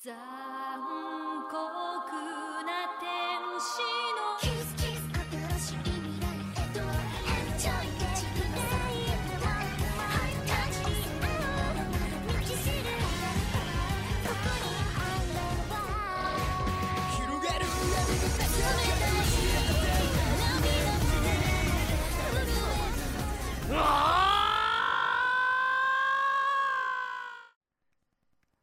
[0.00, 0.14] 在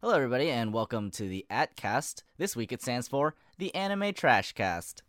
[0.05, 2.21] Hello, everybody, and welcome to the AtCast.
[2.37, 5.01] This week it stands for the Anime Trash Cast.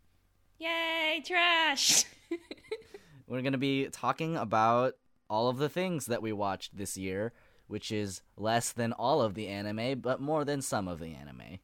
[0.57, 2.05] Yay, trash!
[3.27, 4.95] We're going to be talking about
[5.29, 7.31] all of the things that we watched this year,
[7.67, 11.59] which is less than all of the anime, but more than some of the anime.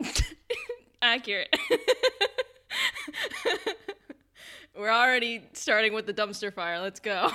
[1.02, 1.52] Accurate.
[4.78, 6.78] We're already starting with the dumpster fire.
[6.78, 7.28] Let's go.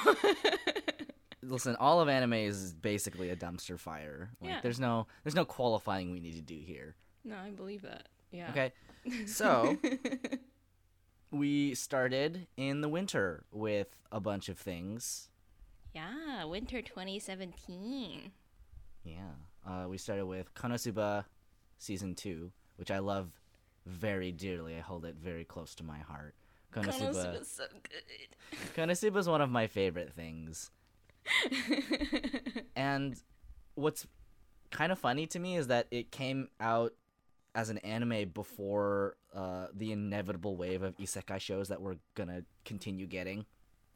[1.44, 4.30] Listen, all of anime is basically a dumpster fire.
[4.42, 4.60] Like, Yeah.
[4.62, 6.96] there's no there's no qualifying we need to do here.
[7.24, 8.08] no, I believe that.
[8.32, 8.50] Yeah.
[8.52, 8.72] Okay.
[9.26, 9.78] So,
[11.32, 15.30] we started in the winter with a bunch of things.
[15.94, 18.32] yeah, winter 2017.
[19.04, 19.16] Yeah.
[19.66, 21.26] Uh, we started with Konosuba
[21.78, 23.30] season two, which I love
[23.86, 24.76] very dearly.
[24.78, 26.36] I hold it very close to my heart.
[26.74, 27.12] Konosuba.
[27.14, 28.76] Konosuba's so good.
[28.76, 30.70] Konosuba is one of my favorite things.
[32.76, 33.16] And
[33.76, 34.08] what's
[34.72, 36.94] kind of funny to me is that it came out
[37.54, 43.06] as an anime before uh, the inevitable wave of isekai shows that we're gonna continue
[43.06, 43.46] getting.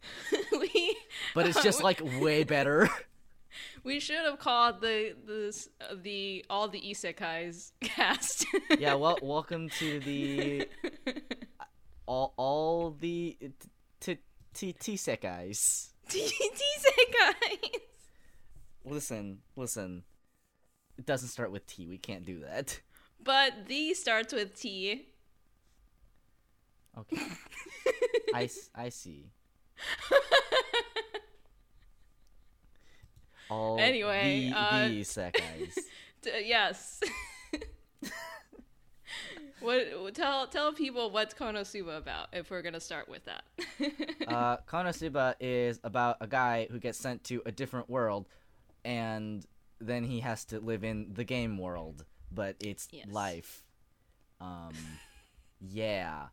[0.51, 0.97] we
[1.33, 2.89] But it's just like way better.
[3.83, 8.45] we should have called the the uh, the all the isekais cast.
[8.77, 8.95] yeah.
[8.95, 10.67] Well, welcome to the
[12.05, 13.37] all all the
[13.99, 14.17] t
[14.53, 15.89] t t sekais.
[16.13, 17.81] isekais.
[18.83, 20.03] Listen, listen.
[20.97, 21.87] It doesn't start with T.
[21.87, 22.79] We can't do that.
[23.21, 25.07] But the starts with T.
[26.97, 27.21] Okay.
[28.33, 29.31] I, I see.
[33.49, 36.99] All Anyway, the, uh, the yes.
[39.61, 43.43] What tell tell people what's Konosuba about if we're gonna start with that.
[44.27, 48.27] uh, Konosuba is about a guy who gets sent to a different world,
[48.83, 49.45] and
[49.79, 53.07] then he has to live in the game world, but it's Yes.
[53.09, 53.63] life.
[54.41, 54.73] Um,
[55.61, 56.27] yeah.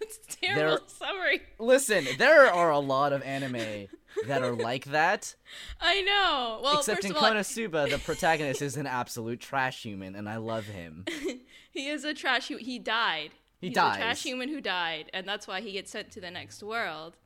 [0.00, 1.42] it's a terrible There- summary.
[1.58, 3.88] Listen, there are a lot of anime
[4.26, 5.34] that are like that.
[5.80, 6.60] I know.
[6.62, 10.28] Well, Except first in of all, Konosuba, the protagonist is an absolute trash human, and
[10.28, 11.04] I love him.
[11.70, 12.48] he is a trash.
[12.48, 13.30] hu- He died.
[13.60, 13.96] He He's dies.
[13.96, 17.16] a trash human who died, and that's why he gets sent to the next world.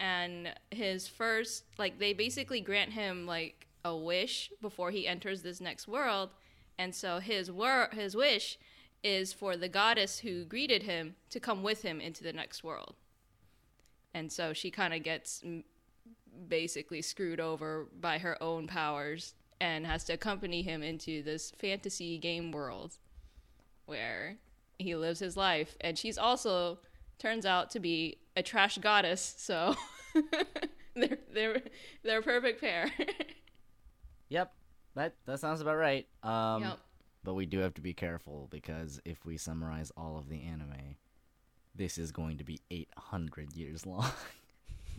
[0.00, 5.60] And his first, like, they basically grant him like a wish before he enters this
[5.60, 6.30] next world,
[6.78, 8.58] and so his wor- his wish
[9.04, 12.94] is for the goddess who greeted him to come with him into the next world.
[14.12, 15.42] And so she kind of gets
[16.48, 22.18] basically screwed over by her own powers and has to accompany him into this fantasy
[22.18, 22.94] game world
[23.86, 24.36] where
[24.78, 26.78] he lives his life and she's also
[27.18, 29.74] turns out to be a trash goddess so
[30.94, 31.62] they're they're
[32.04, 32.90] they're a perfect pair
[34.30, 34.52] Yep,
[34.94, 36.06] that that sounds about right.
[36.22, 36.78] Um, Yep.
[37.24, 40.96] but we do have to be careful because if we summarize all of the anime,
[41.74, 44.10] this is going to be 800 years long.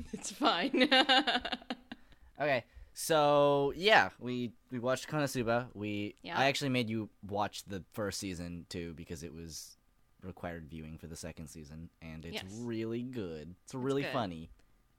[0.14, 0.88] it's fine
[2.42, 5.68] okay, so yeah, we we watched Konosuba.
[5.74, 6.38] We Yeah.
[6.38, 9.78] I actually made you watch the first season too because it was
[10.24, 12.46] required viewing for the second season, and it's Yes.
[12.62, 13.56] really good.
[13.64, 14.12] It's really good.
[14.14, 14.50] funny.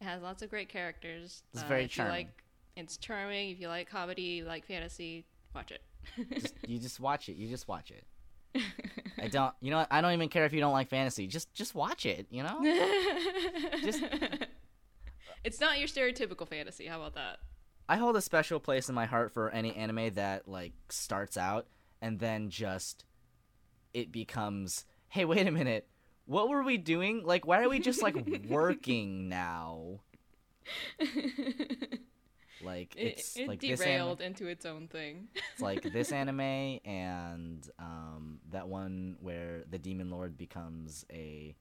[0.00, 2.12] it has lots of great characters It's uh, very if you charming.
[2.26, 2.42] like
[2.76, 5.82] it's charming if you like comedy you like fantasy watch it
[6.32, 7.36] Just, you just watch it.
[7.36, 8.04] You just watch it.
[9.22, 9.52] I don't.
[9.60, 9.78] You know.
[9.78, 9.88] what?
[9.90, 11.26] I don't even care if you don't like fantasy.
[11.26, 12.26] Just just watch it.
[12.30, 12.58] You know.
[13.82, 14.02] Just-
[15.44, 17.38] it's not your stereotypical fantasy how about that
[17.90, 21.66] I hold a special place in my heart for any anime that like starts out
[22.00, 23.04] and then just
[23.92, 25.88] it becomes, hey, wait a minute,
[26.24, 27.24] what were we doing?
[27.24, 28.14] Like, why are we just like
[28.48, 30.02] working now?
[32.62, 36.12] Like it, it's it like this derailed anime, into its own thing it's like this
[36.12, 36.40] anime
[36.84, 41.56] and um, that one where the demon lord becomes a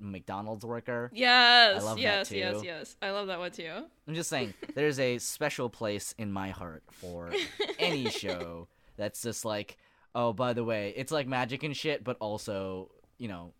[0.00, 1.10] McDonald's worker.
[1.12, 2.96] Yes, yes, yes, yes.
[3.02, 3.70] I love that one too.
[4.08, 7.32] I'm just saying, there's a special place in my heart for
[7.78, 9.76] any show that's just like,
[10.14, 13.52] oh, by the way, it's like magic and shit, but also, you know,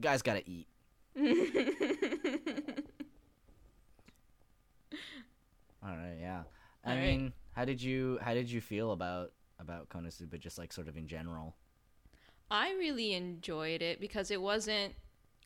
[0.00, 0.66] guys gotta eat.
[5.82, 6.42] All right, yeah.
[6.84, 7.02] I All right.
[7.02, 10.96] mean, how did you how did you feel about about Konosuba, just like sort of
[10.96, 11.56] in general.
[12.50, 14.94] I really enjoyed it because it wasn't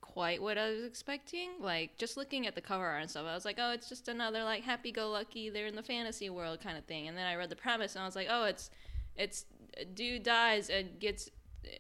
[0.03, 1.53] quite what I was expecting.
[1.59, 4.09] Like just looking at the cover art and stuff, I was like, oh, it's just
[4.09, 7.09] another like happy-go-lucky, they're in the fantasy world kind of thing.
[7.09, 8.71] And then I read the premise and I was like, oh, it's
[9.17, 9.47] it's
[9.95, 11.31] dude dies and gets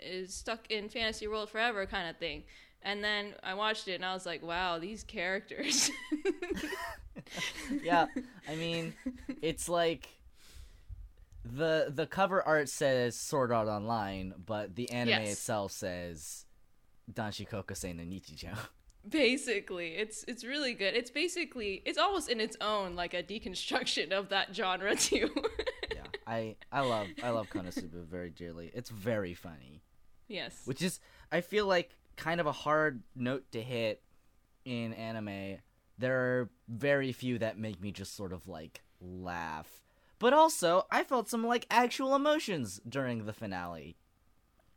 [0.00, 2.44] is stuck in fantasy world forever kind of thing.
[2.84, 5.90] And then I watched it and I was like, wow, these characters.
[7.82, 8.06] yeah,
[8.48, 8.94] I mean,
[9.42, 10.08] it's like
[11.44, 15.32] the the cover art says Sword Art Online, but the anime Yes.
[15.32, 16.46] itself says
[17.14, 18.56] Danshi Kokosei no Nichijou.
[19.08, 24.12] basically it's it's really good it's basically it's almost in its own like a deconstruction
[24.12, 25.28] of that genre too
[25.94, 28.70] yeah, I I love I love Konosuba very dearly.
[28.74, 29.82] It's very funny,
[30.28, 31.00] yes which is
[31.32, 34.02] I feel like kind of a hard note to hit
[34.64, 35.58] in anime.
[35.98, 39.82] There are very few that make me just sort of like laugh.
[40.18, 43.96] But also, I felt some like actual emotions during the finale.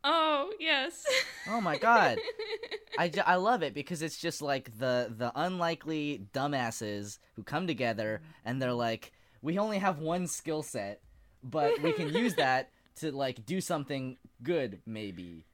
[0.05, 1.03] Oh yes.
[1.49, 2.19] Oh my god.
[2.97, 7.67] I, ju- I love it because it's just like the the unlikely dumbasses who come
[7.67, 9.11] together and they're like
[9.41, 11.01] we only have one skill set
[11.43, 15.45] but we can use that to like do something good maybe.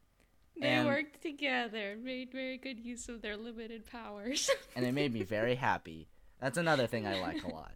[0.59, 5.13] They and- worked together made very good use of their limited powers and it made
[5.13, 6.09] me very happy.
[6.39, 7.71] That's another thing i like a lot.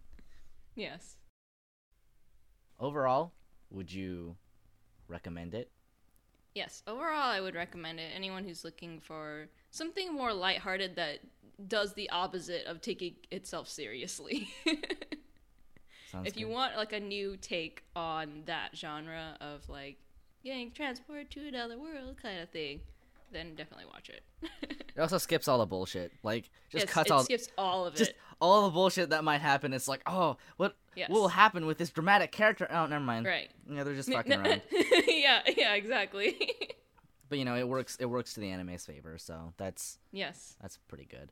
[0.75, 1.15] Yes.
[2.79, 3.31] Overall
[3.71, 4.35] would you
[5.07, 5.71] recommend it
[6.55, 8.11] yes overall i would recommend it.
[8.15, 11.19] Anyone who's looking for something more lighthearted that
[11.67, 14.49] does the opposite of taking itself seriously.
[16.11, 19.97] Sounds if you want like a new take on that genre of like
[20.43, 22.81] getting transported to another world kind of thing,
[23.35, 24.23] then definitely watch it.
[24.95, 27.95] it also skips all the bullshit like just Yes, cuts it all skips all of
[27.95, 28.17] just it.
[28.39, 31.09] all the bullshit that might happen it's like oh what Yes.
[31.09, 33.49] what will happen with this dramatic character oh never mind Right.
[33.69, 34.61] yeah they're just fucking around
[35.07, 36.37] yeah, yeah, exactly.
[37.29, 40.55] but you know it works it works to the anime's favor so that's yes.
[40.61, 41.31] that's pretty good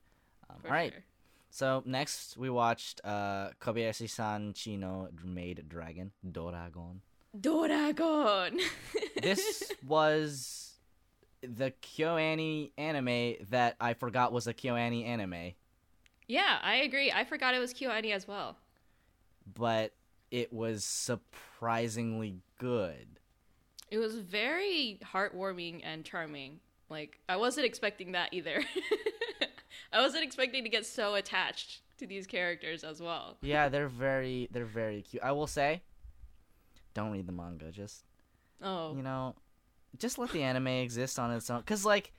[0.49, 1.03] um, all right sure.
[1.51, 7.01] so next we watched uh kobayashi-san chi no maid dragon doragon
[7.39, 8.59] Doragon.
[9.21, 10.62] this was
[11.43, 15.53] the kyoani anime that i forgot was a kyoani anime
[16.25, 17.11] yeah, I agree.
[17.11, 18.55] I forgot it was KyoAni as well.
[19.55, 19.91] but
[20.31, 23.19] it was surprisingly good
[23.91, 26.59] It was very heartwarming and charming.
[26.89, 28.63] Like I wasn't expecting that either.
[29.91, 33.37] I wasn't expecting to get so attached to these characters as well.
[33.41, 35.81] yeah they're very they're very cute i will say
[36.93, 38.05] don't read the manga just
[38.61, 38.95] Oh.
[38.95, 39.35] you know
[39.97, 42.11] just let the anime exist on its own because like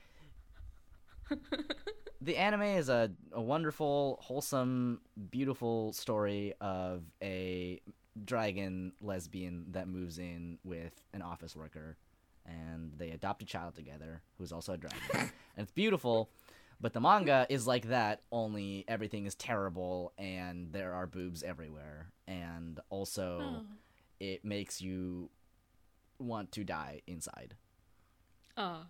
[2.21, 7.81] the anime is a, a wonderful wholesome beautiful story of a
[8.23, 11.97] dragon lesbian that moves in with an office worker
[12.45, 14.99] and they adopt a child together who's also a dragon.
[15.57, 16.29] And it's beautiful
[16.81, 22.11] but the manga is like that only everything is terrible and there are boobs everywhere.
[22.27, 23.61] And also Oh.
[24.19, 25.29] it makes you
[26.19, 27.55] want to die inside
[28.57, 28.85] Oh.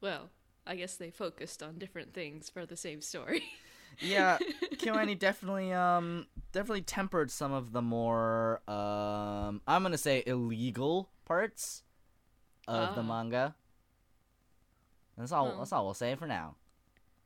[0.00, 0.30] Well,
[0.66, 3.42] I guess they focused on different things for the same story.
[3.98, 4.38] yeah
[4.76, 11.82] kyoani definitely um definitely tempered some of the more um i'm gonna say illegal parts
[12.68, 13.04] of the Ah.
[13.04, 13.54] manga
[15.18, 15.58] that's all Well.
[15.58, 16.54] that's all we'll say for now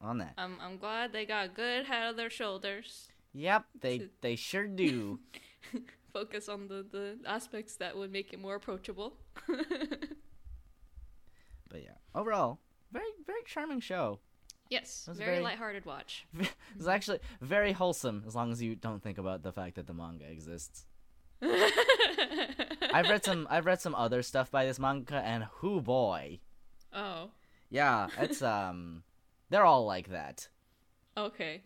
[0.01, 3.09] on that I'm I'm glad they got a good head of their shoulders.
[3.35, 5.21] yep they they sure do
[6.15, 9.17] Focus on the, the aspects that would make it more approachable.
[12.15, 12.59] Overall
[12.93, 14.19] very very charming show
[14.71, 16.27] yes, very, very- lighthearted watch.
[16.77, 19.93] it's actually very wholesome as long as you don't think about the fact that the
[19.95, 20.87] manga exists
[21.43, 26.39] i've read some i've read some other stuff by this manga and who boy
[26.93, 27.31] Oh,
[27.71, 29.03] yeah it's um
[29.51, 30.49] they're all like that
[31.17, 31.63] okay.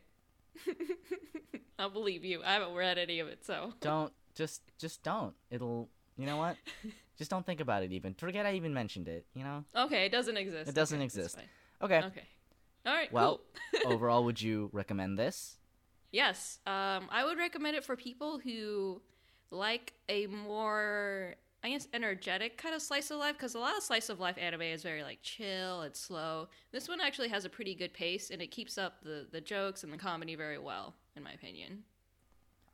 [1.78, 2.42] I'll believe you.
[2.44, 3.72] I haven't read any of it, so.
[3.80, 5.88] don't just just don't it'll
[6.18, 6.56] you know what
[7.18, 10.12] just don't think about it even forget i even mentioned it you know Okay, it
[10.12, 10.68] doesn't exist.
[10.68, 11.38] It doesn't Okay, exist.
[11.82, 12.22] okay Okay.
[12.86, 13.12] All right.
[13.12, 13.40] Well,
[13.82, 13.92] cool.
[13.92, 15.56] overall would you recommend this
[16.10, 19.02] Yes, um, I would recommend it for people who
[19.50, 23.34] like a more, I guess, energetic kind of slice of life.
[23.36, 26.48] Because a lot of slice of life anime is very like chill and slow.
[26.72, 29.84] This one actually has a pretty good pace, and it keeps up the the jokes
[29.84, 31.84] and the comedy very well, in my opinion.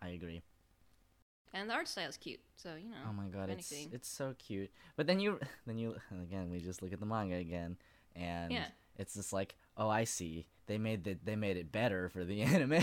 [0.03, 0.43] i agree
[1.55, 2.97] And the art style is cute, so you know.
[3.09, 3.91] oh my god it's anything.
[3.95, 7.37] it's so cute but then you then you again we just look at the manga
[7.37, 7.77] again
[8.17, 8.67] and Yeah.
[8.99, 12.43] it's just like oh i see they made the they made it better for the
[12.51, 12.83] anime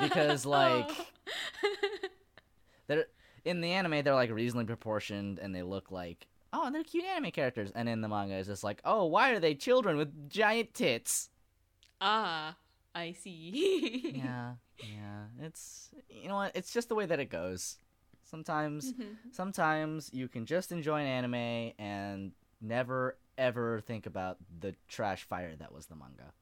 [0.00, 0.90] because like
[2.86, 3.06] they're
[3.44, 7.30] in the anime they're like reasonably proportioned and they look like oh they're cute anime
[7.30, 10.72] characters, and in the manga it's just like oh why are they children with giant
[10.74, 11.28] tits?
[12.00, 12.54] Ah,
[12.98, 14.12] I see.
[14.16, 15.46] yeah, yeah.
[15.46, 16.52] It's you know what?
[16.54, 17.76] It's just the way that it goes.
[18.24, 18.92] Sometimes,
[19.32, 25.54] sometimes you can just enjoy an anime and never ever think about the trash fire
[25.56, 26.32] that was the manga.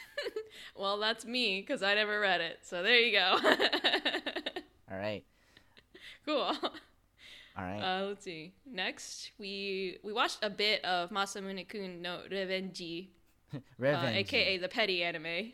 [0.76, 2.60] well, that's me because I never read it.
[2.62, 3.38] So there you go.
[4.90, 5.24] All right,
[6.26, 6.52] cool.
[7.56, 7.80] all right.
[7.80, 8.52] Uh, let's see.
[8.66, 13.08] Next, we we watched a bit of Masamune-kun no Revenji,
[13.82, 15.26] uh, aka the petty anime.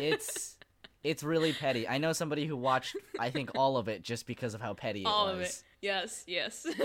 [0.00, 0.56] it's
[1.04, 1.86] it's really petty.
[1.88, 5.02] I know somebody who watched I think all of it just because of how petty
[5.02, 5.34] it All was.
[5.34, 5.62] of it.
[5.82, 6.66] Yes, yes.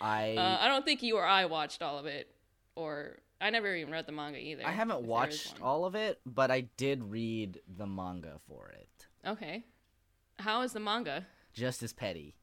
[0.00, 2.28] I uh, I don't think you or I watched all of it,
[2.74, 4.66] or I never even read the manga either.
[4.66, 8.38] I haven't if there is watched all of it, but I did read the manga
[8.48, 9.06] for it.
[9.26, 9.64] Okay.
[10.38, 11.26] How is the manga?
[11.52, 12.34] Just as petty.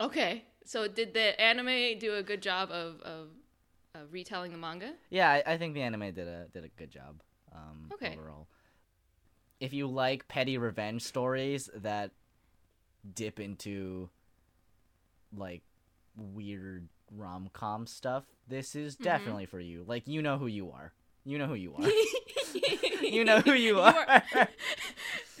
[0.00, 0.44] Okay.
[0.64, 3.28] So did the anime do a good job of of,
[3.94, 4.92] of retelling the manga?
[5.10, 7.20] Yeah, I, I think the anime did a did a good job.
[7.54, 8.16] Um, Okay.
[8.18, 8.46] Overall,
[9.60, 12.12] if you like petty revenge stories that
[13.14, 14.08] dip into
[15.36, 15.62] like
[16.16, 19.04] weird rom com stuff, this is Mm-hmm.
[19.04, 19.84] definitely for you.
[19.86, 20.92] Like you know who you are.
[21.24, 21.88] You know who you are.
[23.04, 23.94] you know who you are.
[24.08, 24.48] are-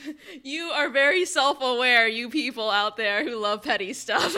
[0.42, 4.36] You are very self-aware, you people out there who love petty stuff.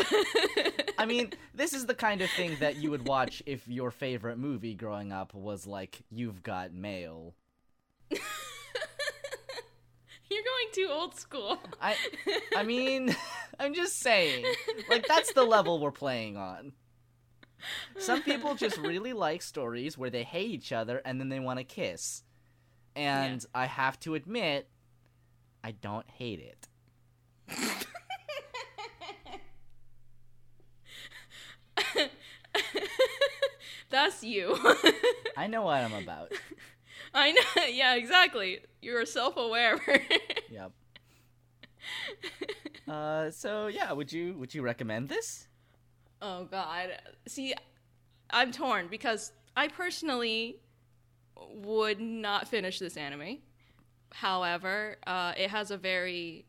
[0.99, 4.38] I mean, this is the kind of thing that you would watch if your favorite
[4.38, 7.35] movie growing up was like You've Got Mail.
[8.11, 8.21] You're
[10.42, 11.59] going too old school.
[11.80, 11.97] I
[12.56, 13.14] I mean,
[13.59, 14.44] I'm just saying.
[14.88, 16.73] Like that's the level we're playing on.
[17.99, 21.59] Some people just really like stories where they hate each other and then they want
[21.59, 22.23] to kiss.
[22.97, 24.68] And I have to admit,
[25.64, 26.68] I don't hate it.
[33.90, 34.59] That's you.
[35.38, 36.33] I know what I'm about.
[37.14, 37.64] I know.
[37.64, 38.59] Yeah, exactly.
[38.83, 39.80] You're self-aware.
[40.50, 40.73] Yep.
[42.87, 45.49] Uh, so yeah, would you would you recommend this?
[46.21, 46.90] oh God.
[47.26, 47.54] See,
[48.28, 50.61] I'm torn because I personally
[51.54, 53.38] would not finish this anime.
[54.14, 56.47] However, uh, it has a very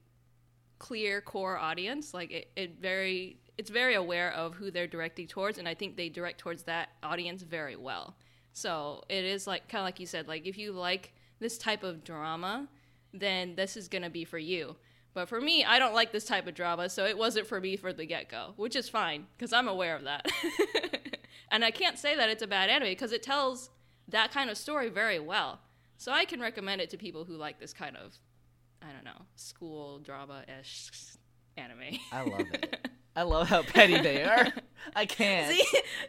[0.78, 2.14] clear core audience.
[2.14, 5.98] Like it, it very, it's very aware of who they're directing towards, and I think
[5.98, 8.16] they direct towards that audience very well.
[8.54, 11.84] So it is like kind of like you said, like if you like this type
[11.84, 12.68] of drama,
[13.14, 14.76] then this is gonna be for you.
[15.16, 17.78] But for me, I don't like this type of drama, so it wasn't for me
[17.78, 20.32] for the get go, which is fine because I'm aware of that.
[21.52, 23.72] and I can't say that it's a bad anime because it tells
[24.10, 25.62] that kind of story very well.
[25.98, 28.18] So I can recommend it to people who like this kind of,
[28.82, 30.90] I don't know, school drama ish
[31.58, 32.00] anime.
[32.12, 32.90] I love it.
[33.16, 34.48] I love how petty they are.
[34.96, 35.50] I can't.
[35.56, 35.66] see,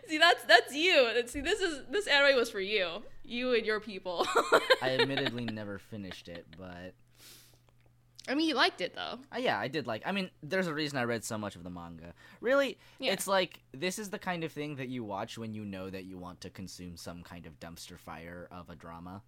[0.09, 1.09] see, that's that's you.
[1.27, 4.27] See, this is this anime was for you, you and your people.
[4.83, 6.95] I admittedly never finished it, but
[8.29, 9.19] I mean, you liked it though.
[9.35, 10.03] Uh, yeah, I did like.
[10.05, 12.13] I mean, there's a reason I read so much of the manga.
[12.41, 13.13] Really, Yeah.
[13.13, 16.05] it's like this is the kind of thing that you watch when you know that
[16.05, 19.23] you want to consume some kind of dumpster fire of a drama.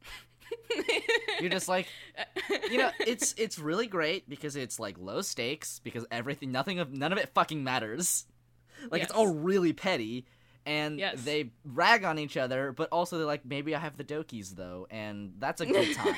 [1.40, 1.86] You're just like,
[2.70, 6.92] you know, it's it's really great because it's like low stakes because everything, nothing of
[6.92, 8.26] none of it fucking matters.
[8.90, 10.24] Like it's all really petty,
[10.66, 11.22] and Yes.
[11.24, 14.86] they rag on each other, but also they're like, maybe I have the dokies though,
[14.90, 16.14] and that's a good time.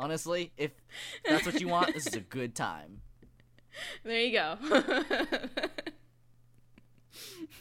[0.00, 0.70] Honestly, if
[1.28, 3.02] that's what you want, this is a good time.
[4.02, 4.56] There you go.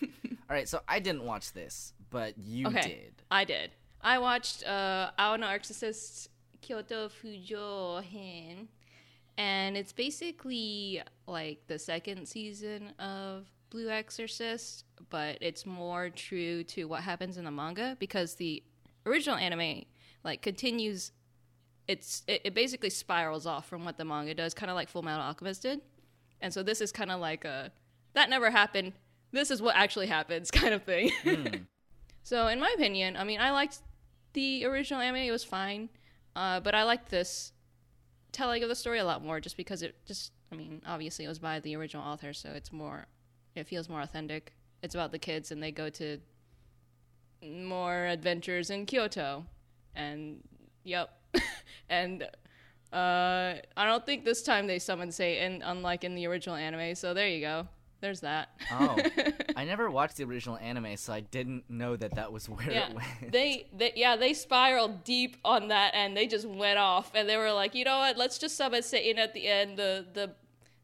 [0.02, 2.82] All right, so I didn't watch this, but you Okay.
[2.82, 3.14] did.
[3.30, 3.72] I did.
[4.02, 6.30] I watched uh, no Exorcist
[6.62, 8.70] Kyoto Fujo Hen,
[9.38, 16.86] and it's basically like the second season of Blue Exorcist, but it's more true to
[16.86, 18.64] what happens in the manga because the
[19.06, 19.84] original anime
[20.24, 21.12] like continues.
[21.90, 25.02] It's it, it basically spirals off from what the manga does, kind of like Full
[25.02, 25.82] Metal Alchemist did,
[26.40, 27.72] and so this is kind of like a
[28.14, 28.94] that never happened.
[29.32, 31.12] This is what actually happens, kind of thing.
[32.22, 33.80] So, in my opinion, I mean, I liked
[34.34, 35.90] the original anime; it was fine,
[36.36, 37.54] uh, but I liked this
[38.32, 41.28] telling of the story a lot more, just because it just, I mean, obviously it
[41.28, 43.08] was by the original author, so it's more,
[43.56, 44.54] it feels more authentic.
[44.84, 46.20] It's about the kids, and they go to
[47.42, 49.46] more adventures in Kyoto,
[49.96, 50.44] and
[50.84, 51.19] yep,
[51.90, 52.24] and
[52.92, 56.96] uh, I don't think this time they summon Satan, unlike in the original anime.
[56.96, 57.68] So there you go.
[58.02, 58.50] There's that.
[58.72, 58.98] Oh,
[59.58, 62.90] I never watched the original anime, so I didn't know that that was where yeah,
[62.90, 63.08] it went.
[63.32, 67.36] they, they yeah they spiraled deep on that and they just went off and they
[67.36, 68.18] were like, you know what?
[68.18, 69.78] Let's just summon Satan at the end.
[69.78, 70.32] The the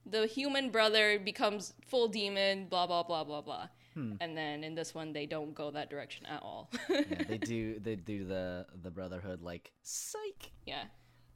[0.05, 3.69] the human brother becomes full demon, blah blah blah blah blah.
[3.95, 4.13] Hmm.
[4.19, 6.69] And then in this one, they don't go that direction at all.
[6.89, 10.51] yeah, they do they do the the brotherhood like psych.
[10.65, 10.83] yeah,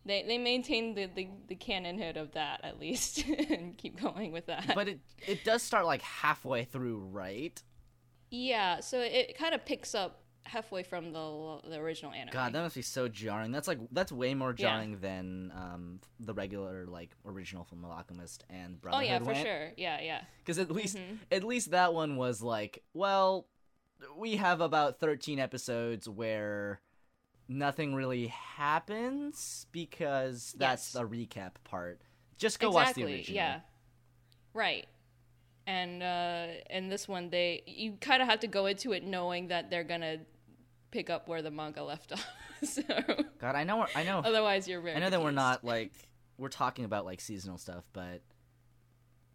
[0.05, 4.45] they they maintain the, the the canonhood of that at least, and keep going with
[4.47, 4.73] that.
[4.75, 7.61] But it it does start like halfway through, right?
[8.31, 12.33] yeah, so it kind of picks up halfway from the the original anime.
[12.33, 13.51] God, that must be so jarring.
[13.51, 14.67] That's like that's way more Yeah.
[14.69, 19.71] jarring than um the regular like original from Alchemist and oh yeah, for sure.
[19.77, 20.21] Yeah, yeah.
[20.39, 21.19] Because at least Mhm.
[21.31, 23.47] at least that one was like, well,
[24.17, 26.79] we have about thirteen episodes where
[27.47, 31.01] nothing really happens because that's Yes.
[31.01, 32.01] the recap part.
[32.37, 33.35] Just go watch the original.
[33.35, 33.59] Yeah.
[34.53, 34.87] Right.
[35.67, 39.47] And uh in this one they you kind of have to go into it knowing
[39.49, 40.19] that they're going to
[40.91, 42.25] pick up where the manga left off.
[42.63, 42.81] so
[43.39, 43.85] God, I know.
[43.95, 44.21] I know.
[44.23, 45.91] otherwise you're very I know that we're not like
[46.37, 48.21] we're talking about like seasonal stuff, but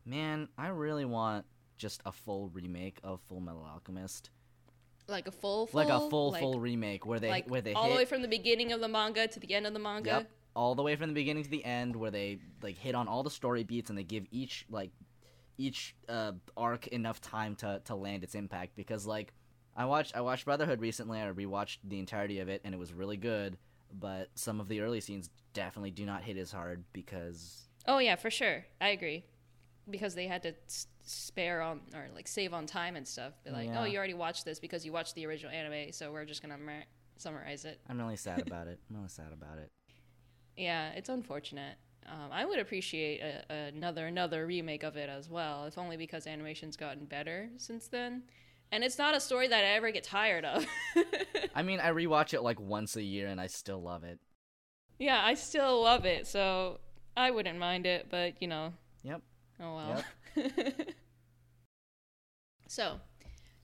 [0.04, 1.46] man, I really want
[1.76, 4.30] just a full remake of Full Metal Alchemist,
[5.08, 7.75] like a full, full like a full like, full remake where they like where they
[7.75, 9.78] all hit the way from the beginning of the manga to the end of the
[9.78, 10.11] manga.
[10.11, 13.08] yep, all the way from the beginning to the end, where they like hit on
[13.08, 14.90] all the story beats and they give each like
[15.58, 18.76] each uh, arc enough time to to land its impact.
[18.76, 19.32] Because like
[19.76, 22.93] I watched I watched Brotherhood recently, I rewatched the entirety of it, and it was
[22.93, 23.59] really good.
[23.93, 28.16] But some of the early scenes definitely do not hit as hard because Oh yeah,
[28.16, 28.64] for sure.
[28.81, 29.25] I agree.
[29.88, 30.54] Because they had to
[31.04, 33.35] spare on or like save on time and stuff.
[33.45, 33.83] Be like, Yeah.
[33.83, 36.49] "Oh, you already watched this because you watched the original anime, so we're just to
[36.57, 36.85] mer-
[37.16, 38.81] summarize it." I'm really sad about it.
[38.88, 39.71] I'm really sad about it.
[40.57, 41.76] Yeah, it's unfortunate.
[42.07, 46.26] Um, I would appreciate a, another another remake of it as well, if only because
[46.26, 48.23] animation's gotten better since then.
[48.73, 50.66] And it's not a story that I ever get tired of.
[51.54, 54.18] I mean, I rewatch it like once a year and I still love it.
[54.99, 56.80] yeah, I still love it, so
[57.16, 58.73] I wouldn't mind it, but you know,
[59.04, 59.23] Yep.
[59.61, 60.04] oh well.
[62.66, 62.99] so,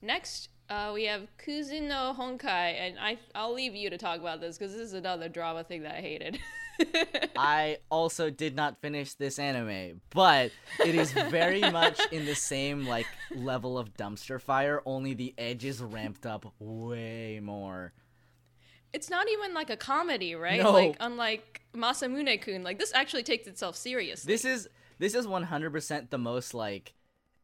[0.01, 4.39] next uh, we have Kuzu no Honkai, and I I'll leave you to talk about
[4.39, 6.39] this because this is another drama thing that I hated.
[7.35, 12.85] I also did not finish this anime, but it is very much in the same
[12.85, 17.93] like level of dumpster fire, only the edges ramped up way more.
[18.93, 20.61] It's not even like a comedy, right?
[20.61, 20.71] No.
[20.71, 24.31] Like unlike Masamune-kun, like this actually takes itself seriously.
[24.31, 24.67] This is
[24.99, 26.93] this is 100% the most like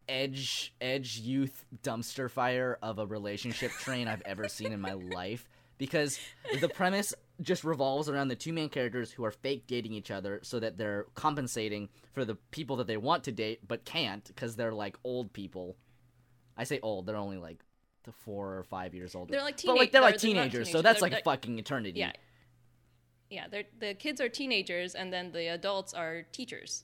[0.09, 5.47] edge edge youth dumpster fire of a relationship train I've ever seen in my life
[5.77, 6.19] because
[6.61, 10.39] the premise just revolves around the two main characters who are fake dating each other
[10.43, 14.55] so that they're compensating for the people that they want to date but can't because
[14.55, 15.77] they're like old people.
[16.57, 17.63] I say old, they're only like
[18.03, 19.29] the 4 or 5 years old.
[19.29, 21.59] They're like But like they're like they're not teenagers, so that's they're- like they're- fucking
[21.59, 21.99] eternity.
[21.99, 22.13] yeah,
[23.29, 23.47] yeah.
[23.49, 26.83] They're the kids are teenagers, and then the adults are teachers,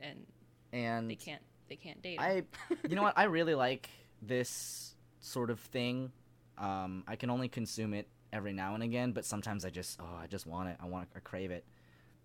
[0.00, 0.26] and
[0.72, 2.20] And they can't they can't date.
[2.20, 2.42] I,
[2.88, 3.16] you know what?
[3.16, 3.88] I really like
[4.20, 6.12] this sort of thing.
[6.58, 10.18] Um, I can only consume it every now and again, but sometimes I just, oh,
[10.22, 10.76] I just want it.
[10.80, 11.64] I want, I crave it.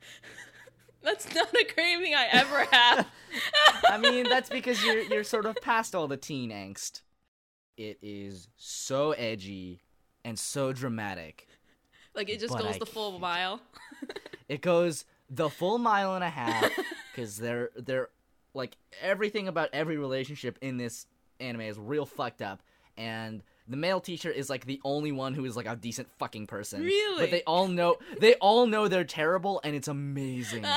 [1.03, 3.07] That's not a craving I ever have.
[3.85, 7.01] I mean, that's because you're you're sort of past all the teen angst.
[7.75, 9.81] It is so edgy
[10.23, 11.47] and so dramatic.
[12.13, 13.21] like it just goes I the full can't.
[13.21, 13.61] mile.
[14.47, 16.69] It goes the full mile and a half
[17.15, 18.09] because they're they're
[18.53, 21.07] like everything about every relationship in this
[21.39, 22.61] anime is real fucked up,
[22.95, 26.47] and the male teacher is like the only one who is like a decent fucking
[26.47, 26.81] person.
[26.83, 27.23] Really?
[27.23, 30.65] But they all know they all know they're terrible, and it's amazing.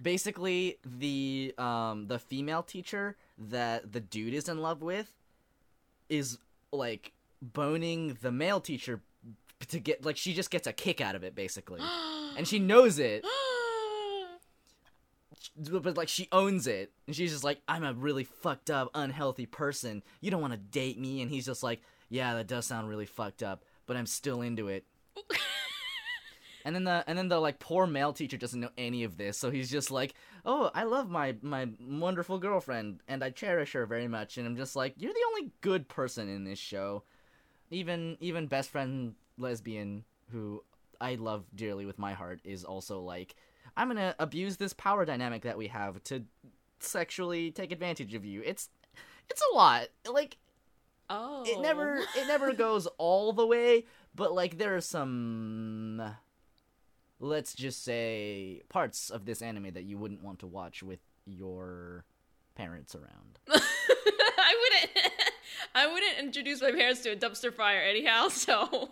[0.00, 5.12] Basically, the um the female teacher that the dude is in love with
[6.08, 6.38] is
[6.72, 9.00] like boning the male teacher
[9.68, 11.80] to get like she just gets a kick out of it basically
[12.36, 13.24] and she knows it
[15.56, 16.92] but like she owns it.
[17.06, 20.02] And she's just like i'm a really fucked up unhealthy person.
[20.20, 21.22] You don't want to date me.
[21.22, 24.68] And he's just like yeah that does sound really fucked up but i'm still into
[24.68, 24.84] it.
[26.64, 29.38] And then the and then the like poor male teacher doesn't know any of this
[29.38, 30.14] so he's just like
[30.44, 34.56] oh i love my my wonderful girlfriend and i cherish her very much and i'm
[34.56, 37.04] just like you're the only good person in this show.
[37.70, 40.64] Even even best friend lesbian who
[41.00, 43.36] I love dearly with my heart is also like
[43.76, 46.24] I'm gonna abuse this power dynamic that we have to
[46.80, 48.42] sexually take advantage of you.
[48.44, 48.68] It's
[49.28, 49.88] it's a lot.
[50.10, 50.38] Like
[51.10, 53.84] oh, it never it never goes all the way,
[54.14, 56.02] but like there are some
[57.18, 62.04] let's just say parts of this anime that you wouldn't want to watch with your
[62.54, 63.38] parents around.
[63.48, 65.12] I wouldn't.
[65.74, 68.28] I wouldn't introduce my parents to a dumpster fire anyhow.
[68.28, 68.90] So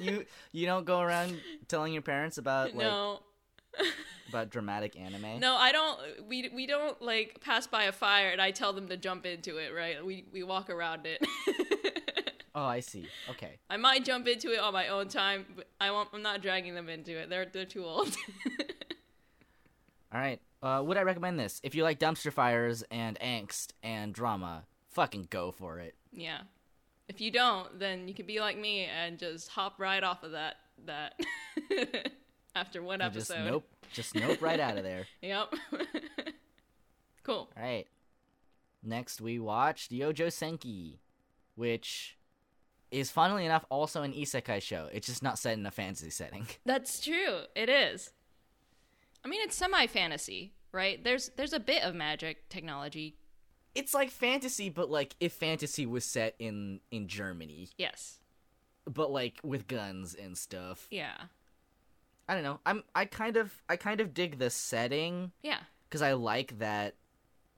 [0.00, 3.20] you you don't go around telling your parents about like no.
[4.28, 5.40] about dramatic anime.
[5.40, 5.98] No, I don't.
[6.28, 9.58] We we don't like pass by a fire and I tell them to jump into
[9.58, 9.72] it.
[9.74, 10.04] Right?
[10.04, 11.26] We we walk around it.
[12.54, 13.06] Oh, I see.
[13.30, 13.58] Okay.
[13.70, 16.10] I might jump into it on my own time, but I won't.
[16.12, 17.30] I'm not dragging them into it.
[17.30, 18.14] They're they're too old.
[20.12, 20.40] All right.
[20.62, 21.60] Uh, would I recommend this?
[21.64, 25.94] If you like dumpster fires and angst and drama, fucking go for it.
[26.12, 26.38] yeah.
[27.08, 30.30] If you don't, then you could be like me and just hop right off of
[30.32, 30.54] that
[30.86, 31.20] that
[32.54, 33.34] after one episode.
[33.34, 33.68] Just nope.
[33.92, 35.06] Just nope right out of there.
[35.20, 35.54] Yep.
[37.24, 37.50] cool.
[37.56, 37.86] All right.
[38.82, 40.98] Next, we watched Yojo Senki,
[41.54, 42.16] which
[42.90, 44.88] is funnily enough also an isekai show.
[44.92, 46.46] It's just not set in a fantasy setting.
[46.64, 47.40] That's true.
[47.54, 48.12] It is.
[49.24, 51.02] I mean, it's semi fantasy, right?
[51.02, 53.16] There's there's a bit of magic technology.
[53.74, 58.18] It's like fantasy, but like if fantasy was set in in Germany, Yes.
[58.84, 60.86] but like with guns and stuff.
[60.90, 61.14] Yeah.
[62.28, 62.60] I don't know.
[62.66, 65.60] I'm I kind of I kind of dig the setting Yeah.
[65.88, 66.94] because I like that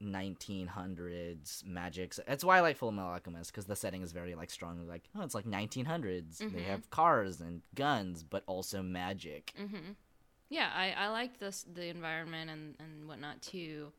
[0.02, 2.14] 1900s magic.
[2.26, 5.04] That's why I like Full Metal Alchemist because the setting is very like strongly like
[5.16, 6.38] oh it's like 1900s.
[6.38, 6.64] They Mhm.
[6.66, 9.52] have cars and guns, but also magic.
[9.58, 9.92] Mm-hmm.
[10.50, 13.92] Yeah, I, I liked this the environment and, and whatnot too.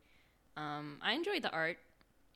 [0.58, 1.78] Um, I enjoyed the art.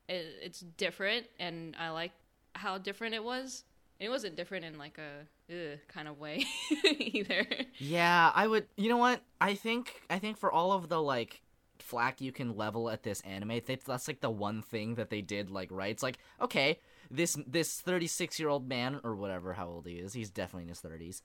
[0.09, 2.11] It, it's different, and I like
[2.55, 3.63] how different it was.
[3.99, 6.45] It wasn't different in like a kind of way
[6.99, 7.45] either.
[7.77, 8.67] Yeah, I would.
[8.75, 9.21] You know what?
[9.39, 11.41] I think I think for all of the like
[11.77, 15.21] flack you can level at this anime, that's, that's like the one thing that they
[15.21, 15.91] did like right.
[15.91, 16.79] It's like okay,
[17.11, 20.69] this this 36 year old man or whatever how old he is, he's definitely in
[20.69, 21.21] his 30s,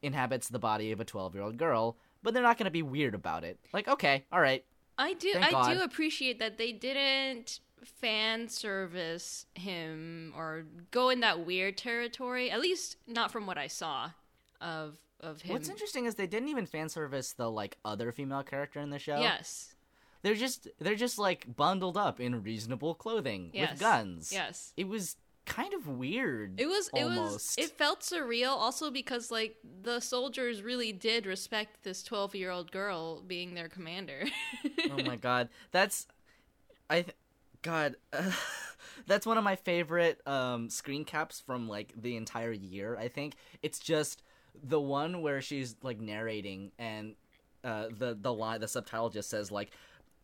[0.00, 3.14] inhabits the body of a 12 year old girl, but they're not gonna be weird
[3.14, 3.58] about it.
[3.72, 4.64] Like okay, all right,
[4.96, 5.74] I do Thank I God.
[5.74, 12.50] do appreciate that they didn't fan service him or go in that weird territory.
[12.50, 14.10] At least not from what I saw
[14.60, 15.52] of of him.
[15.52, 18.98] What's interesting is they didn't even fan service the like other female character in the
[18.98, 19.18] show.
[19.20, 19.74] Yes.
[20.22, 23.72] They're just they're just like bundled up in reasonable clothing Yes.
[23.72, 24.32] with guns.
[24.32, 24.72] Yes.
[24.76, 26.60] It was kind of weird.
[26.60, 27.58] It was it was almost.
[27.58, 33.54] it felt surreal also because like the soldiers really did respect this 12-year-old girl being
[33.54, 34.24] their commander.
[34.90, 35.48] oh my god.
[35.72, 36.06] That's
[36.88, 37.16] I th-
[37.62, 37.96] god
[39.06, 43.34] that's one of my favorite um screen caps from like the entire year, I think.
[43.62, 44.22] It's just
[44.62, 47.14] the one where she's like narrating and
[47.64, 49.70] uh the the line the subtitle just says like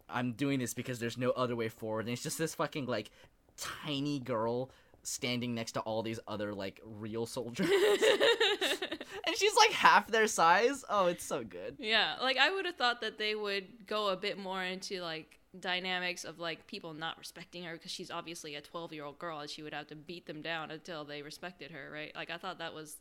[0.08, 3.10] I'm doing this because there's no other way forward and it's just this fucking like
[3.56, 4.70] tiny girl
[5.08, 7.68] standing next to all these other like real soldiers
[9.26, 12.76] and she's like half their size oh it's so good yeah, like I would have
[12.76, 17.16] thought that they would go a bit more into like dynamics of like people not
[17.18, 20.42] respecting her because she's obviously a 12-year-old girl and she would have to beat them
[20.42, 22.12] down until they respected her, right?
[22.14, 22.96] Like I thought that was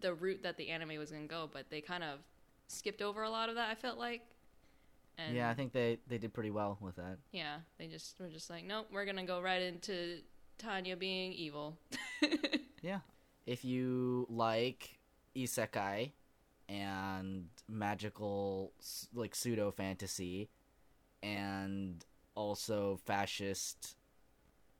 [0.00, 2.20] the route that the anime was going to go, but they kind of
[2.68, 4.22] skipped over a lot of that I felt like.
[5.18, 8.28] And yeah i think they they did pretty well with that Yeah, they just were
[8.28, 10.20] just like, nope, we're gonna go right into
[10.60, 11.76] Tanya being evil.
[12.82, 13.00] Yeah.
[13.46, 14.98] If you like
[15.36, 16.12] isekai
[16.68, 18.72] and magical
[19.14, 20.48] like pseudo fantasy
[21.22, 23.96] and also fascist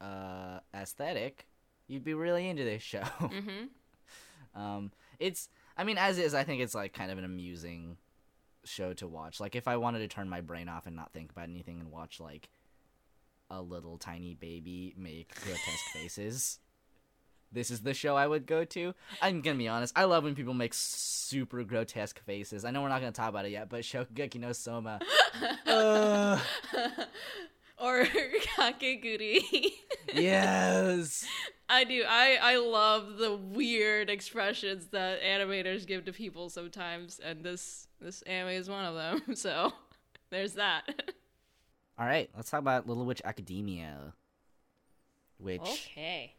[0.01, 1.47] uh aesthetic,
[1.89, 3.01] you'd be really into this show.
[3.21, 4.61] mm-hmm.
[4.61, 7.97] um it's I mean as is I think it's like kind of an amusing
[8.65, 9.41] show to watch.
[9.41, 11.91] Like if I wanted to turn my brain off and not think about anything and
[11.91, 12.49] watch like
[13.51, 16.59] a little tiny baby make grotesque faces,
[17.53, 18.95] this is the show I would go to.
[19.21, 19.93] I'm gonna be honest.
[19.97, 22.65] I love when people make super grotesque faces.
[22.65, 25.01] I know we're not gonna talk about it yet, but Shokugeki no Soma.
[25.67, 26.39] uh,
[27.79, 29.43] or Kakegurui.
[30.15, 31.27] yes.
[31.69, 32.05] I do.
[32.09, 38.23] I I love the weird expressions that animators give to people sometimes, and this this
[38.23, 39.23] anime is one of them.
[39.37, 39.73] So
[40.31, 40.83] there's that.
[42.01, 44.15] All right, let's talk about Little Witch Academia,
[45.37, 46.33] which Okay.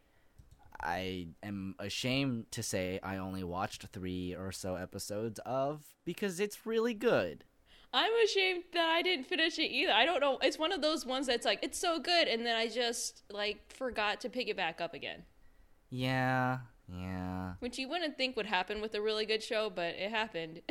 [0.80, 6.66] I am ashamed to say I only watched three or so episodes of because it's
[6.66, 7.44] really good.
[7.94, 9.92] I'm ashamed that I didn't finish it either.
[9.92, 10.38] I don't know.
[10.42, 13.72] It's one of those ones that's like it's so good, and then I just like
[13.72, 15.22] forgot to pick it back up again.
[15.90, 17.52] Yeah, yeah.
[17.60, 20.62] Which you wouldn't think would happen with a really good show, but it happened.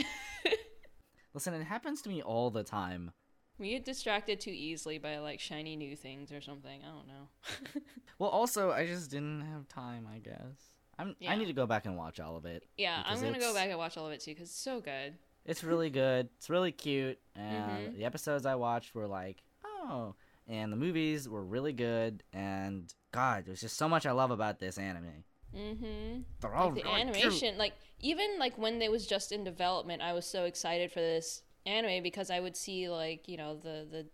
[1.34, 3.14] Listen, it happens to me all the time.
[3.62, 6.82] We get distracted too easily by like shiny new things or something.
[6.84, 7.82] I don't know.
[8.20, 10.76] Well, also, I just didn't have time, I guess.
[11.00, 11.32] I'm, Yeah.
[11.32, 12.66] I need to go back and watch all of it.
[12.78, 15.16] yeah, I'm gonna go back and watch all of it too because it's so good.
[15.44, 16.30] It's really good.
[16.38, 17.18] It's really cute.
[17.36, 17.98] And Mhm.
[17.98, 20.14] the episodes I watched were like, oh.
[20.48, 22.22] And the movies were really good.
[22.32, 25.24] And God, there's just so much I love about this anime.
[25.56, 26.22] Mm-hmm.
[26.42, 27.08] They're all Like the really cute.
[27.18, 31.00] animation, like even like when they was just in development, I was so excited for
[31.00, 34.06] this anime because I would see like you know the the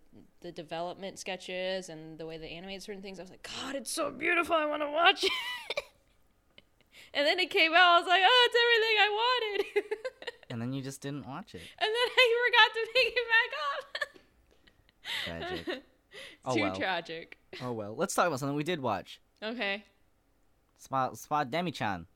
[0.42, 3.20] the development sketches and the way they animate certain things.
[3.20, 4.56] I was like, God, it's so beautiful.
[4.56, 5.32] I want to watch it.
[7.14, 7.96] and then it came out.
[7.96, 9.84] I was like, oh, it's everything I wanted.
[10.50, 11.62] And then you just didn't watch it.
[11.78, 13.28] and then I forgot to pick it
[15.28, 15.66] back up.
[15.66, 15.84] Tragic.
[16.46, 16.76] Oh, too well.
[16.76, 17.38] tragic.
[17.62, 17.94] oh well.
[17.96, 19.20] Let's talk about something we did watch.
[19.44, 19.84] Okay.
[20.78, 22.08] Spa Spa Demi-chan.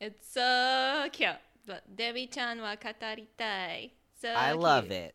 [0.00, 1.36] It's so cute.
[1.66, 3.90] But Demi-chan wa kataritai.
[4.20, 5.14] So I love it.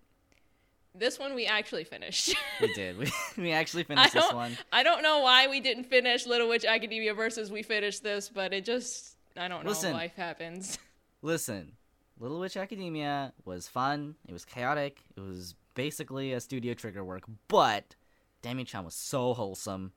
[0.95, 2.35] This one we actually finished.
[2.61, 2.97] We did.
[2.97, 4.57] We, we actually finished this one.
[4.71, 8.53] I don't know why we didn't finish Little Witch Academia versus we finished this, but
[8.53, 9.69] it just I don't know.
[9.69, 9.91] Listen.
[9.91, 10.79] Life happens.
[11.21, 11.73] Listen,
[12.17, 14.15] Little Witch Academia was fun.
[14.27, 15.01] It was chaotic.
[15.17, 17.95] It was basically a studio trigger work, but
[18.41, 19.91] Demi-chan was so wholesome.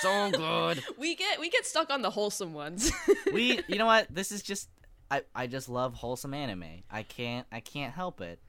[0.00, 0.82] so good.
[0.98, 2.90] We get we get stuck on the wholesome ones.
[3.32, 4.08] We you know what?
[4.12, 4.68] This is just
[5.10, 6.82] I, I just love wholesome anime.
[6.90, 8.40] I can't I can't help it.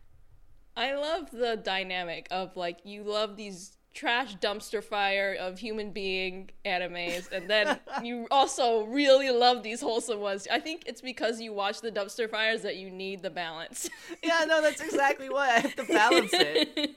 [0.78, 6.50] I love the dynamic of like you love these trash dumpster fire of human being
[6.66, 10.48] animes and then you also really love these wholesome ones.
[10.52, 13.90] I think it's because you watch the dumpster fires that you need the balance.
[14.24, 16.96] Yeah, no, that's exactly why I have to balance it.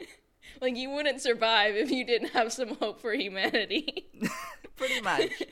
[0.60, 4.06] like you wouldn't survive if you didn't have some hope for humanity.
[4.76, 5.42] Pretty much.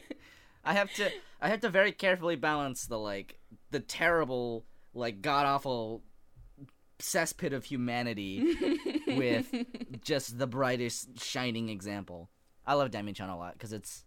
[0.64, 3.38] I have to I have to very carefully balance the like
[3.70, 6.02] the terrible like god awful
[6.98, 8.56] cesspit of humanity
[9.08, 9.46] with
[10.02, 12.30] just the brightest shining example.
[12.66, 14.04] I love Demi-chan a lot because it's,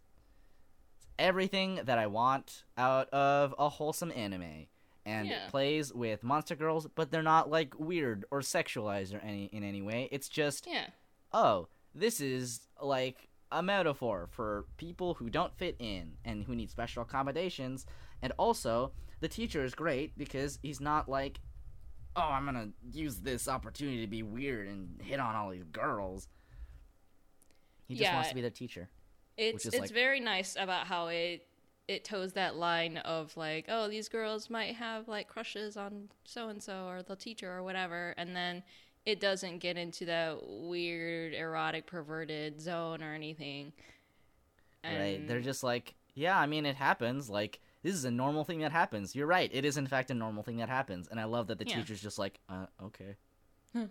[0.98, 4.68] it's everything that I want out of a wholesome anime.
[5.06, 5.46] And Yeah.
[5.46, 9.64] it plays with monster girls, but they're not like weird or sexualized or any in
[9.64, 10.10] any way.
[10.12, 10.88] It's just yeah.
[11.32, 16.70] oh, this is like a metaphor for people who don't fit in and who need
[16.70, 17.86] special accommodations.
[18.22, 21.40] And also, the teacher is great because he's not like,
[22.16, 26.28] oh, I'm gonna use this opportunity to be weird and hit on all these girls.
[27.88, 28.90] He just wants to be their teacher.
[29.38, 31.46] It's is it's like- very nice about how it
[31.88, 36.50] it toes that line of like, oh, these girls might have like crushes on so
[36.50, 38.62] and so or the teacher or whatever, and then
[39.08, 43.74] it doesn't get into that weird erotic perverted zone or anything.
[44.84, 45.28] right?
[45.28, 47.28] They're just like, yeah, I mean, it happens.
[47.28, 49.16] Like, this is a normal thing that happens.
[49.16, 49.50] You're right.
[49.54, 51.08] It is, in fact, a normal thing that happens.
[51.08, 51.78] And I love that the Yeah.
[51.78, 53.16] teacher's just like, uh, okay.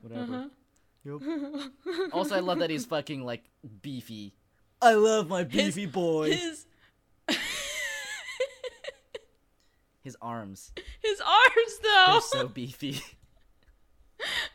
[0.03, 0.51] Whatever.
[1.05, 1.23] Yup.
[2.13, 3.45] also, I love that he's fucking, like,
[3.83, 4.35] beefy.
[4.83, 6.33] I love my beefy boy.
[6.33, 6.67] his
[10.03, 10.73] His arms.
[11.03, 12.05] his arms though.
[12.13, 13.01] They're so beefy.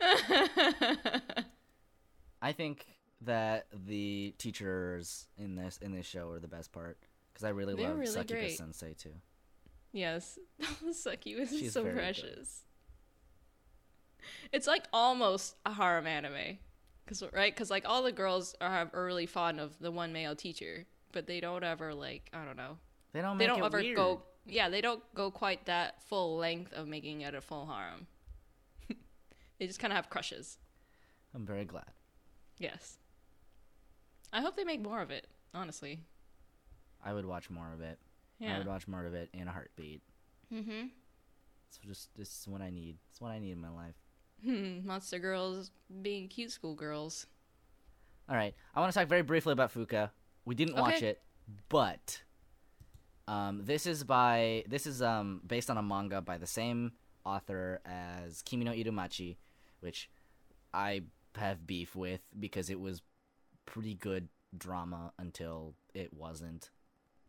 [2.42, 2.86] I think
[3.22, 6.98] that the teachers in this in this show are the best part
[7.34, 8.56] because I really They're love really great.
[8.56, 9.10] Sensei too.
[9.92, 10.38] Yes,
[10.92, 12.00] Saki was She's so very good.
[12.00, 12.62] precious.
[14.52, 16.58] It's like almost a harem anime,
[17.06, 20.34] cause right, cause like all the girls are, are really fond of the one male
[20.34, 22.78] teacher, but they don't ever like I don't know,
[23.12, 23.96] They don't they don't ever weird.
[23.96, 28.06] go yeah they don't go quite that full length of making it a full harem.
[29.58, 30.58] they just kind of have crushes.
[31.34, 31.90] I'm very glad.
[32.58, 32.98] Yes,
[34.32, 35.26] I hope they make more of it.
[35.52, 36.00] Honestly,
[37.04, 37.98] I would watch more of it.
[38.38, 38.54] Yeah.
[38.54, 40.02] I would watch more of it in a heartbeat.
[40.52, 40.86] Mm-hmm.
[41.68, 42.96] It's just this is what I need.
[43.10, 43.94] It's what I need in my life.
[44.44, 45.70] Hmm, monster girls
[46.02, 47.26] being cute school girls.
[48.28, 50.10] All right, I want to talk very briefly about Fuka.
[50.44, 51.08] We didn't watch Okay.
[51.08, 51.22] it,
[51.68, 52.22] but
[53.28, 56.92] um, this is by this is um based on a manga by the same
[57.24, 59.36] author as Kimi no Irumachi,
[59.80, 60.10] which
[60.72, 61.02] I
[61.36, 63.02] have beef with because it was
[63.66, 66.70] pretty good drama until it wasn't,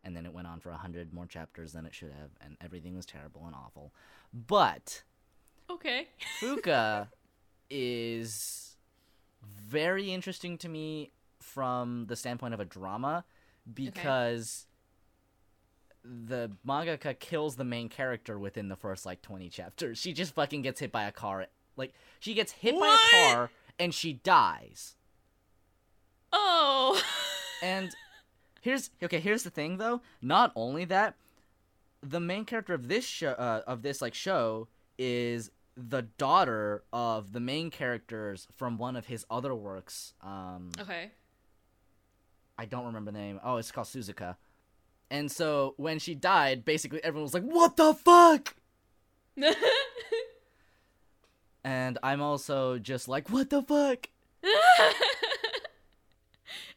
[0.06, 2.56] and then it went on for a hundred more chapters than it should have, and
[2.62, 3.92] everything was terrible and awful.
[4.34, 5.04] But
[5.70, 6.08] Okay.
[6.42, 7.08] Fuka
[7.70, 8.78] is
[9.42, 13.26] very interesting to me from the standpoint of a drama
[13.74, 14.68] because
[16.04, 19.98] the mangaka kills the main character within the first like 20 chapters.
[19.98, 21.48] She just fucking gets hit by a car.
[21.78, 24.96] Like she gets hit by a car and she dies.
[26.32, 27.02] Oh.
[27.64, 27.96] And
[28.66, 30.02] here's okay, here's the thing though.
[30.22, 31.16] Not only that,
[32.02, 37.32] the main character of this show uh, of this like show is the daughter of
[37.32, 40.14] the main characters from one of his other works.
[40.22, 41.12] Um okay.
[42.58, 43.40] I don't remember the name.
[43.44, 44.38] Oh, it's called Suzuka.
[45.12, 48.56] And so when she died, basically everyone was like, "What the fuck?"
[51.64, 54.10] And I'm also just like, "What the fuck?"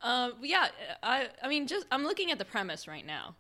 [0.04, 0.68] um, yeah,
[1.04, 3.36] I I mean, just I'm looking at the premise right now,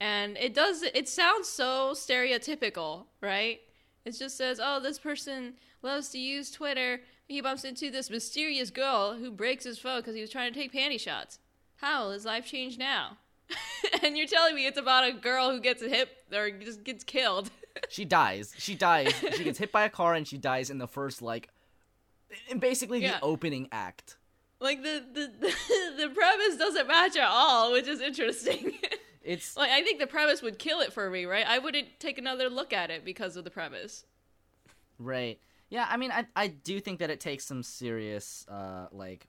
[0.00, 3.60] and it does it sounds so stereotypical, right?
[4.04, 7.00] It just says, "Oh, this person loves to use Twitter.
[7.26, 10.58] He bumps into this mysterious girl who breaks his phone because he was trying to
[10.58, 11.38] take panty shots.
[11.76, 13.18] How will his life change now?"
[14.02, 17.50] and you're telling me it's about a girl who gets hit or just gets killed.
[17.90, 18.52] She dies.
[18.58, 19.14] She dies.
[19.36, 21.48] she gets hit by a car and she dies in the first like
[22.48, 23.12] in basically Yeah.
[23.12, 24.16] the opening act.
[24.60, 25.26] Like the, the
[25.96, 28.74] the premise doesn't match at all, which is interesting.
[29.24, 31.44] It's like I think the premise would kill it for me, right?
[31.46, 34.06] I wouldn't take another look at it because of the premise.
[34.98, 35.38] right.
[35.68, 39.26] Yeah, I mean I I do think that it takes some serious uh like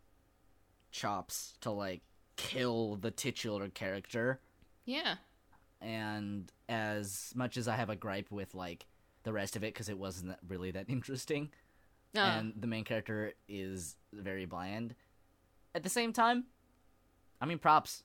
[0.91, 2.01] chops to like
[2.37, 4.39] kill the titular character.
[4.85, 5.15] Yeah.
[5.81, 8.85] and as much as I have a gripe with like
[9.23, 11.49] the rest of it because it wasn't really that interesting,
[12.13, 12.23] No.
[12.23, 14.95] and the main character is very bland.
[15.75, 16.45] At the same time,
[17.39, 18.03] I mean, props.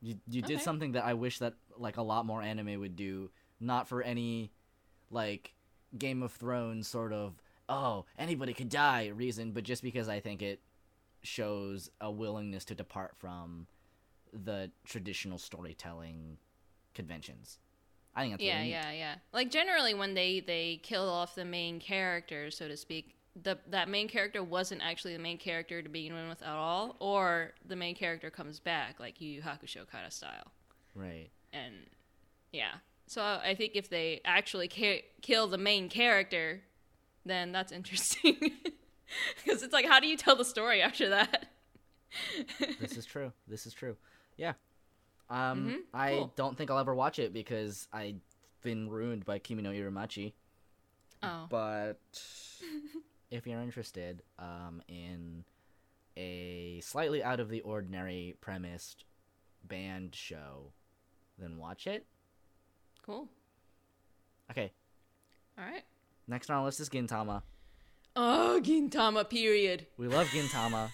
[0.00, 3.30] You you did something that I wish that like a lot more anime would do.
[3.60, 4.52] Not for any
[5.10, 5.54] like
[5.96, 10.42] Game of Thrones sort of oh anybody could die reason, but just because I think
[10.42, 10.60] it
[11.22, 13.66] shows a willingness to depart from
[14.32, 16.38] the traditional storytelling
[16.94, 17.58] conventions.
[18.14, 19.14] I think that's yeah, really yeah, yeah.
[19.32, 23.88] Like generally when they they kill off the main character, so to speak, the that
[23.88, 27.94] main character wasn't actually the main character to begin with at all, or the main
[27.94, 30.50] character comes back like Yu Yu Hakusho kind of style.
[30.94, 31.30] Right.
[31.52, 31.74] And
[32.52, 32.74] yeah.
[33.06, 36.62] So I think if they actually ca- kill the main character,
[37.24, 38.36] then that's interesting.
[39.42, 41.46] Because it's like, how do you tell the story after that?
[42.78, 43.32] this is true.
[43.46, 43.96] This is true.
[44.36, 44.52] Yeah.
[45.30, 46.32] Um, Mhm, I cool.
[46.36, 48.20] don't think I'll ever watch it because I've
[48.62, 50.34] been ruined by Kimi no Irumachi.
[51.22, 51.98] Oh, But
[53.30, 55.44] if you're interested um, in
[56.16, 59.04] a slightly out of the ordinary premised
[59.64, 60.72] band show,
[61.38, 62.06] then watch it.
[63.02, 63.28] cool.
[64.50, 64.72] Okay.
[65.58, 65.84] All right.
[66.26, 67.42] Next on our list is Gintama.
[68.16, 69.28] Oh, Gintama.
[69.28, 69.86] Period.
[69.96, 70.90] We love Gintama.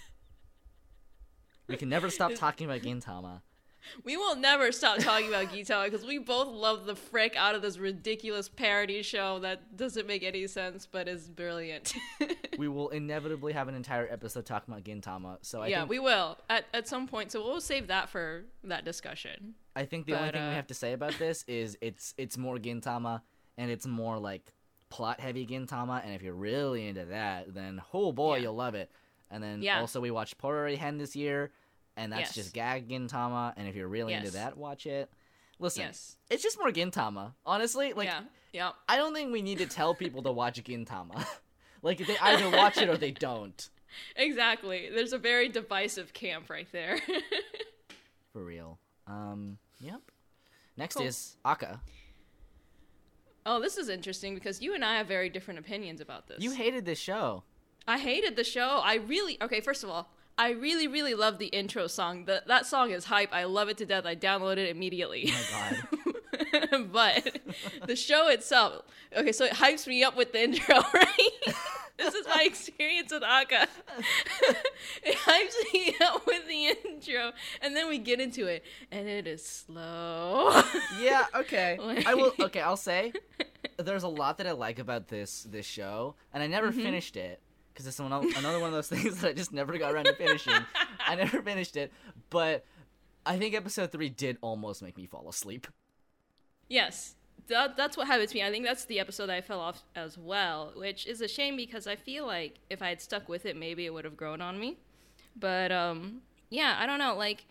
[1.68, 3.40] we can never stop talking about Gintama.
[4.04, 7.62] We will never stop talking about Gintama because we both love the frick out of
[7.62, 11.94] this ridiculous parody show that doesn't make any sense but is brilliant.
[12.56, 15.38] We will inevitably have an entire episode talking about Gintama.
[15.42, 17.32] So I yeah, think we will at at some point.
[17.32, 19.54] So we'll save that for that discussion.
[19.74, 22.14] I think the only But, thing we uh, have to say about this is it's
[22.16, 23.22] it's more Gintama
[23.58, 24.52] and it's more like
[24.88, 28.42] plot heavy Gintama and if you're really into that then oh boy Yeah.
[28.42, 28.90] you'll love it.
[29.32, 29.80] And then Yeah.
[29.80, 31.50] also we watched Porori Hen this year
[31.96, 32.34] and that's Yes.
[32.34, 35.10] just gag Gintama and if you're really into that watch it.
[35.58, 36.16] Listen, Yes.
[36.30, 37.34] it's just more Gintama.
[37.46, 38.22] Honestly, like yeah.
[38.52, 38.70] Yeah.
[38.88, 41.26] I don't think we need to tell people to watch Gintama.
[41.82, 43.68] like they either watch it or they don't.
[44.16, 44.90] Exactly.
[44.92, 46.98] There's a very divisive camp right there.
[48.32, 48.80] For real.
[49.06, 50.00] Um yep.
[50.76, 51.06] Next Cool.
[51.06, 51.78] is ACCA.
[53.46, 56.42] oh, this is interesting because you and I have very different opinions about this.
[56.42, 57.44] You hated this show.
[57.86, 58.80] I hated the show.
[58.82, 59.60] I really okay.
[59.60, 62.24] First of all, I really, really love the intro song.
[62.24, 63.32] The, that song is hype.
[63.32, 64.04] I love it to death.
[64.04, 65.30] I downloaded it immediately.
[65.32, 65.76] Oh my
[66.70, 66.92] god.
[66.92, 67.38] but
[67.86, 68.82] the show itself,
[69.16, 71.30] okay, so it hypes me up with the intro, right?
[71.98, 73.68] this is my experience with ACCA.
[75.04, 79.26] it hypes me up with the intro, and then we get into it, and it
[79.26, 80.62] is slow.
[81.00, 81.78] yeah, okay.
[82.06, 83.12] I will okay, I'll say
[83.78, 86.82] there's a lot that I like about this this show and I never mm-hmm.
[86.82, 87.40] finished it
[87.74, 90.54] because it's another one of those things that I just never got around to finishing.
[91.04, 91.92] I never finished it,
[92.30, 92.64] but
[93.26, 95.66] I think episode 3 did almost make me fall asleep.
[96.68, 97.16] Yes,
[97.48, 98.42] that, that's what happened to me.
[98.42, 101.86] I think that's the episode I fell off as well, which is a shame because
[101.86, 104.58] I feel like if I had stuck with it, maybe it would have grown on
[104.58, 104.78] me.
[105.36, 107.16] But um, yeah, I don't know.
[107.16, 107.44] Like,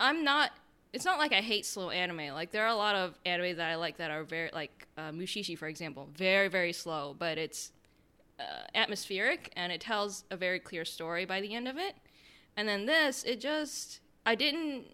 [0.00, 0.50] I'm not.
[0.92, 2.32] It's not like I hate slow anime.
[2.34, 5.10] Like, there are a lot of anime that I like that are very like uh,
[5.10, 7.72] Mushishi, for example, very very slow, but it's
[8.38, 8.42] uh,
[8.74, 11.94] atmospheric and it tells a very clear story by the end of it.
[12.56, 14.86] And then this, it just I didn't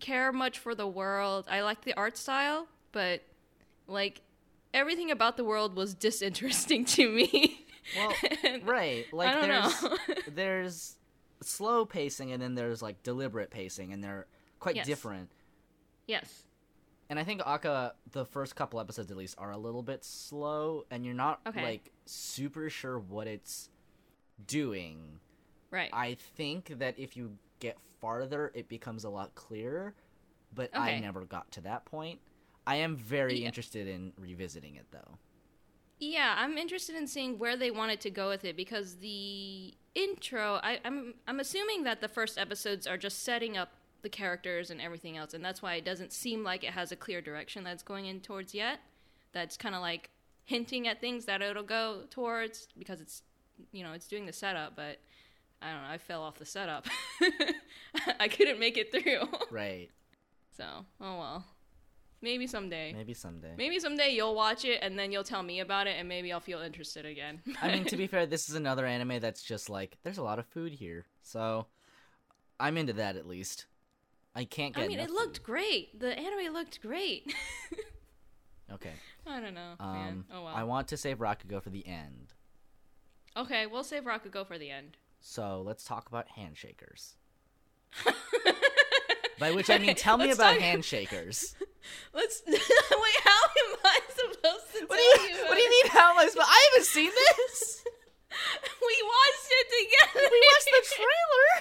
[0.00, 1.46] care much for the world.
[1.50, 3.22] I liked the art style, but
[3.86, 4.20] like
[4.74, 7.64] everything about the world was disinteresting to me.
[7.96, 8.12] Well,
[8.64, 9.06] right.
[9.12, 9.96] Like I don't there's know.
[10.34, 10.96] there's
[11.42, 14.26] slow pacing and then there's like deliberate pacing and they're
[14.58, 14.86] quite Yes.
[14.86, 15.30] different.
[16.06, 16.42] yes.
[17.08, 20.84] And I think ACCA, the first couple episodes at least, are a little bit slow,
[20.90, 21.62] and you're not Okay.
[21.62, 23.70] like super sure what it's
[24.46, 25.20] doing.
[25.70, 25.90] Right.
[25.92, 29.94] I think that if you get farther, it becomes a lot clearer,
[30.54, 32.20] but I never got to that point.
[32.66, 33.46] I am very Yeah.
[33.46, 35.18] interested in revisiting it though.
[35.98, 40.60] Yeah, I'm interested in seeing where they wanted to go with it because the intro,
[40.62, 44.80] I, I'm I'm assuming that the first episodes are just setting up the characters and
[44.80, 47.82] everything else, and that's why it doesn't seem like it has a clear direction that's
[47.82, 48.80] going in towards yet.
[49.32, 50.10] That's kind of like
[50.44, 53.22] hinting at things that it'll go towards because it's
[53.72, 54.98] you know it's doing the setup, but
[55.60, 55.88] I don't know.
[55.88, 56.86] I fell off the setup.
[58.20, 59.28] I couldn't make it through.
[59.50, 59.90] Right.
[60.56, 60.64] so
[61.00, 61.44] oh well.
[62.22, 62.92] Maybe someday.
[62.94, 63.52] Maybe someday.
[63.56, 66.40] Maybe someday you'll watch it and then you'll tell me about it and maybe I'll
[66.40, 67.40] feel interested again.
[67.62, 70.38] I mean, to be fair, this is another anime that's just like there's a lot
[70.38, 71.66] of food here, so
[72.58, 73.66] I'm into that at least.
[74.36, 74.84] I can't get.
[74.84, 75.98] I mean, it looked great.
[75.98, 77.34] The anime looked great.
[78.72, 78.92] okay.
[79.26, 80.08] I don't know, man.
[80.08, 80.54] Um, Oh well.
[80.54, 82.34] I want to save Rakugo for the end,
[83.36, 84.96] okay, we'll save Rakugo for the end.
[85.20, 87.14] so let's talk about handshakers.
[89.38, 91.54] By which I mean, tell me about talk- handshakers.
[92.14, 92.58] Let's wait.
[93.22, 95.44] How am I supposed to What tell do you you?
[95.44, 95.86] What do you mean?
[95.92, 96.48] How am I supposed?
[96.50, 97.84] I haven't seen this.
[98.80, 100.28] we watched it together.
[100.32, 101.52] We watched the trailer.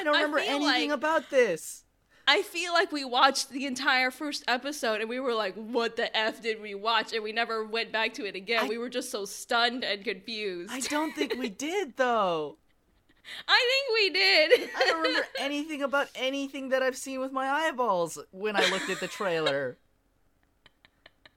[0.00, 1.84] I don't remember feel anything like- about this.
[2.28, 6.14] I feel like we watched the entire first episode and we were like, "What the
[6.16, 8.64] f did we watch?" And we never went back to it again.
[8.64, 10.72] I- we were just so stunned and confused.
[10.72, 12.58] I don't think we did though.
[13.48, 14.70] I think we did.
[14.76, 18.90] I don't remember anything about anything that I've seen with my eyeballs when I looked
[18.90, 19.78] at the trailer.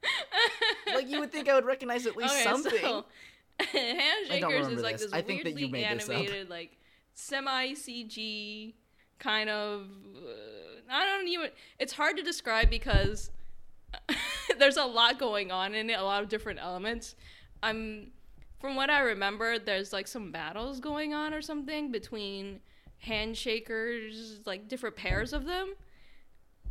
[0.94, 2.80] like you would think I would recognize at least Okay, something.
[2.80, 3.04] So,
[3.60, 5.04] Handshakers is like this.
[5.06, 6.14] this I weirdly you made this up.
[6.16, 6.76] animated, like
[7.14, 8.74] semi CG
[9.18, 9.86] kind of.
[10.16, 11.50] Uh, I don't even.
[11.78, 13.30] It's hard to describe because
[14.58, 17.14] there's a lot going on in it, a lot of different elements.
[17.62, 18.10] I'm,
[18.60, 22.60] from what I remember, there's like some battles going on or something between
[23.06, 25.74] handshakers, like different pairs of them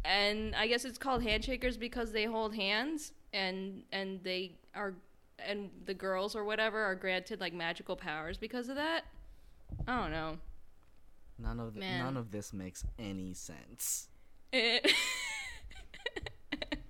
[0.06, 4.96] and I guess it's called handshakers because they hold hands and and they are
[5.40, 9.04] and the girls or whatever are granted like magical powers because of that.
[9.88, 10.38] I don't know.
[11.40, 14.08] None of th- none of this makes any sense.
[14.52, 14.94] It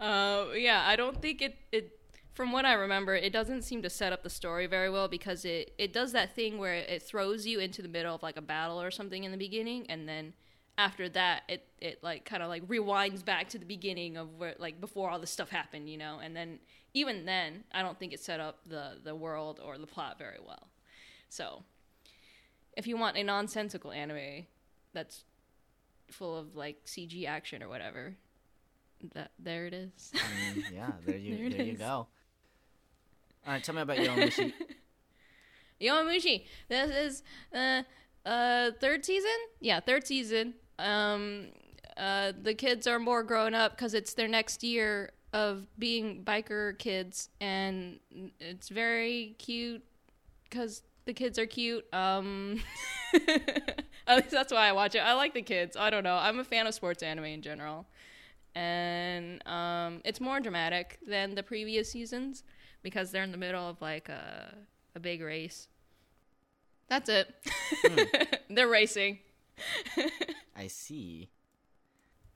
[0.00, 1.98] uh, yeah, I don't think it it
[2.32, 5.44] from what I remember, it doesn't seem to set up the story very well because
[5.44, 8.42] it it does that thing where it throws you into the middle of like a
[8.42, 10.32] battle or something in the beginning and then
[10.78, 14.54] after that it it like kind of like rewinds back to the beginning of where
[14.58, 16.18] like before all this stuff happened, you know.
[16.22, 16.58] And then
[16.94, 20.38] even then, I don't think it set up the the world or the plot very
[20.44, 20.68] well.
[21.30, 21.64] So,
[22.76, 24.46] if you want a nonsensical anime
[24.92, 25.24] that's
[26.12, 28.16] full of like CG action or whatever.
[29.14, 30.12] That there it is.
[30.14, 32.06] I mean, yeah, there you There there you go.
[33.46, 34.52] All right, tell me about Yomishi.
[35.80, 36.44] Yowamushi.
[36.68, 37.22] This is
[37.54, 37.82] uh
[38.28, 39.30] uh third season.
[39.60, 40.54] Yeah, third season.
[40.78, 41.48] Um,
[41.96, 46.78] uh, the kids are more grown up because it's their next year of being biker
[46.78, 48.00] kids, and
[48.38, 49.82] it's very cute
[50.44, 51.84] because the kids are cute.
[51.92, 52.60] Um,
[54.06, 55.00] at least that's why I watch it.
[55.00, 55.76] I like the kids.
[55.76, 56.16] I don't know.
[56.16, 57.86] I'm a fan of sports anime in general,
[58.54, 62.44] and um, it's more dramatic than the previous seasons
[62.82, 64.54] because they're in the middle of like a
[64.94, 65.68] a big race.
[66.88, 67.32] That's it.
[68.50, 69.20] they're racing.
[70.56, 71.30] I see.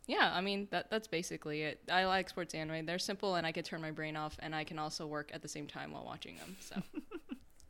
[0.07, 1.81] Yeah, I mean that that's basically it.
[1.91, 2.87] I like sports anime.
[2.87, 5.43] They're simple and I can turn my brain off and I can also work at
[5.43, 6.57] the same time while watching them.
[6.61, 6.83] So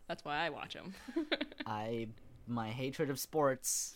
[0.07, 0.95] that's why I watch them.
[1.67, 2.09] I
[2.47, 3.95] my hatred of sports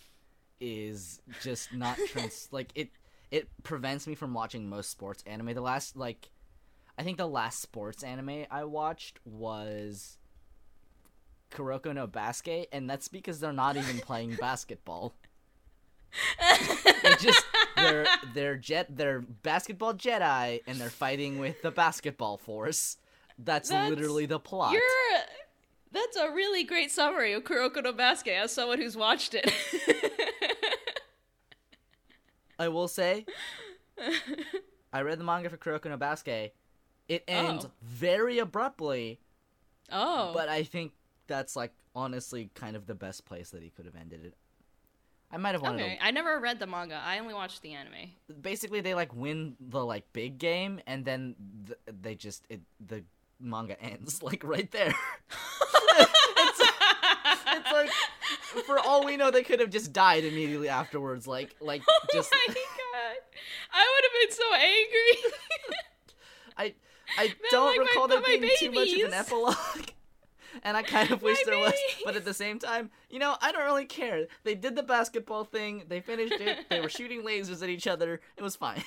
[0.60, 2.90] is just not trans like it
[3.30, 5.54] it prevents me from watching most sports anime.
[5.54, 6.30] The last like
[6.96, 10.18] I think the last sports anime I watched was
[11.50, 15.14] Kuroko no Basket and that's because they're not even playing basketball.
[17.02, 17.44] they just
[17.76, 22.96] they're they're jet they're basketball Jedi and they're fighting with the basketball force.
[23.38, 24.72] That's, That's- literally the plot.
[24.72, 24.82] You're
[25.92, 29.52] that's a really great summary of Kuroko no Basket as someone who's watched it.
[32.58, 33.24] I will say,
[34.92, 36.54] I read the manga for Kuroko no Basket.
[37.08, 37.32] It oh.
[37.32, 37.70] ends Oh.
[37.82, 39.20] very abruptly,
[39.90, 40.92] oh, but I think
[41.26, 44.34] that's like honestly kind of the best place that he could have ended it.
[45.30, 45.98] I might have wanted okay.
[46.00, 47.00] I never read the manga.
[47.04, 48.12] I only watched the anime.
[48.40, 51.34] Basically, they like win the like big game, and then
[51.66, 53.04] th- they just it the
[53.38, 54.94] manga ends like right there.
[58.54, 61.26] like for all we know, they could have just died immediately afterwards.
[61.26, 61.82] Like like
[62.12, 62.32] just.
[62.34, 63.16] oh my god!
[63.72, 65.32] I would have been so angry.
[66.56, 66.74] I
[67.16, 69.90] I don't like my- recall there my being too much of an epilogue.
[70.64, 71.74] And I kind of wish My there was,
[72.04, 74.26] but at the same time, you know, I don't really care.
[74.42, 75.84] They did the basketball thing.
[75.88, 76.68] They finished it.
[76.68, 78.20] They were shooting lasers at each other.
[78.36, 78.82] It was fine.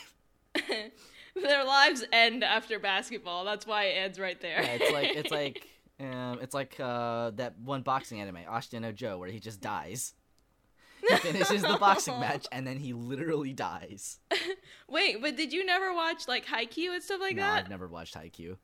[1.35, 3.45] Their lives end after basketball.
[3.45, 4.61] That's why it ends right there.
[4.61, 5.67] Yeah, it's like it's like
[6.01, 10.13] um, it's like uh, that one boxing anime, Ashita no Joe, where he just dies.
[11.07, 14.19] He finishes the boxing match and then he literally dies.
[14.87, 17.63] Wait, but did you never watch like Haikyuu and stuff like no, that?
[17.63, 18.57] I've never watched Haikyuu.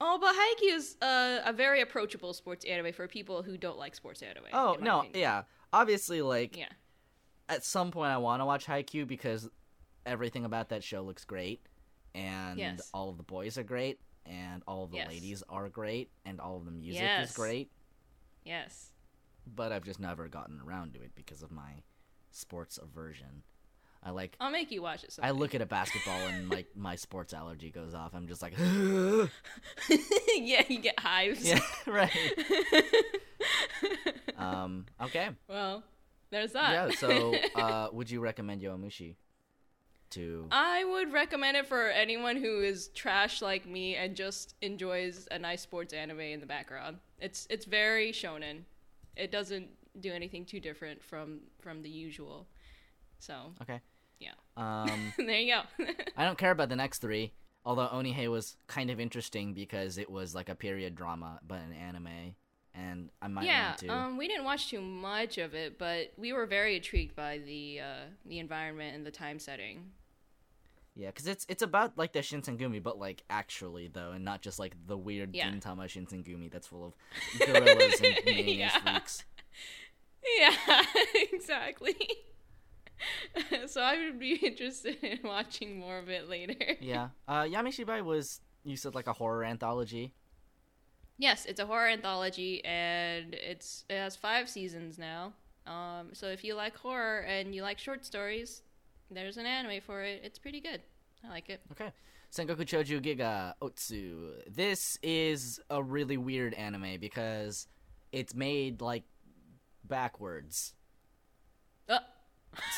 [0.00, 3.94] Oh, but Haikyuu is uh, a very approachable sports anime for people who don't like
[3.94, 4.46] sports anime.
[4.52, 5.20] Oh, no, opinion.
[5.20, 5.42] yeah.
[5.72, 6.66] Obviously, like, Yeah.
[7.48, 9.48] at some point I want to watch Haikyuu because
[10.04, 11.60] everything about that show looks great,
[12.16, 12.90] and Yes.
[12.92, 15.08] all of the boys are great, and all the Yes.
[15.08, 17.30] ladies are great, and all of the music Yes.
[17.30, 17.70] is great.
[18.44, 18.92] Yes.
[19.46, 21.82] But I've just never gotten around to it because of my
[22.30, 23.42] sports aversion.
[24.04, 24.36] I like.
[24.40, 25.16] I'll make you watch it.
[25.22, 28.14] I look at a basketball and my my sports allergy goes off.
[28.14, 31.48] I'm just like, yeah, you get hives.
[31.48, 32.10] yeah, right.
[34.36, 35.82] Um, okay, well,
[36.30, 36.72] there's that.
[36.72, 36.90] yeah.
[36.96, 39.14] So, uh, would you recommend Yowamushi
[40.12, 40.46] to?
[40.50, 45.38] I would recommend it for anyone who is trash like me and just enjoys a
[45.38, 46.98] nice sports anime in the background.
[47.18, 48.62] It's it's very shonen.
[49.16, 49.68] It doesn't
[50.00, 52.46] do anything too different from from the usual.
[53.18, 53.80] So Okay.
[54.20, 55.84] yeah, Um, there you go.
[56.16, 57.32] I don't care about the next three.
[57.64, 61.72] Although Onihei was kind of interesting because it was like a period drama, but an
[61.72, 62.34] anime,
[62.74, 63.88] and I might yeah, want to.
[63.92, 67.80] um, we didn't watch too much of it, but we were very intrigued by the
[67.80, 69.92] uh, the environment and the time setting.
[70.94, 74.58] Yeah, because it's it's about like the Shinsengumi, but like actually though, and not just
[74.58, 75.50] like the weird Yeah.
[75.50, 76.94] Gintama Shinsengumi that's full of
[77.46, 78.78] gorillas and mayonnaise Yeah.
[78.78, 79.24] freaks.
[80.38, 80.82] Yeah,
[81.32, 81.96] exactly.
[83.66, 86.76] so I would be interested in watching more of it later.
[86.80, 90.14] Yeah, uh, Yamishibai was you said like a horror anthology.
[91.18, 95.32] Yes, it's a horror anthology, and it's it has five seasons now.
[95.66, 98.62] Um, so if you like horror and you like short stories,
[99.14, 100.20] there's an anime for it.
[100.24, 100.80] It's pretty good.
[101.24, 101.60] I like it.
[101.72, 101.90] Okay.
[102.30, 104.32] Sengoku Choju Giga Otsu.
[104.52, 107.68] This is a really weird anime because
[108.10, 109.04] it's made like
[109.84, 110.74] backwards.
[111.88, 111.98] Uh,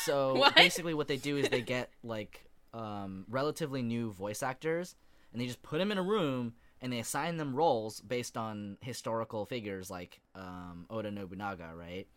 [0.05, 0.55] So What?
[0.55, 4.95] basically, what they do is they get like um, relatively new voice actors,
[5.31, 8.77] and they just put them in a room and they assign them roles based on
[8.81, 12.07] historical figures like um, Oda Nobunaga, right?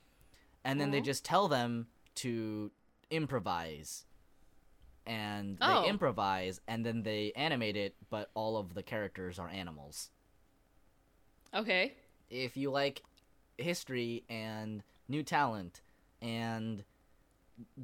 [0.64, 1.04] And then they Mhm.
[1.04, 2.72] just tell them to
[3.10, 4.04] improvise,
[5.08, 5.84] and they Oh.
[5.88, 10.10] improvise, and then they animate it, but all of the characters are animals
[11.54, 11.94] okay.
[12.30, 13.02] if you like
[13.56, 15.80] history and new talent
[16.20, 16.84] and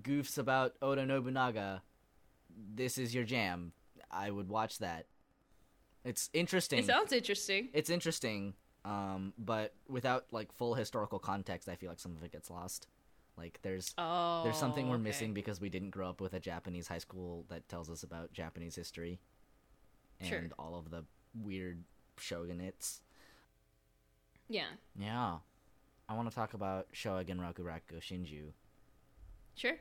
[0.03, 1.83] goofs about Oda Nobunaga,
[2.75, 3.73] this is your jam.
[4.11, 5.07] I would watch that.
[6.05, 6.79] It's interesting.
[6.81, 7.71] It sounds interesting.
[7.73, 8.55] it's interesting,
[8.85, 12.87] um, but without like full historical context, I feel like some of it gets lost.
[13.37, 15.03] Like there's Oh, there's something we're oh, okay.
[15.05, 18.33] missing because we didn't grow up with a Japanese high school that tells us about
[18.33, 19.19] Japanese history
[20.21, 20.43] and Sure.
[20.59, 21.05] all of the
[21.35, 21.83] weird
[22.19, 23.01] shogunates.
[24.49, 24.67] Yeah,
[24.99, 25.39] Yeah.
[26.09, 28.53] I want to talk about Shogun Rakugo Shinju.
[29.57, 29.77] sure.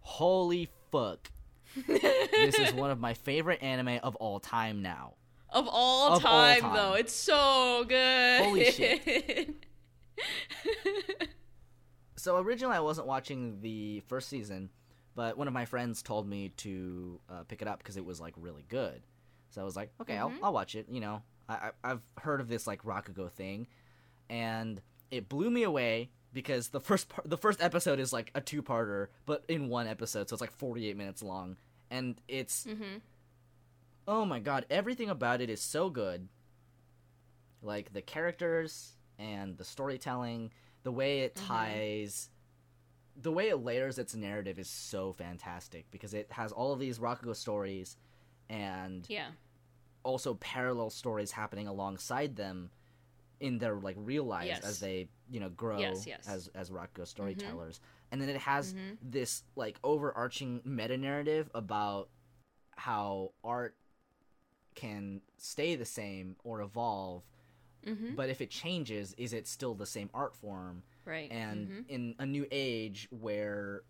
[0.00, 1.30] Holy fuck.
[1.86, 5.14] this is one of my favorite anime of all time now.
[5.50, 6.74] Of all, Of all time, time.
[6.74, 8.42] though, it's so good.
[8.42, 9.54] Holy shit.
[12.24, 14.70] So originally I wasn't watching the first season,
[15.14, 18.18] but one of my friends told me to uh, pick it up because it was
[18.18, 19.02] like really good.
[19.50, 20.86] So I was like, okay, I'll, I'll watch it.
[20.88, 23.66] You know, I, I, I've heard of this like Rakugo thing,
[24.30, 28.40] and it blew me away because the first part, the first episode is like a
[28.40, 31.58] two parter, but in one episode, so it's like forty eight minutes long,
[31.90, 33.00] and it's hmm
[34.08, 36.26] oh my god, everything about it is so good.
[37.60, 40.52] Like the characters and the storytelling,
[40.84, 41.46] the way it mm-hmm.
[41.46, 42.30] ties,
[43.20, 46.98] the way it layers its narrative is so fantastic because it has all of these
[47.00, 47.96] Rakugo stories
[48.48, 49.30] and Yeah.
[50.04, 52.70] also parallel stories happening alongside them
[53.40, 54.64] in their like real lives Yes.
[54.64, 56.28] as they you know grow Yes, yes.
[56.28, 57.04] as as Rakugo mm-hmm.
[57.04, 57.80] storytellers,
[58.12, 58.94] and then it has mm-hmm.
[59.02, 62.10] this like overarching meta narrative about
[62.76, 63.76] how art
[64.74, 67.22] can stay the same or evolve,
[67.86, 70.82] hmm but if it changes, is it still the same art form?
[71.04, 71.30] Right.
[71.30, 71.84] and mhm.
[71.88, 73.82] in a new age where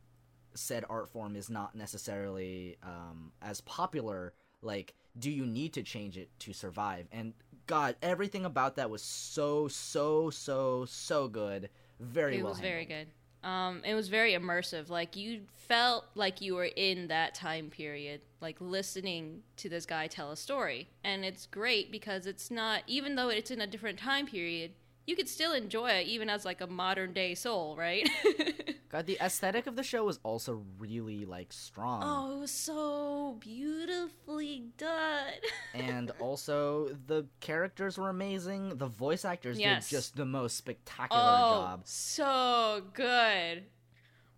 [0.55, 6.17] said art form is not necessarily um, as popular like do you need to change
[6.17, 7.35] it to survive and
[7.67, 11.69] god everything about that was so so so so good
[12.01, 13.09] very it well It was very good.
[13.45, 14.89] Um, it was very immersive.
[14.89, 20.07] Like you felt like you were in that time period, like listening to this guy
[20.07, 20.89] tell a story.
[21.05, 24.73] And it's great because it's not, even though it's in a different time period,
[25.07, 28.09] you could still enjoy it, even as like a modern day soul, right?
[28.95, 32.03] God, the aesthetic of the show was also really like strong.
[32.05, 35.33] Oh, it was so beautifully done.
[35.75, 38.79] and also the characters were amazing.
[38.79, 39.89] The voice actors Yes.
[39.91, 41.81] did just the most spectacular oh, job.
[41.83, 43.65] so good.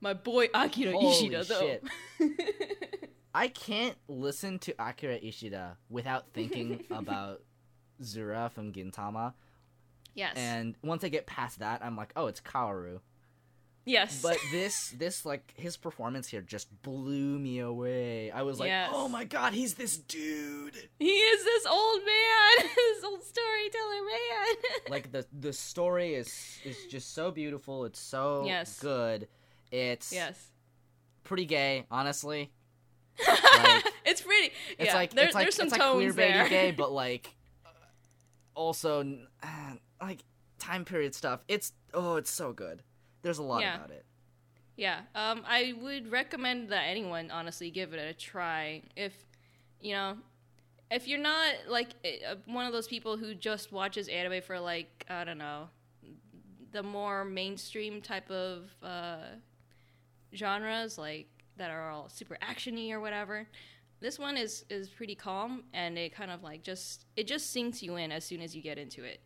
[0.00, 1.60] My boy Akira Holy Ishida, though.
[1.60, 1.84] shit.
[3.34, 7.42] I can't listen to Akira Ishida without thinking about
[8.02, 9.34] Zura from Gintama.
[10.14, 10.32] yes.
[10.34, 13.00] And once I get past that, I'm like, oh, it's Kaoru.
[13.86, 14.20] Yes.
[14.20, 18.30] But this, this like his performance here just blew me away.
[18.30, 18.90] I was like, Yes.
[18.92, 20.74] oh my god, he's this dude.
[20.98, 24.56] he is this old man, this old storyteller man.
[24.90, 27.84] like the the story is is just so beautiful.
[27.86, 28.78] It's so Yes.
[28.78, 29.28] good.
[29.72, 30.50] It's yes.
[31.24, 32.50] pretty gay, honestly.
[33.58, 34.52] Like, it's pretty.
[34.78, 36.48] it's yeah, like there- it's like there's some it's like tones queer baby there.
[36.50, 37.34] gay, but like
[38.54, 39.00] also
[39.42, 39.46] uh,
[40.00, 40.22] like
[40.58, 41.40] time period stuff.
[41.48, 42.82] It's oh, it's so good.
[43.26, 43.74] There's a lot Yeah.
[43.74, 44.04] about it.
[44.76, 48.82] Yeah, um, I would recommend that anyone honestly give it a try.
[48.94, 49.14] If
[49.80, 50.18] you know,
[50.92, 54.60] if you're not like eh, uh, one of those people who just watches anime for
[54.60, 55.70] like I don't know,
[56.70, 59.38] the more mainstream type of uh,
[60.32, 63.48] genres, like that are all super actiony or whatever.
[63.98, 67.82] This one is is pretty calm, and it kind of like just it just sinks
[67.82, 69.18] you in as soon as you get into it,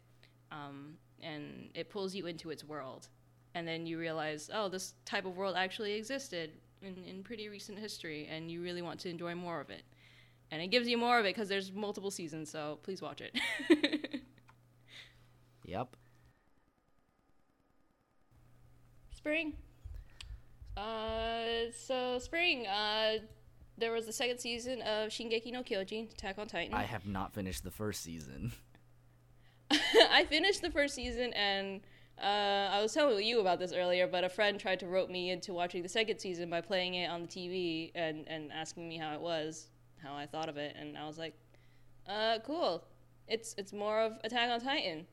[0.51, 3.09] um, and it pulls you into its world
[3.55, 7.79] and then you realize, oh, this type of world actually existed in, in pretty recent
[7.79, 9.83] history, and you really want to enjoy more of it.
[10.51, 13.37] And it gives you more of it because there's multiple seasons, so please watch it.
[15.71, 15.97] Yep.
[19.13, 19.53] spring.
[20.77, 22.67] Uh, so spring.
[22.67, 23.19] Uh,
[23.79, 26.75] there was the second season of Shingeki no Kyojin, Attack on Titan.
[26.75, 28.53] I have not finished the first season.
[29.71, 31.83] I finished the first season and
[32.23, 35.31] uh, I was telling you about this earlier, but a friend tried to rope me
[35.31, 38.99] into watching the second season by playing it on the TV and, and asking me
[38.99, 39.69] how it was,
[40.03, 41.35] how I thought of it, and I was like,
[42.07, 42.85] uh, cool.
[43.29, 45.07] It's it's more of Attack on Titan,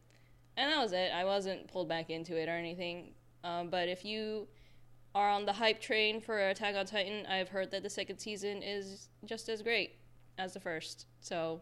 [0.57, 1.11] and that was it.
[1.13, 3.11] I wasn't pulled back into it or anything.
[3.43, 4.47] Um, but if you
[5.13, 8.63] are on the hype train for Attack on Titan, I've heard that the second season
[8.63, 9.95] is just as great
[10.37, 11.05] as the first.
[11.21, 11.61] So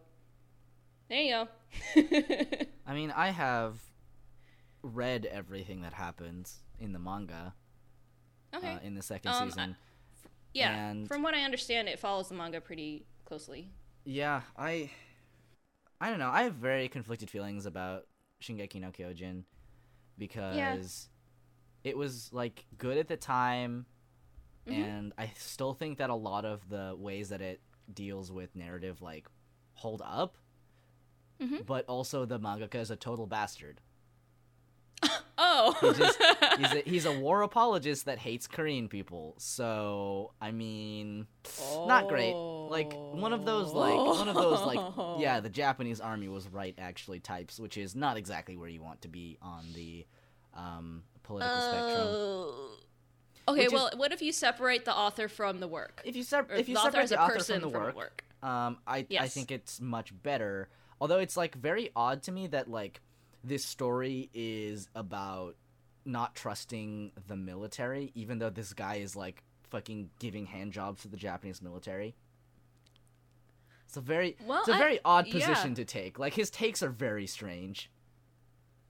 [1.08, 1.48] there you go.
[2.86, 3.78] I mean, I have
[4.82, 7.54] read everything that happens in the manga
[8.54, 8.74] okay.
[8.74, 9.76] uh, in the second Um, I- season.
[10.54, 13.70] Yeah, And- from what I understand, it follows the manga pretty closely.
[14.04, 14.90] Yeah, I
[16.00, 16.30] I don't know.
[16.30, 18.06] I have very conflicted feelings about
[18.42, 19.44] Shingeki no Kyojin
[20.18, 21.08] because
[21.84, 23.86] it was like good at the time
[24.66, 24.72] Mhm.
[24.74, 27.60] and I still think that a lot of the ways that it
[27.92, 29.26] deals with narrative like
[29.74, 30.36] hold up.
[31.40, 31.64] Mhm.
[31.66, 33.80] But also the mangaka is a total bastard.
[35.38, 36.18] Oh, He just-
[36.58, 39.34] He's a, he's a war apologist that hates Korean people.
[39.38, 41.26] So, I mean,
[41.86, 42.32] not great.
[42.34, 46.74] Like one of those like one of those like yeah, the Japanese army was right
[46.78, 50.06] actually types, which is not exactly where you want to be on the
[50.54, 52.06] um, political spectrum.
[52.08, 52.70] Oh.
[53.48, 56.00] Okay, Which is- well, what if you separate the author from the work?
[56.04, 57.96] If you sep- if you the author separate the a author person from the work,
[57.96, 58.24] work.
[58.42, 60.68] um, I I think it's much better.
[61.00, 63.02] Although it's like very odd to me that like
[63.46, 65.56] this story is about
[66.04, 71.08] not trusting the military, even though this guy is like fucking giving hand jobs to
[71.08, 72.14] the Japanese military.
[73.86, 75.32] It's a very Well, it's a I- very odd yeah.
[75.34, 76.18] position to take.
[76.18, 77.90] Like his takes are very strange.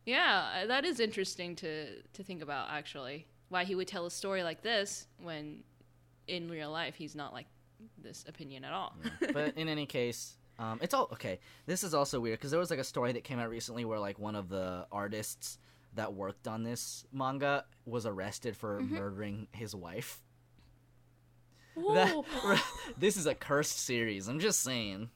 [0.05, 3.27] Yeah, that is interesting to to think about actually.
[3.49, 5.63] Why he would tell a story like this when
[6.27, 7.47] in real life he's not like
[7.99, 8.95] this opinion at all.
[9.33, 11.39] but in any case, um, it's all okay.
[11.67, 13.99] This is also weird because there was like a story that came out recently where
[13.99, 15.59] like one of the artists
[15.95, 18.95] that worked on this manga was arrested for Mm-hmm.
[18.95, 20.23] murdering his wife.
[21.77, 22.25] That,
[22.99, 24.29] this is a cursed series.
[24.29, 25.11] I'm just saying.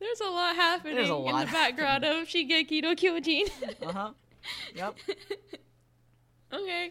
[0.00, 3.50] there's a lot happening a in lot the background of Shingeki no Kyojin.
[3.86, 4.10] Uh huh.
[4.74, 4.94] Yep.
[6.52, 6.90] okay.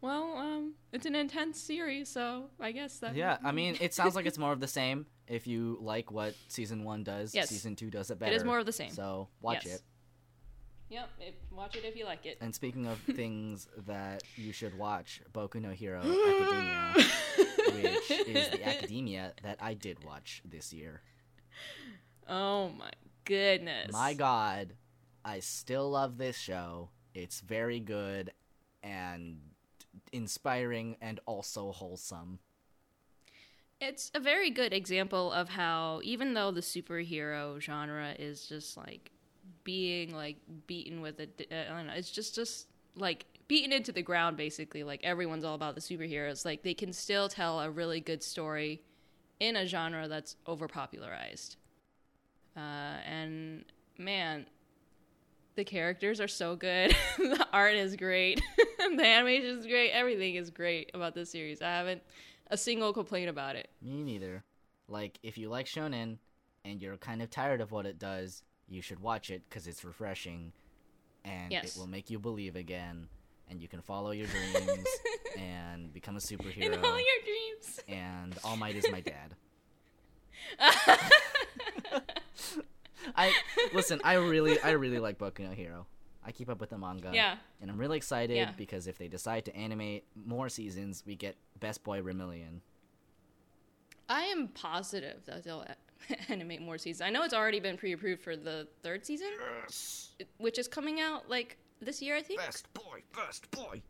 [0.00, 3.14] Well, um, it's an intense series, so I guess that.
[3.16, 3.38] Yeah.
[3.44, 5.06] I mean, it sounds like it's more of the same.
[5.28, 7.48] If you like what season one does, Yes.
[7.48, 8.32] season two does it better.
[8.32, 8.90] It is more of the same.
[8.90, 9.76] So watch Yes.
[9.76, 9.82] it.
[10.88, 11.08] Yep.
[11.20, 12.38] If, watch it if you like it.
[12.40, 16.94] And speaking of things that you should watch, Boku no Hero Academia,
[17.74, 21.02] which is the academia that I did watch this year.
[22.28, 22.90] Oh my
[23.24, 23.90] goodness.
[23.92, 24.74] My God,
[25.24, 26.90] I still love this show.
[27.14, 28.32] It's very good
[28.82, 29.38] and
[30.12, 32.38] inspiring and also wholesome.
[33.80, 39.10] It's a very good example of how, even though the superhero genre is just like
[39.64, 44.02] being like beaten with a, uh, don't know, it's just just like beaten into the
[44.02, 48.00] ground basically like everyone's all about the superheroes like they can still tell a really
[48.00, 48.82] good story
[49.38, 51.56] in a genre that's overpopularized.
[52.56, 53.64] Uh, and
[53.98, 54.46] man
[55.56, 56.94] the characters are so good.
[57.18, 58.40] The art is great.
[58.78, 59.90] The animation is great.
[59.90, 61.60] Everything is great about this series.
[61.60, 62.02] I haven't
[62.50, 64.44] a single complaint about it Me neither.
[64.88, 66.18] Like, if you like shonen
[66.64, 69.84] and you're kind of tired of what it does, you should watch it because it's
[69.84, 70.52] refreshing
[71.24, 71.76] and Yes.
[71.76, 73.08] it will make you believe again.
[73.48, 74.86] And you can follow your dreams
[75.38, 76.62] and become a superhero.
[76.62, 79.34] in all your dreams and All Might is my dad.
[83.16, 83.32] I
[83.72, 84.00] listen.
[84.04, 85.86] I really, I really like Boku no Hero.
[86.26, 87.12] I keep up with the manga.
[87.14, 87.36] Yeah.
[87.62, 88.50] And I'm really excited Yeah.
[88.56, 92.60] because if they decide to animate more seasons, we get Best Boy Lemillion.
[94.08, 95.64] I am positive that they'll
[96.28, 97.00] animate more seasons.
[97.02, 99.28] I know it's already been pre-approved for the third season,
[99.62, 100.10] Yes.
[100.38, 102.40] which is coming out like this year, I think.
[102.40, 103.82] Best boy, best boy.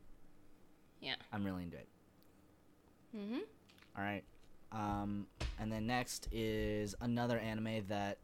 [1.00, 1.14] Yeah.
[1.32, 1.88] I'm really into it.
[3.14, 3.38] hmm
[3.96, 4.24] All right.
[4.72, 5.26] Um,
[5.58, 8.18] and then next is another anime that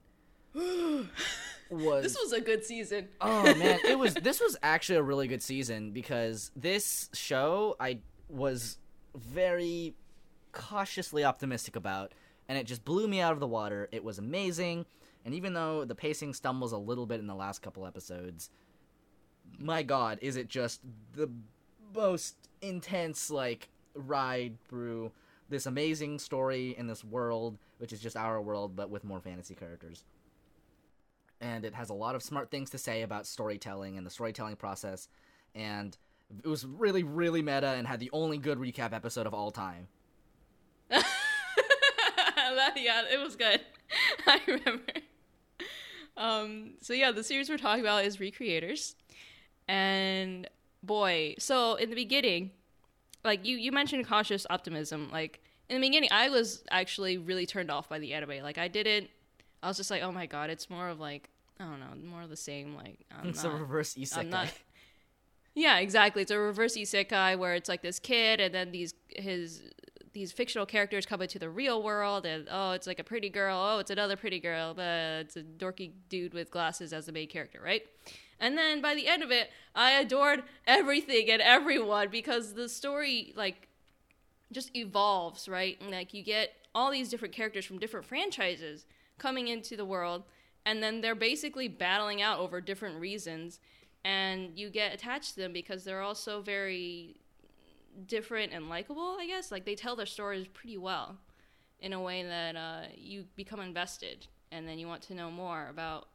[1.70, 3.08] was This was a good season.
[3.20, 7.98] Oh man, it was this was actually a really good season because this show I
[8.28, 8.78] was
[9.14, 9.94] very
[10.52, 12.12] cautiously optimistic about
[12.48, 13.88] and it just blew me out of the water.
[13.92, 14.84] It was amazing,
[15.24, 18.50] and even though the pacing stumbles a little bit in the last couple episodes,
[19.58, 20.82] my god, is it just
[21.14, 21.30] the
[21.94, 25.12] most intense like ride through
[25.48, 29.54] this amazing story in this world, which is just our world but with more fantasy
[29.54, 30.04] characters
[31.42, 34.56] and it has a lot of smart things to say about storytelling and the storytelling
[34.56, 35.08] process
[35.54, 35.98] and
[36.42, 39.86] it was really really meta and had the only good recap episode of all time
[42.56, 43.60] that, yeah, it was good.
[44.26, 44.92] I remember.
[46.16, 48.94] Um, so yeah, the series we're talking about is Recreators,
[49.68, 50.48] and
[50.82, 52.50] boy, so in the beginning,
[53.24, 55.08] like you you mentioned cautious optimism.
[55.10, 58.42] Like in the beginning, I was actually really turned off by the anime.
[58.42, 59.08] Like I didn't.
[59.62, 61.30] I was just like, oh my god, it's more of like
[61.62, 62.74] I don't know, more of the same.
[62.74, 64.52] Like I'm it's a reverse isekai I'm not.
[65.54, 66.22] Yeah, exactly.
[66.22, 69.62] It's a reverse isekai where it's like this kid, and then these his
[70.14, 73.58] these fictional characters come into the real world, and oh, it's like a pretty girl.
[73.58, 77.28] Oh, it's another pretty girl, but it's a dorky dude with glasses as the main
[77.28, 77.82] character, right?
[78.40, 83.32] And then by the end of it, I adored everything and everyone because the story
[83.36, 83.68] like
[84.52, 85.78] just evolves, right?
[85.80, 88.86] And like you get all these different characters from different franchises
[89.18, 90.24] coming into the world,
[90.64, 93.60] and then they're basically battling out over different reasons,
[94.04, 97.16] and you get attached to them because they're also very
[98.06, 99.16] different and likable.
[99.20, 101.18] I guess like they tell their stories pretty well
[101.80, 105.66] in a way that uh, you become invested, and then you want to know more
[105.68, 106.08] about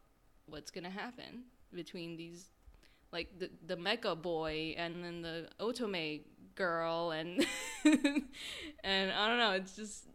[0.45, 1.43] what's gonna happen
[1.73, 2.45] between these
[3.11, 6.21] like the the mecha boy and then the otome
[6.55, 7.45] girl and
[7.85, 10.05] and I don't know it's just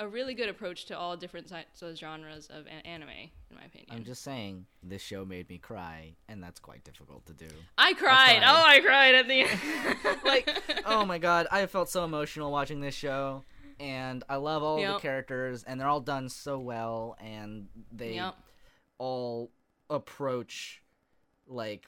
[0.00, 3.86] a really good approach to all different of genres of a- anime in my opinion.
[3.90, 7.46] i'm just saying this show made me cry and that's quite difficult to do
[7.78, 8.38] I cried.
[8.38, 8.42] cried.
[8.44, 10.18] Oh, I cried at the end.
[10.24, 10.50] like
[10.86, 13.44] oh my god i felt so emotional watching this show
[13.78, 18.34] and i love all the characters and they're all done so well and they Yep.
[18.98, 19.50] all
[19.90, 20.82] approach
[21.46, 21.86] like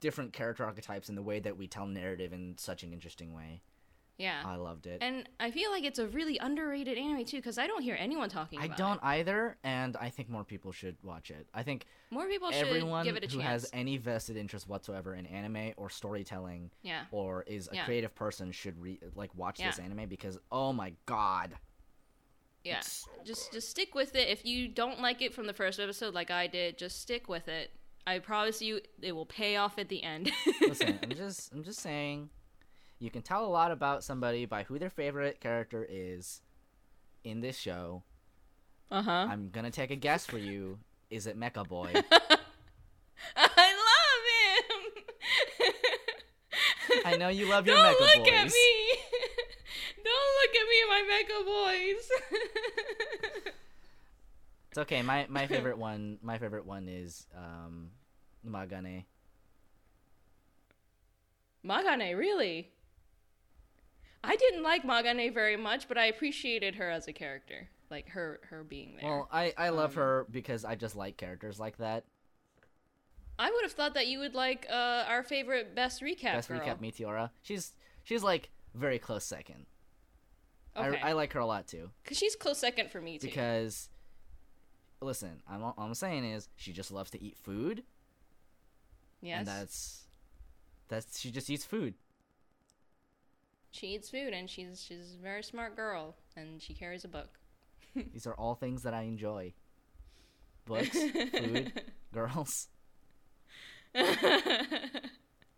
[0.00, 3.62] different character archetypes in the way that we tell narrative in such an interesting way
[4.16, 4.42] Yeah.
[4.44, 7.66] i loved it and I feel like it's a really underrated anime too because I
[7.66, 8.72] don't hear anyone talking about it.
[8.72, 9.18] i about don't it.
[9.18, 13.04] either and i think more people should watch it i think More people should everyone
[13.04, 13.64] give it a who chance.
[13.64, 17.02] has any vested interest whatsoever in anime or storytelling yeah.
[17.10, 17.84] or is a Yeah.
[17.86, 19.84] creative person should re- like watch this Yeah.
[19.84, 21.54] anime because oh my god
[22.64, 22.80] Yeah.
[23.24, 24.28] Just just stick with it.
[24.28, 27.46] If you don't like it from the first episode like I did, just stick with
[27.48, 27.70] it.
[28.06, 30.30] I promise you it will pay off at the end.
[30.60, 32.30] Listen, I'm just I'm just saying
[32.98, 36.40] you can tell a lot about somebody by who their favorite character is
[37.22, 38.02] in this show.
[38.90, 39.10] Uh-huh.
[39.10, 40.78] I'm gonna take a guess for you.
[41.10, 41.90] Is it Mecha Boy?
[43.36, 44.22] I love
[45.60, 45.72] him.
[47.04, 48.08] I know you love your Mecha Boys.
[48.14, 48.96] Don't look at me.
[50.04, 52.06] Don't look at me and my mecha boys.
[54.68, 55.02] It's okay.
[55.02, 57.90] My my favorite one my favorite one is um
[58.46, 59.04] Magane.
[61.64, 62.70] Magane, really?
[64.26, 68.40] I didn't like Magane very much, but I appreciated her as a character, like her
[68.50, 69.10] her being there.
[69.10, 72.04] Well, I I love Um, her because I just like characters like that.
[73.38, 76.60] I would have thought that you would like uh, our favorite best recap Best girl.
[76.60, 77.30] recap Meteora.
[77.42, 77.72] She's
[78.04, 79.66] she's like very close second.
[80.76, 81.00] Okay.
[81.00, 81.90] I I like her a lot too.
[82.04, 83.26] Cause she's close second for me too.
[83.28, 83.88] because
[85.00, 87.82] listen I'm, all I'm saying is she just loves to eat food
[89.20, 89.40] yes.
[89.40, 90.04] and that's
[90.88, 91.94] That's she just eats food.
[93.74, 97.40] She eats food and she's she's a very smart girl and she carries a book.
[98.12, 99.52] These are all things that I enjoy.
[100.64, 101.72] Books, food,
[102.12, 102.68] girls.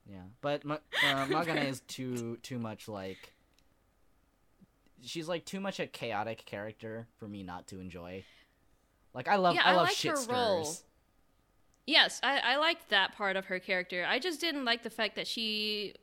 [0.08, 3.32] Yeah, but Ma- uh, Magane is too too much like.
[5.04, 8.24] She's like too much a chaotic character for me not to enjoy.
[9.14, 10.76] Like I love Yeah, I I love like her shit role.
[11.86, 14.04] yes, I, I liked that part of her character.
[14.08, 15.94] I just didn't like the fact that she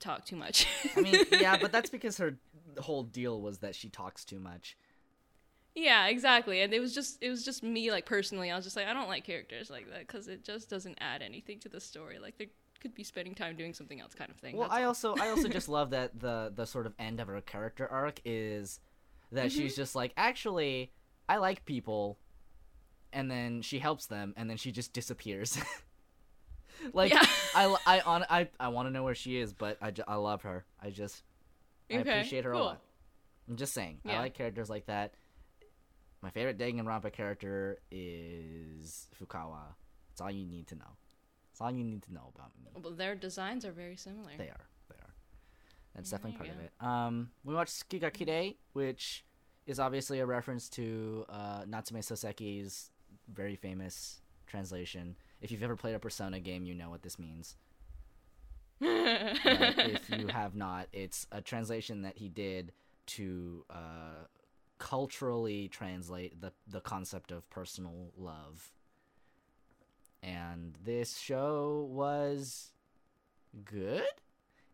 [0.00, 0.66] talked too much.
[0.96, 2.36] I mean, yeah, but that's because her
[2.78, 4.76] whole deal was that she talks too much.
[5.74, 6.60] yeah, exactly.
[6.62, 8.50] And it was just it was just me like personally.
[8.50, 11.22] I was just like I don't like characters like that because it just doesn't add
[11.22, 12.18] anything to the story.
[12.18, 12.48] Like they
[12.80, 14.56] could be spending time doing something else, kind of thing.
[14.56, 14.88] Well, That's I all.
[14.88, 18.20] also I also just love that the the sort of end of her character arc
[18.24, 18.80] is
[19.32, 19.58] that Mm-hmm.
[19.60, 20.92] she's just like actually
[21.28, 22.18] I like people,
[23.12, 25.58] and then she helps them, and then she just disappears.
[26.92, 27.24] like Yeah.
[27.54, 30.42] I I on I I want to know where she is, but I, I love
[30.42, 30.64] her.
[30.80, 31.22] I just
[31.90, 32.80] I appreciate her a lot.
[33.48, 35.14] I'm just saying I like characters like that.
[36.22, 39.74] My favorite Danganronpa character is Fukawa.
[40.08, 40.96] That's all you need to know.
[41.50, 42.70] That's all you need to know about me.
[42.82, 44.30] Well, their designs are very similar.
[44.38, 44.66] They are.
[44.88, 45.14] They are.
[45.94, 46.72] That's There definitely part of it.
[46.80, 49.24] Um, we watched Tsuki ga Kirei, which
[49.66, 52.90] is obviously a reference to uh, Natsume Soseki's
[53.32, 55.16] very famous translation.
[55.44, 57.56] If you've ever played a Persona game, you know what this means.
[58.80, 62.72] If you have not, it's a translation that he did
[63.08, 64.24] to uh,
[64.78, 68.72] culturally translate the the concept of personal love.
[70.22, 72.72] And this show was
[73.66, 74.02] good.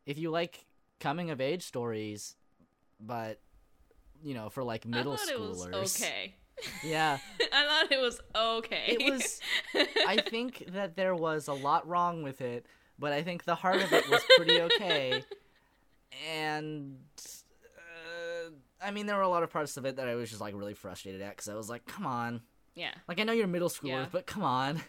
[0.06, 0.66] If you like
[1.00, 2.36] coming of age stories,
[3.00, 3.40] but
[4.22, 6.00] you know, for like middle schoolers.
[6.00, 6.34] okay.
[6.84, 7.18] Yeah.
[7.52, 8.96] I thought it was okay.
[8.98, 9.40] It was
[10.06, 12.66] I think that there was a lot wrong with it,
[12.98, 15.24] but I think the heart of it was pretty okay.
[16.30, 16.98] and
[17.76, 18.50] uh,
[18.82, 20.54] I mean there were a lot of parts of it that I was just like
[20.54, 22.42] really frustrated at cuz I was like, "Come on."
[22.74, 22.92] Yeah.
[23.08, 24.06] Like I know you're middle schoolers, yeah.
[24.10, 24.82] but come on.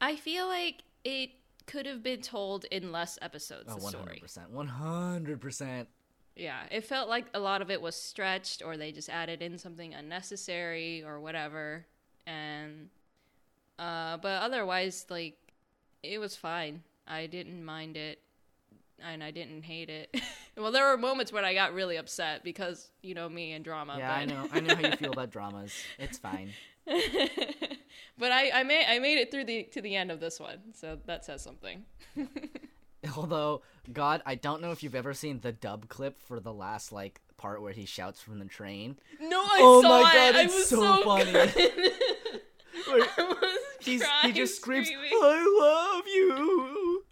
[0.00, 1.30] I feel like it
[1.66, 3.68] could have been told in less episodes.
[3.68, 3.88] Oh, 100%.
[3.90, 4.22] Story.
[4.52, 5.86] 100%.
[6.40, 9.58] Yeah, it felt like a lot of it was stretched, or they just added in
[9.58, 11.84] something unnecessary, or whatever.
[12.26, 12.88] And,
[13.78, 15.36] uh, but otherwise, like,
[16.02, 16.82] it was fine.
[17.06, 18.22] I didn't mind it,
[18.98, 20.18] and I didn't hate it.
[20.56, 23.96] well, there were moments when I got really upset because you know me and drama.
[23.98, 24.48] Yeah, I know.
[24.50, 25.74] I know how you feel about dramas.
[25.98, 26.52] It's fine.
[26.86, 30.72] but I, I made I made it through the to the end of this one,
[30.72, 31.84] so that says something.
[33.16, 36.92] Although, God, I don't know if you've ever seen the dub clip for the last
[36.92, 38.98] like part where he shouts from the train.
[39.20, 40.14] No, I Oh saw my it.
[40.14, 41.32] God, I it's was so so, funny.
[41.32, 41.52] good.
[42.86, 44.90] Where I was He's, he just screams.
[44.90, 47.04] "I love you."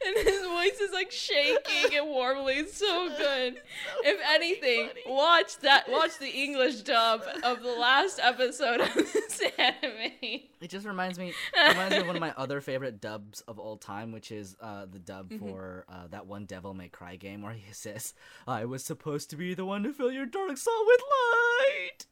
[0.06, 2.58] and his voice is like shaking and warbly.
[2.58, 3.60] It's so good.
[4.04, 5.90] if anything, watch that.
[5.90, 10.12] Watch the English dub of the last episode of this anime.
[10.60, 13.76] It just reminds me reminds me of one of my other favorite dubs of all
[13.76, 15.46] time, which is uh, the dub Mm-hmm.
[15.48, 18.14] for uh, that one Devil May Cry game where he says,
[18.46, 22.06] "I was supposed to be the one to fill your dark soul with light."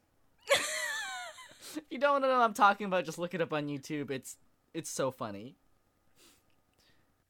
[0.49, 4.11] if you don't know what I'm talking about, just look it up on YouTube.
[4.11, 4.37] It's
[4.73, 5.55] it's so funny.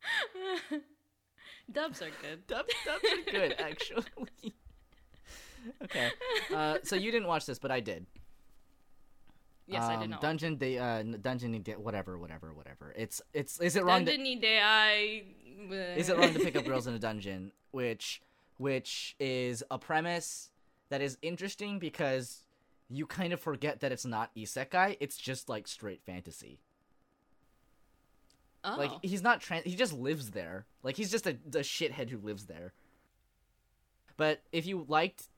[1.71, 2.47] Dubs are good.
[2.47, 4.03] Dubs, dubs are good, actually.
[5.83, 6.09] okay,
[6.55, 8.05] uh, so you didn't watch this, but I did.
[9.65, 10.21] Yes, I did Um, not.
[10.21, 12.93] Dungeon, de, uh, Dungeon, de, whatever, whatever, whatever.
[12.95, 14.05] It's it's is it wrong?
[14.05, 15.23] to- Dungeon de I.
[15.97, 18.21] is it wrong to pick up girls in a dungeon which
[18.57, 20.51] which is a premise
[20.89, 22.43] that is interesting because
[22.89, 26.59] you kind of forget that it's not isekai it's just like straight fantasy
[28.67, 28.75] Oh.
[28.77, 32.17] like he's not trans he just lives there like he's just a, a shithead who
[32.17, 32.73] lives there
[34.17, 35.29] but if you liked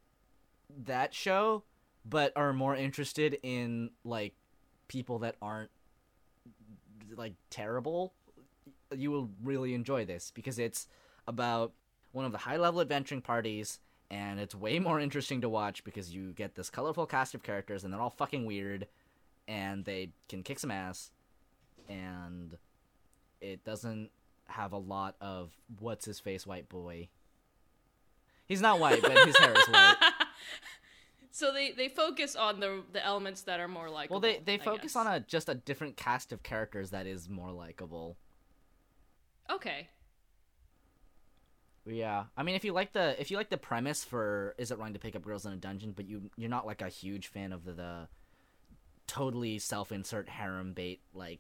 [0.86, 1.64] that show
[2.04, 4.34] but are more interested in like
[4.88, 5.70] people that aren't
[7.16, 8.14] like terrible
[8.96, 10.88] you will really enjoy this because it's
[11.28, 11.74] about
[12.12, 16.12] one of the high level adventuring parties and it's way more interesting to watch because
[16.12, 18.88] you get this colorful cast of characters and they're all fucking weird
[19.48, 21.12] and they can kick some ass
[21.88, 22.58] and
[23.42, 24.10] it doesn't
[24.48, 27.08] have a lot of what's his face white boy
[28.48, 29.96] he's not white but his hair is white
[31.32, 34.10] so they they focus on the the elements that are more like.
[34.10, 37.52] well they they focus on a just a different cast of characters that is more
[37.52, 38.18] likable
[39.50, 39.88] Okay.
[41.86, 44.78] Yeah, I mean, if you like the if you like the premise for is it
[44.78, 47.28] wrong to pick up girls in a dungeon, but you you're not like a huge
[47.28, 48.08] fan of the, the
[49.08, 51.40] totally self insert harem bait like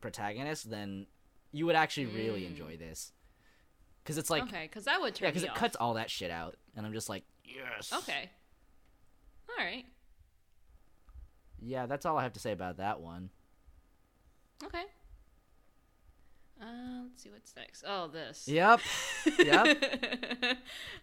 [0.00, 1.06] protagonist, then
[1.52, 2.48] you would actually really mm.
[2.48, 3.12] enjoy this
[4.02, 5.56] because it's like okay, because that would turn yeah, because it off.
[5.56, 7.92] cuts all that shit out, and I'm just like yes.
[7.92, 8.30] Okay.
[9.48, 9.84] All right.
[11.60, 13.30] Yeah, that's all I have to say about that one.
[14.64, 14.84] Okay.
[16.60, 17.84] Uh, let's see what's next.
[17.86, 18.46] Oh, this.
[18.46, 18.80] Yep.
[19.38, 19.66] yep.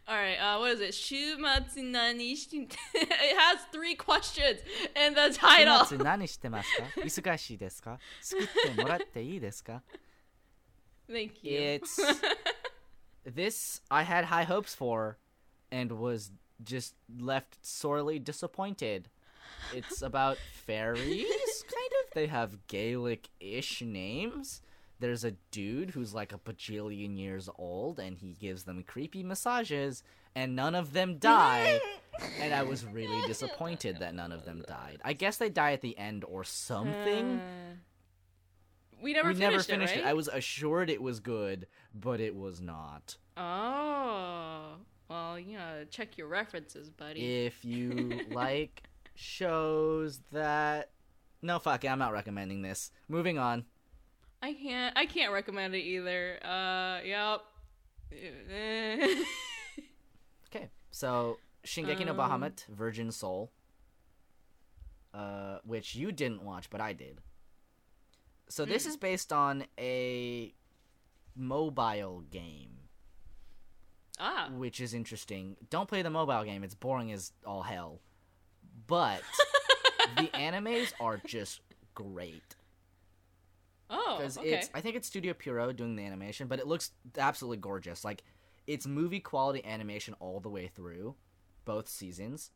[0.07, 0.35] All right.
[0.35, 0.91] Uh, what is it?
[0.91, 2.77] Shumatsu nani shite?
[2.93, 4.59] It has three questions
[4.95, 5.79] in the title.
[5.79, 7.01] Shumatsu nani shite masu ka?
[7.01, 7.97] Isugashi desu ka?
[8.21, 9.81] Sukutte moratte ii desu ka?
[11.09, 11.57] Thank you.
[11.57, 11.99] It's
[13.25, 15.17] this I had high hopes for
[15.71, 16.31] and was
[16.63, 19.09] just left sorely disappointed.
[19.73, 21.25] It's about fairies,
[21.63, 22.13] kind of.
[22.13, 24.61] They have Gaelic-ish names.
[24.99, 30.03] There's a dude who's like a bajillion years old and he gives them creepy massages
[30.35, 31.79] and none of them die.
[32.41, 34.99] and I was really disappointed that none of them died.
[35.05, 37.39] I guess they die at the end or something.
[37.39, 37.75] Uh.
[39.01, 40.05] We never we finished, never finished it, it.
[40.05, 43.17] I was assured it was good, but it was not.
[43.35, 44.75] Oh.
[45.09, 47.45] Well, you know, check your references, buddy.
[47.45, 48.83] If you like
[49.15, 50.89] shows that
[51.41, 52.91] no fuck it, I'm not recommending this.
[53.07, 53.65] Moving on.
[54.41, 54.97] I can't.
[54.97, 56.39] I can't recommend it either.
[56.43, 57.41] Uh, yep.
[60.49, 62.17] Okay, so Shingeki no Um.
[62.17, 63.51] Bahamut, Virgin Soul,
[65.13, 67.19] uh, which you didn't watch, but I did.
[68.49, 68.89] So this Hmm.
[68.89, 70.53] is based on a
[71.35, 72.89] mobile game,
[74.19, 74.49] ah.
[74.51, 75.57] which is interesting.
[75.69, 78.01] Don't play the mobile game; it's boring as all hell.
[78.87, 79.21] But
[80.17, 81.61] the animes are just
[81.93, 82.55] great.
[83.89, 84.17] Oh.
[84.17, 84.49] because Okay.
[84.53, 88.03] it's I think it's Studio Puro doing the animation, but it looks absolutely gorgeous.
[88.03, 88.23] Like
[88.65, 91.15] it's movie quality animation all the way through,
[91.65, 92.51] both seasons.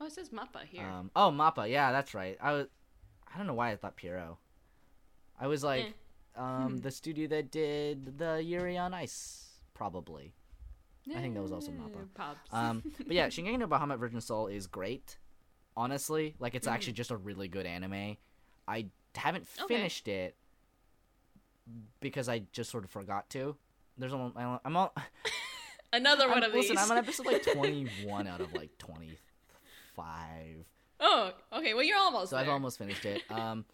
[0.00, 0.84] Oh, it says Mappa here.
[0.86, 2.36] Um, oh, Mappa, yeah, that's right.
[2.40, 2.66] I was
[3.32, 4.38] I don't know why I thought Puro.
[5.40, 5.94] I was like,
[6.36, 6.40] Eh.
[6.40, 10.34] um, the studio that did the Yuri on Ice, probably.
[11.10, 11.96] I think that was also Mappa.
[12.02, 12.38] Eh, Pops.
[12.52, 15.16] Um, but yeah, Shingeki no Bahamut Virgin Soul is great.
[15.76, 18.16] Honestly, like it's actually just a really good anime.
[18.66, 19.62] I haven't Mm.
[19.64, 19.76] Okay.
[19.76, 20.36] finished it
[22.00, 23.56] because I just sort of forgot to.
[23.96, 24.90] There's only I'm on.
[25.92, 26.84] Another one I'm, of listen, these.
[26.84, 29.16] I'm on episode like 21 out of like 25.
[31.00, 31.74] Oh, okay.
[31.74, 32.44] Well, you're almost So there.
[32.44, 33.22] I've almost finished it.
[33.30, 33.64] Um,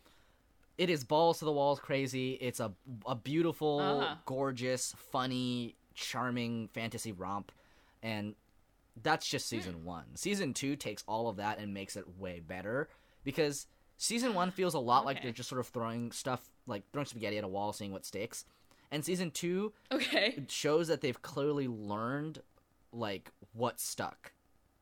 [0.77, 2.33] it is balls to the walls crazy.
[2.33, 2.73] It's a
[3.07, 4.17] a beautiful, Uh-huh.
[4.27, 7.53] gorgeous, funny, charming fantasy romp,
[8.03, 8.35] and
[9.03, 9.85] that's just season Hmm.
[9.85, 10.17] one.
[10.17, 12.89] Season two takes all of that and makes it way better
[13.23, 13.67] because
[13.99, 17.39] season one feels a lot like they're just sort of throwing stuff like throwing spaghetti
[17.39, 18.45] at a wall, seeing what sticks.
[18.91, 20.43] And season two Okay.
[20.49, 22.43] shows that they've clearly learned
[22.93, 24.33] like what stuck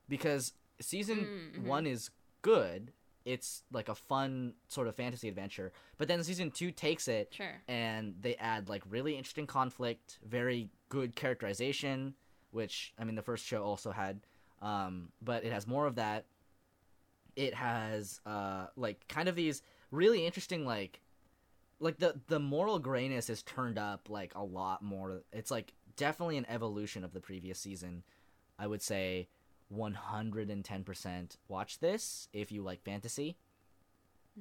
[0.09, 1.65] because season Mm, mhm.
[1.67, 2.11] one is
[2.43, 2.93] good.
[3.25, 5.73] It's like a fun sort of fantasy adventure.
[5.97, 7.63] But then season two takes it Sure.
[7.69, 12.15] and they add like really interesting conflict very good characterization
[12.51, 14.21] which i mean the first show also had
[14.61, 16.27] um, but it has more of that.
[17.35, 21.01] It has uh, like kind of these really interesting like
[21.81, 25.23] like the the moral grayness is turned up like a lot more.
[25.33, 28.03] It's like definitely an evolution of the previous season
[28.59, 29.29] i would say
[29.73, 33.37] 110% watch this if you like fantasy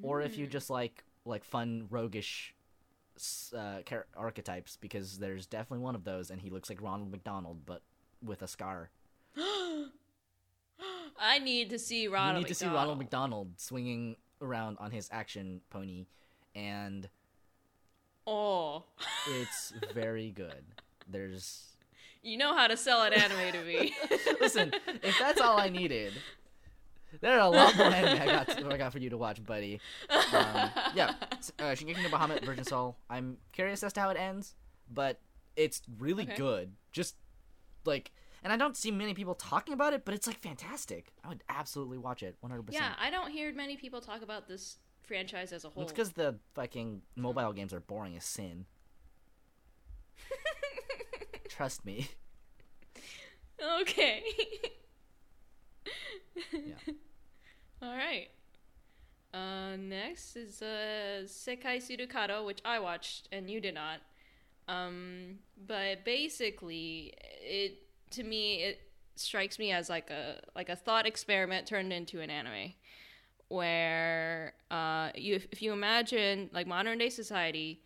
[0.02, 2.54] or if you just like like fun roguish
[3.56, 3.80] uh,
[4.16, 7.82] archetypes because there's definitely one of those and he looks like ronald mcdonald but
[8.24, 8.90] with a scar.
[11.24, 12.38] I need to see Ronald.
[12.38, 16.06] you need to see ronald mcdonald swinging around on his action pony
[16.56, 17.10] and
[18.28, 18.84] Oh,
[19.30, 20.64] it's very good.
[21.08, 21.71] There's
[22.24, 23.94] you know how to sell an anime to me.
[24.42, 26.14] Listen, if that's all I needed,
[27.20, 29.80] there are a lot more anime I got I got for you to watch, buddy.
[30.10, 31.14] Um, yeah,
[31.60, 32.96] uh, Shingeki no Bahamut Virgin Soul.
[33.10, 34.56] I'm curious as to how it ends,
[34.92, 35.20] but
[35.56, 36.36] it's really Okay.
[36.36, 36.72] good.
[36.92, 37.16] Just
[37.86, 38.12] like,
[38.44, 41.12] and I don't see many people talking about it, but it's like fantastic.
[41.24, 42.64] I would absolutely watch it 100.
[42.64, 45.84] percent yeah, I don't hear many people talk about this franchise as a whole.
[45.84, 48.66] It's because the fucking mobile games are boring as sin.
[51.56, 52.08] Trust me.
[53.82, 54.24] okay.
[56.54, 56.94] Yeah.
[57.82, 58.30] All right.
[59.34, 64.00] Uh, next is uh, Seikaisuru Kado, which I watched and you did not.
[64.68, 67.80] Um, but basically, it
[68.12, 68.82] to me it
[69.16, 72.74] strikes me as like a like a thought experiment turned into an anime,
[73.50, 77.82] where uh, you if, if you imagine like modern day society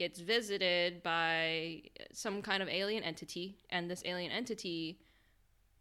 [0.00, 4.98] gets visited by some kind of alien entity, and this alien entity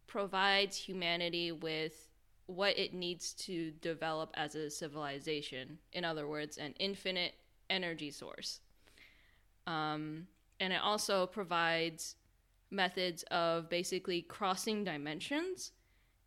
[0.07, 2.09] provides humanity with
[2.47, 5.77] what it needs to develop as a civilization.
[5.93, 7.33] In other words, an infinite
[7.69, 8.59] energy source.
[9.65, 10.27] Um,
[10.59, 12.17] and it also provides
[12.71, 15.71] methods of basically crossing dimensions.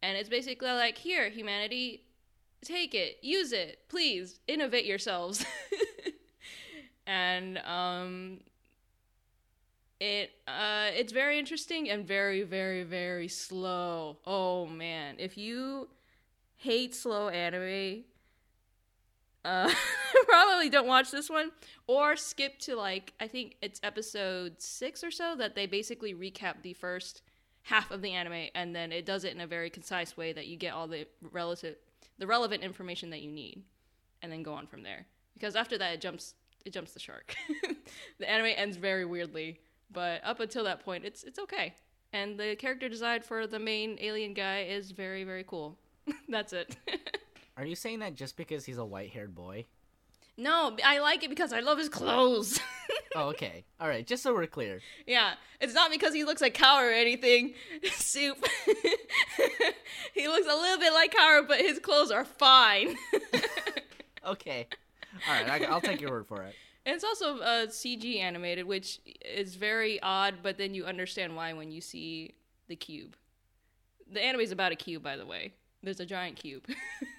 [0.03, 2.07] And it's basically like, here, humanity,
[2.65, 5.45] take it, use it, please, innovate yourselves.
[7.07, 8.41] and um,
[10.01, 14.19] it uh, it's very interesting and very, very, very slow.
[14.27, 15.89] Oh man, if you
[16.57, 18.05] hate slow anime,
[19.45, 19.73] uh,
[20.27, 21.51] probably don't watch this one
[21.87, 26.63] or skip to like I think it's episode six or so that they basically recap
[26.63, 27.23] the first
[27.63, 30.47] half of the anime and then it does it in a very concise way that
[30.47, 31.77] you get all the relative
[32.19, 33.63] the relevant information that you need
[34.21, 36.35] and then go on from there because after that it jumps
[36.65, 37.35] it jumps the shark
[38.19, 39.61] the anime ends very weirdly
[39.91, 41.75] but up until that point it's it's okay
[42.13, 45.79] and the character design for the main alien guy is very very cool
[46.29, 46.77] that's it
[47.57, 49.67] Are you saying that just because he's a white-haired boy?
[50.39, 52.59] No, I like it because I love his clothes.
[53.15, 53.65] Oh, okay.
[53.79, 54.07] All right.
[54.07, 54.81] Just so we're clear.
[55.07, 57.53] yeah, it's not because he looks like Kaoru or anything.
[57.93, 58.39] Soup.
[60.15, 62.97] he looks a little bit like Kaoru, but his clothes are fine.
[64.27, 64.67] Okay.
[65.29, 65.63] All right.
[65.63, 66.55] I, I'll take your word for it.
[66.87, 71.53] and it's also uh, CG animated, which is very odd, but then you understand why
[71.53, 72.35] when you see
[72.69, 73.17] the cube.
[74.11, 75.53] The anime is about a cube, by the way.
[75.83, 76.65] There's a giant cube.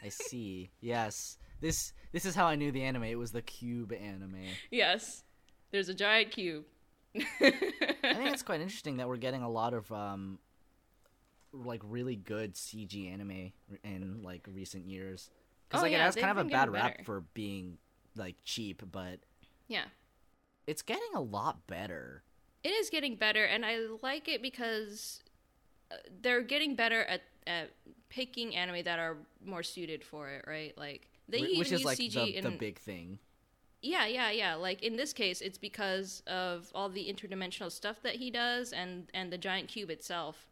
[0.03, 0.69] I see.
[0.79, 1.37] Yes.
[1.59, 3.05] This this is how I knew the anime.
[3.05, 4.43] It was the Cube anime.
[4.69, 5.23] yes,
[5.71, 6.65] there's a giant cube.
[7.15, 10.39] I think it's quite interesting that we're getting a lot of um
[11.53, 15.29] like really good CG anime in like recent years.
[15.69, 17.77] Cuz Oh, like yeah, it has kind of a bad rap for being
[18.16, 19.20] like cheap, but
[19.68, 19.86] yeah.
[20.68, 22.24] it's getting a lot better.
[22.64, 25.22] it is getting better and i like it because
[25.91, 27.72] uh, they're getting better at, at
[28.09, 30.78] picking anime that are more suited for it right?
[30.78, 33.20] Like they whi- even which is use like cg the, in the big thing.
[33.82, 34.53] yeah yeah yeah.
[34.55, 39.07] Like in this case it's because of all the interdimensional stuff that he does and
[39.14, 40.47] and the giant cube itself.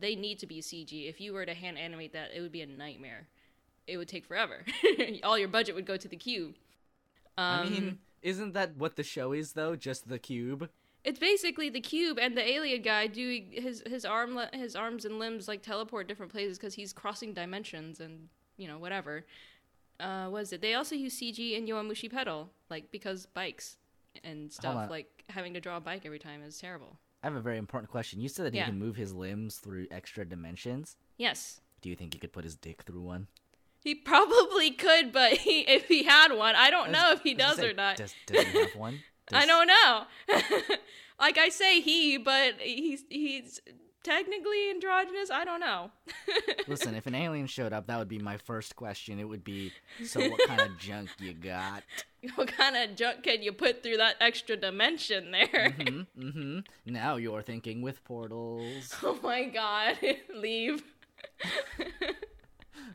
[0.00, 2.62] They need to be cg if you were to hand animate that it would be
[2.62, 3.28] a nightmare.
[3.86, 4.64] It would take forever.
[5.24, 6.54] All your budget would go to the cube
[7.38, 9.76] um, I mean, isn't that what the show is though?
[9.76, 10.68] Just the cube?
[11.04, 15.18] It's basically the cube and the alien guy doing his his arm his arms and
[15.18, 19.24] limbs like teleport different places because he's crossing dimensions and you know whatever.
[19.98, 20.60] Uh, what is it?
[20.60, 23.76] They also use CG in Yowamushi Pedal like because bikes
[24.24, 26.98] and stuff like having to draw a bike every time is terrible.
[27.22, 28.20] I have a very important question.
[28.20, 28.64] You said that Yeah.
[28.64, 30.96] he can move his limbs through extra dimensions.
[31.18, 33.26] Yes, Do you think he could put his dick through one?
[33.82, 37.58] He probably could, but he, if he had one, I don't know if he does
[37.58, 37.96] or not.
[37.96, 39.00] Does, does he have one?
[39.32, 40.76] I don't know.
[41.20, 43.60] like I say he, but he's he's
[44.04, 45.30] technically androgynous.
[45.30, 45.90] I don't know.
[46.68, 49.18] Listen, if an alien showed up, that would be my first question.
[49.18, 49.72] It would be,
[50.04, 51.82] so what kind of junk you got?
[52.34, 55.74] what kind of junk can you put through that extra dimension there?
[55.78, 56.58] Mm-hmm, mm-hmm.
[56.86, 58.94] Now you're thinking with portals.
[59.02, 59.98] oh my god,
[60.34, 60.82] leave.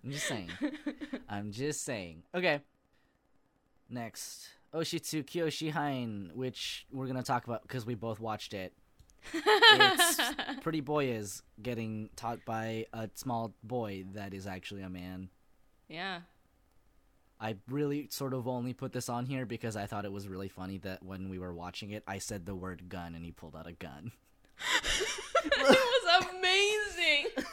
[0.04, 0.50] I'm just saying.
[1.30, 2.24] I'm just saying.
[2.34, 2.62] Okay.
[3.90, 8.74] Next, Oushitsu Kyoushi Haine, which we're gonna talk about because we both watched it.
[9.34, 10.20] It's
[10.62, 15.30] Pretty Boy is getting taught by a small boy that is actually a man.
[15.88, 16.22] yeah.
[17.40, 20.48] I really sort of only put this on here because I thought it was really
[20.48, 23.56] funny that when we were watching it, I said the word gun and he pulled
[23.56, 24.12] out a gun.
[25.46, 27.46] it was amazing.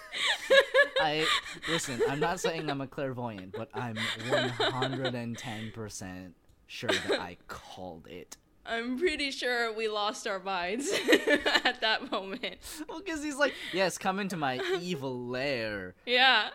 [1.01, 1.27] I
[1.69, 2.01] listen.
[2.09, 6.35] I'm not saying I'm a clairvoyant, but I'm 110 percent
[6.67, 8.37] sure that I called it.
[8.67, 10.91] I'm pretty sure we lost our minds
[11.65, 12.57] at that moment.
[12.89, 16.51] Well, because he's like, "Yes, come into my evil lair." Yeah.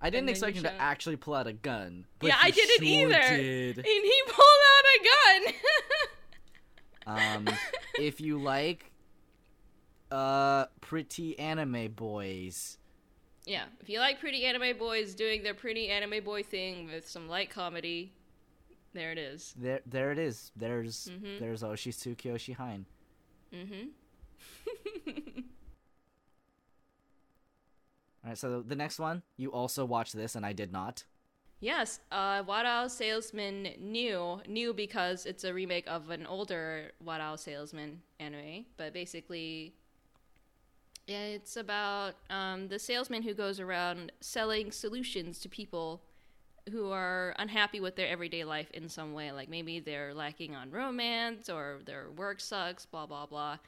[0.00, 2.04] I didn't expect him to actually pull out a gun.
[2.18, 3.36] But yeah, I didn't sure either.
[3.36, 3.78] Did.
[3.78, 5.54] And he pulled out a gun.
[7.06, 7.48] Um,
[7.98, 8.90] if you like,
[10.10, 12.78] uh, pretty anime boys,
[13.46, 17.28] yeah, if you like pretty anime boys doing their pretty anime boy thing with some
[17.28, 18.12] light comedy,
[18.94, 19.54] there it is.
[19.58, 20.50] there, there it is.
[20.56, 21.40] There's, Mhm.
[21.40, 22.86] there's Oushitsu Kyoushi Haine.
[23.52, 23.88] Mm-hmm.
[28.24, 31.04] All right, so the next one, you also watched this, and I did not.
[31.60, 38.00] Yes, uh, Warau Salesman new new because it's a remake of an older Warau Salesman
[38.18, 39.74] anime, but basically,
[41.06, 46.02] it's about um, the salesman who goes around selling solutions to people
[46.70, 49.30] who are unhappy with their everyday life in some way.
[49.32, 53.58] Like maybe they're lacking on romance or their work sucks, blah blah blah.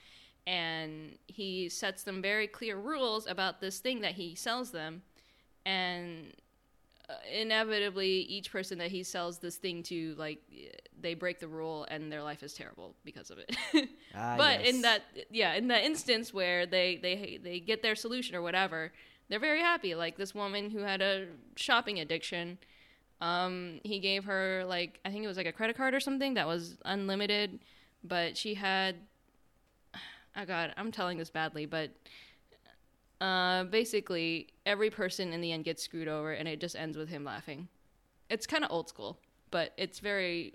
[0.47, 5.03] And he sets them very clear rules about this thing that he sells them,
[5.65, 6.33] and
[7.33, 10.41] inevitably each person that he sells this thing to like
[11.01, 13.57] they break the rule and their life is terrible because of it.
[14.15, 18.35] Ah, but in that yeah in that instance where they they they get their solution
[18.35, 18.93] or whatever
[19.29, 19.95] they're very happy.
[19.95, 21.27] Like this woman who had a
[21.57, 22.59] shopping addiction
[23.21, 26.35] um he gave her like i think it was like a credit card or something
[26.35, 27.61] that was unlimited
[28.05, 28.97] but she had
[30.37, 31.91] oh god i'm telling this badly but
[33.21, 37.09] uh basically every person in the end gets screwed over and it just ends with
[37.09, 37.69] him laughing
[38.29, 39.19] it's kind of old school
[39.51, 40.55] but it's very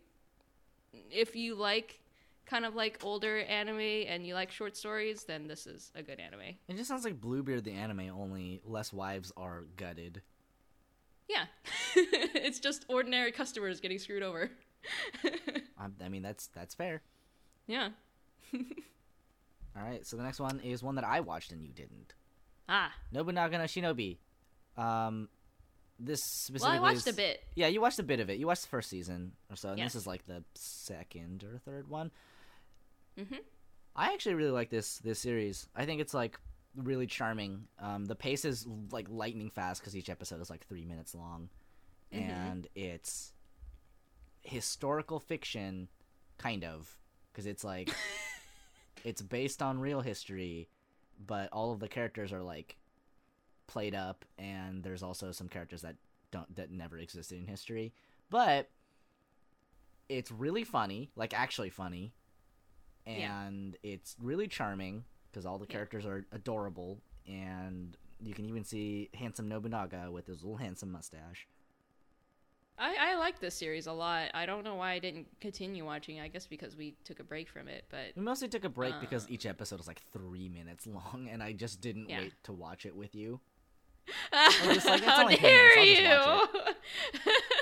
[1.09, 1.99] if you like
[2.45, 6.19] kind of like older anime and you like short stories then this is a good
[6.19, 10.21] anime It just sounds like Bluebeard the anime, only less wives are gutted.
[11.29, 11.45] yeah
[11.95, 14.51] it's just ordinary customers getting screwed over
[15.23, 17.01] I, I mean, that's that's fair.
[17.67, 17.89] yeah
[18.53, 22.13] All right, so the next one is one that I watched and you didn't.
[22.71, 24.17] Ah Nobunaga no Shinobi.
[24.77, 25.27] Um,
[25.99, 26.69] this specifically.
[26.69, 28.39] Well, i watched is- a bit Yeah, you watched a bit of it.
[28.39, 29.93] You watched the first season or so, and Yes.
[29.93, 32.09] this is like the second or third one.
[33.17, 33.39] Mhm.
[33.95, 35.67] I actually really like this this series.
[35.75, 36.39] I think it's like
[36.75, 37.67] really charming.
[37.77, 41.49] Um, the pace is like lightning fast because each episode is like three minutes long,
[42.13, 42.21] Mhm.
[42.29, 43.33] and it's
[44.43, 45.87] historical fiction,
[46.37, 46.97] kind of,
[47.31, 47.89] because it's like
[49.03, 50.69] it's based on real history,
[51.25, 52.77] but all of the characters are like
[53.67, 55.95] played up, and there's also some characters that
[56.31, 57.93] don't that never existed in history.
[58.29, 58.69] But
[60.09, 62.13] it's really funny, like actually funny,
[63.05, 63.45] Yeah.
[63.47, 65.73] and it's really charming because all the Yeah.
[65.73, 71.47] characters are adorable, and you can even see handsome Nobunaga with his little handsome mustache.
[72.77, 74.29] I, I like this series a lot.
[74.33, 76.19] I don't know why I didn't continue watching.
[76.19, 77.85] I guess because we took a break from it.
[77.89, 79.29] But We mostly took a break because Uh.
[79.31, 82.21] each episode was like three minutes long, and I just didn't Yeah.
[82.21, 83.39] wait to watch it with you.
[84.33, 86.47] Like, it's how dare you?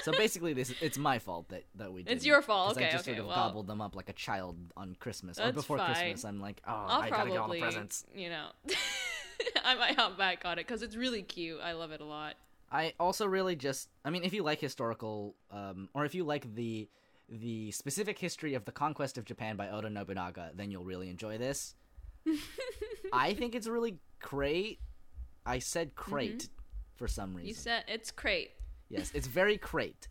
[0.03, 2.01] So basically, this it's my fault that that we.
[2.01, 2.69] It's didn't, your fault.
[2.69, 5.37] 'cause I just okay, sort of well- gobbled them up like a child on Christmas
[5.37, 5.93] or before fine.
[5.93, 6.23] Christmas.
[6.23, 8.05] I'm like, oh, I'll I probably, gotta get all the presents.
[8.15, 8.47] you know,
[9.65, 11.59] I might hop back on it because it's really cute.
[11.61, 12.35] I love it a lot.
[12.71, 16.53] I also really just, I mean, if you like historical, um, or if you like
[16.55, 16.89] the
[17.31, 21.37] the specific history of the conquest of Japan by Oda Nobunaga, then you'll really enjoy
[21.37, 21.75] this.
[23.13, 24.79] I think it's really great.
[25.45, 26.49] I said crate
[26.95, 27.39] for some reason.
[27.41, 27.47] Mm-hmm.
[27.47, 28.51] You said it's crate.
[28.89, 30.07] Yes, it's very crate.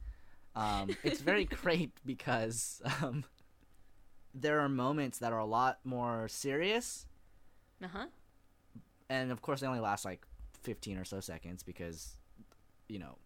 [0.55, 3.25] Um, it's very crate because um,
[4.35, 7.07] there are moments that are a lot more serious,
[7.83, 8.07] Uh huh.
[9.11, 10.25] and of course they only last like
[10.63, 12.17] fifteen or so seconds because,
[12.89, 13.19] you know,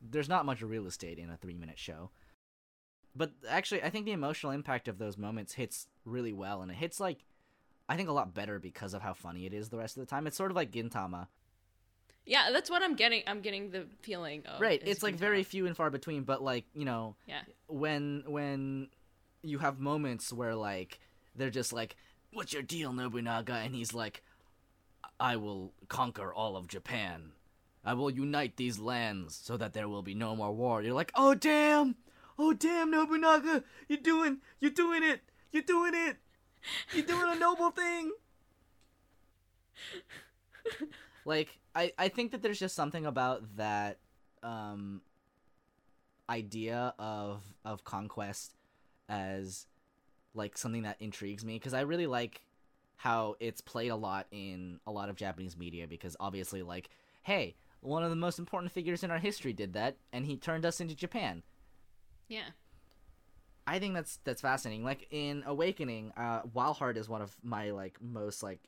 [0.00, 2.10] there's not much real estate in a three-minute show.
[3.14, 6.76] But actually, I think the emotional impact of those moments hits really well, and it
[6.76, 7.24] hits like,
[7.88, 10.06] I think a lot better because of how funny it is the rest of the
[10.06, 10.26] time.
[10.26, 11.26] It's sort of like Gintama,
[12.24, 13.22] Yeah, that's what I'm getting.
[13.26, 14.60] I'm getting the feeling of.
[14.60, 14.80] right?
[14.84, 15.18] It's like Gintama.
[15.18, 17.40] very few and far between, but like you know, Yeah.
[17.66, 18.88] when when
[19.42, 21.00] you have moments where like
[21.34, 21.96] they're just like
[22.32, 24.22] what's your deal nobunaga and he's like
[25.18, 27.32] i will conquer all of japan
[27.84, 30.82] i will unite these lands so that there will be no more war.
[30.82, 31.96] You're like oh damn!
[32.38, 33.64] Oh damn nobunaga!
[33.88, 35.22] You're doing you're doing it!
[35.52, 36.16] You're doing it!
[36.92, 38.12] You're doing a noble thing!
[41.26, 43.98] Like i i think that there's just something about that
[44.42, 45.02] um
[46.28, 48.54] idea of of conquest
[49.08, 49.66] as
[50.34, 52.42] like something that intrigues me because I really like
[52.96, 56.90] how it's played a lot in a lot of Japanese media because obviously like
[57.22, 60.64] hey one of the most important figures in our history did that and he turned
[60.66, 61.42] us into Japan
[62.28, 62.50] Yeah.
[63.66, 67.96] I think that's that's fascinating like in Awakening uh Walhart is one of my like
[68.00, 68.60] most like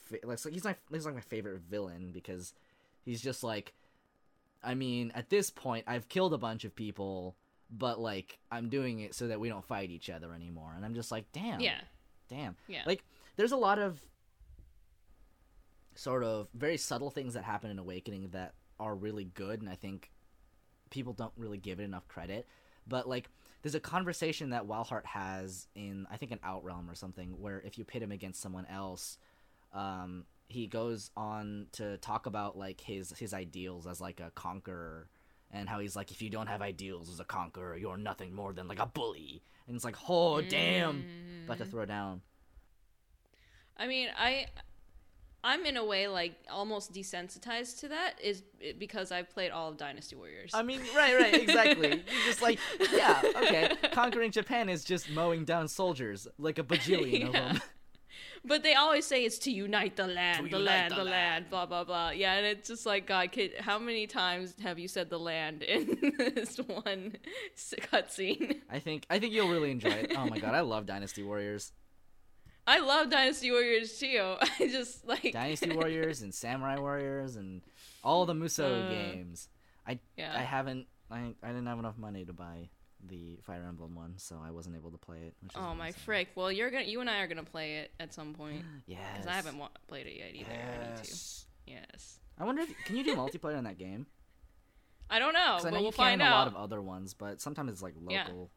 [0.00, 2.52] fa- like he's my he's like my favorite villain because
[3.04, 3.72] he's just like
[4.62, 7.36] I mean at this point I've killed a bunch of people
[7.70, 10.94] but like I'm doing it so that we don't fight each other anymore and I'm
[10.94, 11.80] just like damn Yeah.
[12.28, 12.82] damn Yeah.
[12.86, 13.04] like
[13.36, 14.00] there's a lot of
[15.94, 19.74] sort of very subtle things that happen in awakening that are really good and i
[19.74, 20.10] think
[20.94, 22.46] people don't really give it enough credit.
[22.86, 23.28] But like
[23.62, 27.78] there's a conversation that Walhart has in i think an outrealm or something where if
[27.78, 29.18] you pit him against someone else
[29.72, 35.08] um he goes on to talk about like his his ideals as like a conqueror
[35.50, 38.52] and how he's like if you don't have ideals as a conqueror you're nothing more
[38.52, 39.42] than like a bully.
[39.66, 41.04] And it's like oh damn.
[41.46, 42.20] About to throw down.
[43.76, 44.46] I mean, I
[45.44, 49.68] I'm in a way like almost desensitized to that is eh, because I've played all
[49.68, 50.52] of Dynasty Warriors.
[50.54, 51.88] I mean, right, right, exactly.
[51.90, 52.58] You're just like,
[52.90, 53.76] yeah, okay.
[53.92, 57.60] Conquering Japan is just mowing down soldiers, like a bajillion of them.
[58.42, 61.46] But they always say it's to unite the land, To the land, the the, land,
[61.50, 62.10] blah blah blah.
[62.10, 65.62] Yeah, and it's just like God, kid, how many times have you said the land
[65.62, 67.16] in this one
[67.92, 68.60] cutscene?
[68.70, 70.12] I think I think you'll really enjoy it.
[70.16, 71.72] Oh my god, I love Dynasty Warriors.
[72.66, 74.36] I love Dynasty Warriors too.
[74.40, 77.62] I just like Dynasty Warriors and Samurai Warriors and
[78.02, 79.48] all the Muso Uh, games.
[79.86, 80.34] I Yeah.
[80.34, 82.70] I haven't I I didn't have enough money to buy
[83.06, 85.34] the Fire Emblem one, so I wasn't able to play it.
[85.42, 86.28] Which is Oh my frick!
[86.34, 89.00] Well, you're gonna, you and I are gonna play it at some point Yes.
[89.12, 90.50] because I haven't wa- played it yet either.
[90.52, 91.02] I need to.
[91.02, 91.46] Yes.
[91.66, 92.18] Yes.
[92.38, 94.06] I wonder if can you do multiplayer in that game?
[95.10, 96.80] I don't know, I but know we'll you can find in a lot of other
[96.80, 98.22] ones, but sometimes it's like Yeah.
[98.24, 98.50] local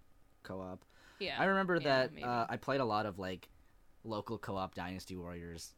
[0.43, 0.85] co-op.
[1.19, 1.35] yeah.
[1.37, 3.49] I remember yeah, that uh, I played a lot of like
[4.07, 5.73] local co-op Dynasty Warriors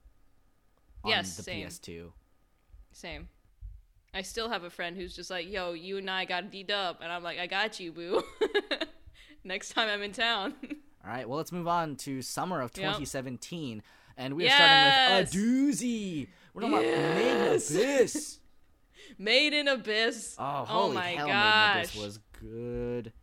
[1.03, 1.67] on Yes, the same.
[1.67, 2.11] PS2.
[2.91, 3.27] Same.
[4.13, 6.97] I still have a friend who's just like, "Yo, you and I got D dub,"
[7.01, 8.23] and I'm like, "I got you, boo."
[9.43, 10.53] Next time I'm in town.
[11.05, 12.75] All right, well, let's move on to summer of Yep.
[12.75, 13.81] 2017,
[14.17, 14.83] and we are starting
[15.21, 16.27] with a doozy.
[16.53, 18.39] We're talking about Made in Abyss.
[19.17, 20.35] Made in Abyss.
[20.37, 21.75] Oh, oh holy my hell, gosh.
[21.75, 23.13] Made in Abyss was good.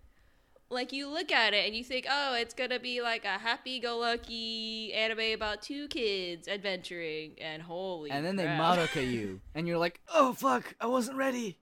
[0.71, 4.93] Like you look at it and you think, oh, it's gonna be like a happy-go-lucky
[4.93, 8.79] anime about two kids adventuring, and holy, And then they crap.
[8.79, 11.59] Madoka you, and you're like, oh fuck, I wasn't ready.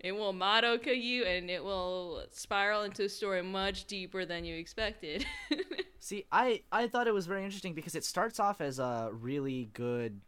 [0.00, 4.56] It will Madoka you, and it will spiral into a story much deeper than you
[4.56, 5.24] expected.
[6.00, 9.70] See, I I thought it was very interesting because it starts off as a really
[9.72, 10.20] good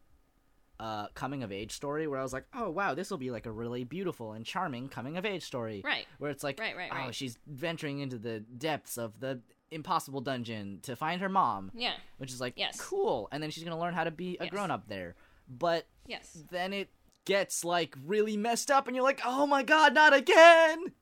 [0.81, 3.47] uh coming of age story where I was like, "Oh wow, this will be like
[3.47, 6.07] a really beautiful and charming coming of age story." right.
[6.19, 7.15] Where it's like, Right, right, "Oh, right.
[7.15, 9.41] she's venturing into the depths of the
[9.71, 11.95] impossible dungeon to find her mom." Yeah.
[12.19, 12.81] Which is like, Yes.
[12.81, 13.29] cool.
[13.33, 14.51] And then she's going to learn how to be a Yes.
[14.51, 15.15] grown-up there.
[15.49, 16.43] But Yes.
[16.51, 16.89] then it
[17.25, 20.93] gets like really messed up and you're like, "Oh my god, not again."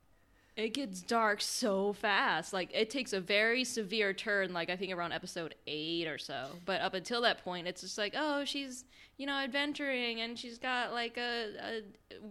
[0.57, 2.53] It gets dark so fast.
[2.53, 6.51] Like it takes a very severe turn, like I think around episode eight or so.
[6.67, 8.85] But up until that point, it's just like, oh, she's
[9.17, 11.81] you know adventuring, and she's got like a, a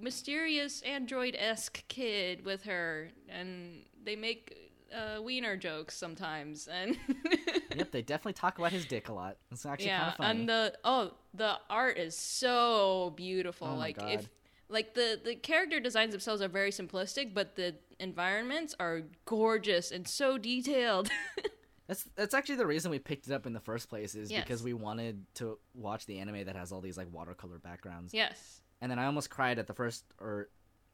[0.03, 6.97] mysterious android esque kid with her, and they make uh, wiener jokes sometimes, and
[7.75, 9.37] yep, they definitely talk about his dick a lot.
[9.51, 10.39] It's actually kind yeah, of funny.
[10.41, 13.67] and the oh the art is so beautiful.
[13.67, 14.29] Oh like if
[14.69, 20.07] like the the character designs themselves are very simplistic, but the environments are gorgeous and
[20.07, 21.09] so detailed.
[21.87, 24.43] That's that's actually the reason we picked it up in the first place is Yes.
[24.45, 28.13] because we wanted to watch the anime that has all these like watercolor backgrounds.
[28.13, 28.61] yes.
[28.81, 30.47] And then I almost cried at the first or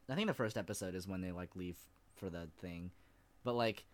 [0.10, 1.78] I think the first episode is when they like leave
[2.16, 2.90] for the thing.
[3.44, 3.86] But like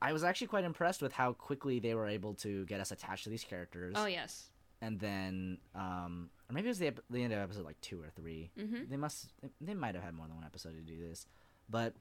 [0.00, 3.24] I was actually quite impressed with how quickly they were able to get us attached
[3.24, 3.94] to these characters.
[3.96, 4.48] Oh yes.
[4.80, 8.00] And then um or maybe it was the, ep- the end of episode like 2
[8.02, 8.50] or 3.
[8.58, 8.88] Mhm.
[8.88, 11.26] They must they might have had more than one episode to do this.
[11.72, 11.94] But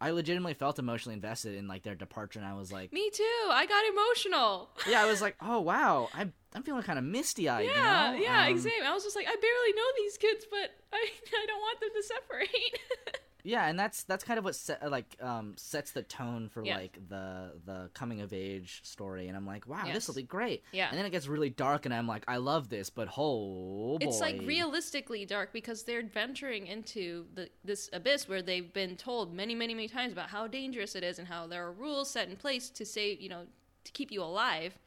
[0.00, 3.22] I legitimately felt emotionally invested in like their departure and I was like Me too.
[3.50, 4.70] I got emotional.
[4.88, 7.66] yeah, I was like, oh wow, I'm I'm feeling kind of misty eyed.
[7.66, 8.24] Yeah, you know?
[8.24, 8.86] yeah, Um, exactly.
[8.86, 11.08] I was just like, I barely know these kids, but I
[11.42, 12.78] I don't want them to separate.
[13.44, 16.76] Yeah, and that's that's kind of what set, like um sets the tone for Yeah.
[16.78, 20.64] like the the coming of age story, and I'm like, wow, this will be great.
[20.72, 20.88] Yeah.
[20.88, 24.06] and then it gets really dark, and I'm like, I love this, but oh boy,
[24.06, 29.34] It's like realistically dark because they're venturing into the this abyss where they've been told
[29.34, 32.28] many, many, many times about how dangerous it is and how there are rules set
[32.28, 33.44] in place to save, you know,
[33.84, 34.78] to keep you alive.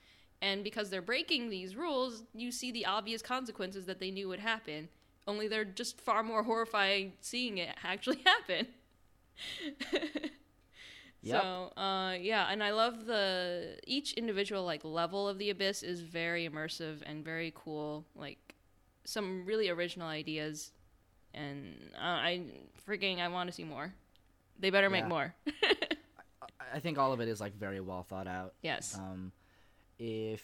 [0.41, 4.39] And because they're breaking these rules, you see the obvious consequences that they knew would
[4.39, 4.89] happen.
[5.27, 8.67] Only they're just far more horrifying seeing it actually happen.
[11.23, 11.41] Yep.
[11.41, 15.99] So, uh, yeah, and I love the each individual like level of the abyss is
[15.99, 18.05] very immersive and very cool.
[18.15, 18.55] Like
[19.03, 20.71] some really original ideas,
[21.33, 22.41] and uh, I
[22.87, 23.93] freaking I want to see more.
[24.59, 25.07] They better make Yeah.
[25.09, 25.35] more.
[26.73, 28.53] I think all of it is like very well thought out.
[28.61, 28.95] yes.
[28.97, 29.31] Um,
[29.99, 30.43] if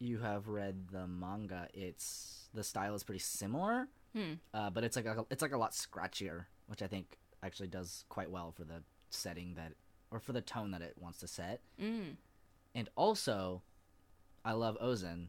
[0.00, 4.34] you have read the manga, it's the style is pretty similar, Hmm.
[4.54, 8.04] uh, but it's like a, it's like a lot scratchier, which I think actually does
[8.08, 9.72] quite well for the setting that
[10.10, 11.60] or for the tone that it wants to set.
[11.80, 12.16] Mm.
[12.74, 13.62] And also,
[14.44, 15.26] I love Ozen.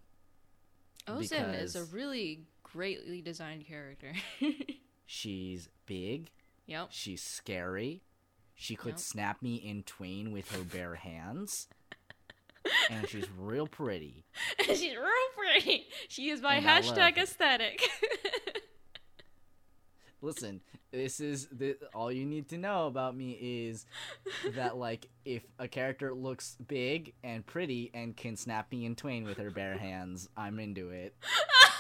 [1.08, 4.14] Ozen is a really greatly designed character.
[5.06, 6.30] She's big.
[6.68, 6.88] yep.
[6.92, 8.02] She's scary.
[8.56, 9.00] She could Yep.
[9.00, 11.68] snap me in twain with her bare hands.
[12.90, 14.26] And she's real pretty.
[14.68, 15.88] And She's real pretty.
[16.08, 17.88] She is my And hashtag aesthetic.
[20.22, 20.60] Listen,
[20.92, 23.32] this is the, all you need to know about me
[23.70, 23.86] is
[24.54, 29.24] that like if a character looks big and pretty and can snap me in twain
[29.24, 31.16] with her bare hands, I'm into it.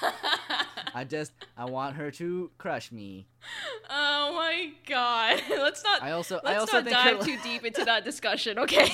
[0.94, 3.28] I just I want her to crush me.
[3.90, 5.42] oh my god.
[5.50, 8.06] Let's not I also Let's I also not think her, dive too deep into that
[8.06, 8.90] discussion, okay?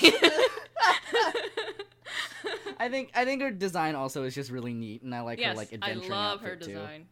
[2.80, 5.40] I I think I think her design also is just really neat, and I like
[5.40, 6.74] yes, her like I adventuring love her outfit, too.
[6.74, 7.08] design.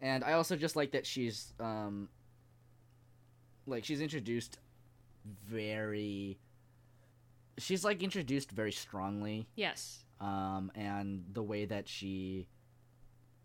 [0.00, 2.08] And I also just like that she's um
[3.66, 4.58] like she's introduced
[5.24, 6.38] very
[7.58, 10.04] she's like introduced very strongly Yes.
[10.20, 12.46] um and the way that she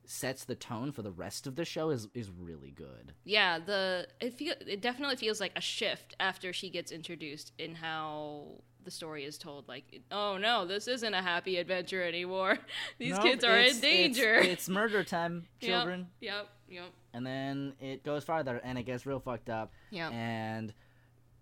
[0.05, 3.13] sets the tone for the rest of the show is is really good.
[3.25, 7.75] Yeah, the it feel it definitely feels like a shift after she gets introduced in
[7.75, 9.67] how the story is told.
[9.67, 12.57] Like, oh no, this isn't a happy adventure anymore.
[12.99, 14.35] These No, kids are in danger.
[14.35, 16.07] It's, it's murder time, children.
[16.21, 16.47] Yep.
[16.69, 16.85] Yep.
[17.13, 19.71] And then it goes farther and it gets real fucked up.
[19.91, 20.09] Yeah.
[20.09, 20.73] And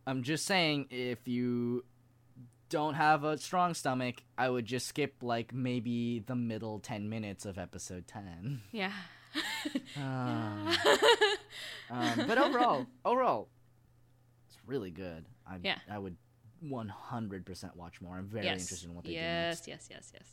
[0.08, 1.86] I'm just saying, if you
[2.70, 7.46] don't have a strong stomach, I would just skip like maybe the middle 10 minutes
[7.46, 8.62] of episode 10.
[8.72, 8.92] Yeah.
[9.98, 10.70] Um,
[11.90, 13.48] um, but overall, overall,
[14.48, 15.26] it's really good.
[15.48, 15.78] I, Yeah.
[15.90, 16.18] I would
[16.64, 18.18] 100% watch more.
[18.18, 18.62] I'm very yes.
[18.62, 19.68] interested in what they do yes, next.
[19.68, 20.28] yes, yes, yes.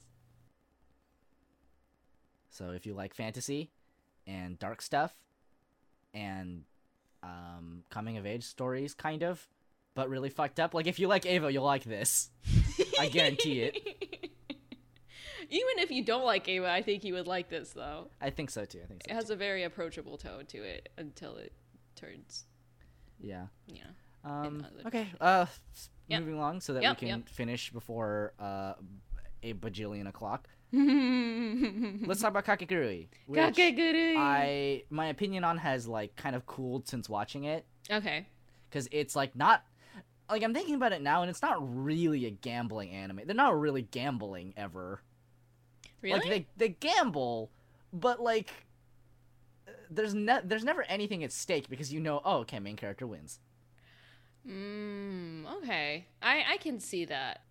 [2.50, 3.70] So if you like fantasy
[4.26, 5.14] and dark stuff
[6.12, 6.64] and
[7.22, 9.46] um, coming of age stories, kind of,
[9.94, 12.30] but really fucked up, like if you like Ava, you'll like this.
[12.98, 13.76] I guarantee it.
[15.52, 18.08] Even if you don't like Ava, I think you would like this though.
[18.20, 18.80] I think so too.
[18.82, 19.12] I think so.
[19.12, 21.52] It has a very approachable tone to it until it
[21.96, 22.44] turns,
[23.20, 23.46] Yeah.
[23.66, 23.82] Yeah.
[24.24, 25.08] Um, okay.
[25.20, 25.46] Uh,
[26.10, 26.20] Yep.
[26.20, 27.28] moving along so that Yep, we can yep.
[27.28, 28.74] finish before uh,
[29.42, 30.48] a bajillion o'clock.
[30.72, 34.16] Let's talk about Kakegurui, Kakegurui.
[34.16, 38.26] I my opinion on has like kind of cooled since watching it Okay.
[38.68, 39.64] because it's like not
[40.30, 43.22] like I'm thinking about it now and it's not really a gambling anime.
[43.26, 45.00] They're not really gambling ever.
[46.02, 46.20] Really?
[46.20, 47.50] Like they they gamble,
[47.92, 48.50] but like
[49.66, 53.06] uh, there's ne- there's never anything at stake because you know oh okay main character
[53.08, 53.40] wins.
[54.50, 56.06] Mm, okay.
[56.22, 57.42] I I can see that.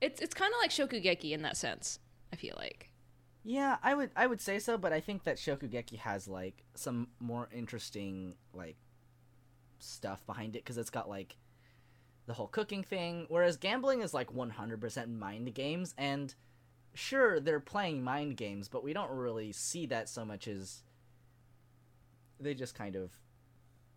[0.00, 1.98] It's it's kind of like Shokugeki in that sense.
[2.32, 2.90] I feel like.
[3.44, 7.08] Yeah, I would I would say so, but I think that Shokugeki has like some
[7.18, 8.76] more interesting like
[9.78, 11.36] stuff behind it because it's got like
[12.26, 16.34] the whole cooking thing, whereas gambling is like 100% mind games and
[16.94, 20.82] sure they're playing mind games, but we don't really see that so much as
[22.38, 23.10] they just kind of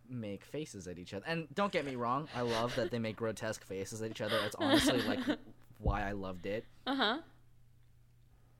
[0.08, 1.24] make faces at each other.
[1.26, 4.38] And don't get me wrong, I love that they make grotesque faces at each other.
[4.40, 5.20] That's honestly like
[5.78, 6.64] why I loved it.
[6.86, 7.18] Uh huh.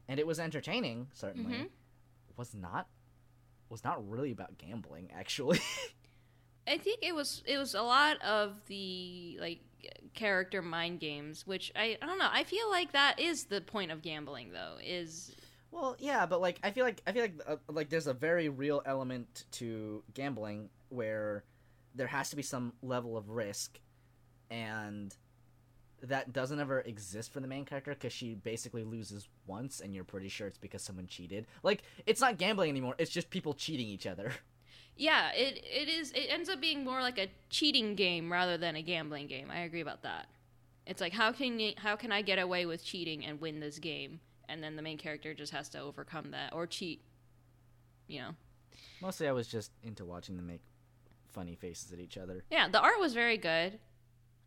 [0.09, 1.69] and it was entertaining certainly Mhm.
[2.37, 2.89] was not
[3.69, 5.59] was not really about gambling actually
[6.66, 9.61] I think it was it was a lot of the like
[10.15, 12.29] character mind games, which I I don't know.
[12.33, 14.77] I feel like that is the point of gambling, though.
[14.83, 15.35] Is
[15.71, 18.49] well yeah but like i feel like i feel like uh, like there's a very
[18.49, 21.45] real element to gambling where
[21.95, 23.79] there has to be some level of risk
[24.51, 25.15] and
[26.03, 30.05] that doesn't ever exist for the main character because she basically loses once and you're
[30.05, 33.87] pretty sure it's because someone cheated like it's not gambling anymore it's just people cheating
[33.87, 34.33] each other
[34.97, 36.12] yeah, it it is.
[36.12, 39.51] It ends up being more like a cheating game rather than a gambling game.
[39.51, 40.27] I agree about that.
[40.87, 43.79] It's like how can you, how can I get away with cheating and win this
[43.79, 44.21] game?
[44.49, 47.03] And then the main character just has to overcome that or cheat.
[48.07, 48.31] You know.
[49.01, 50.61] mostly i was just into watching them make
[51.35, 53.78] funny faces at each other Yeah, the art was very good.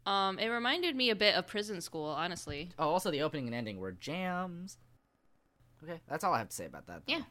[0.05, 2.69] Um, it reminded me a bit of Prison School, honestly.
[2.79, 4.77] Oh, also the opening and ending were jams.
[5.83, 7.01] Okay, that's all I have to say about that.
[7.05, 7.13] though.
[7.13, 7.23] Yeah.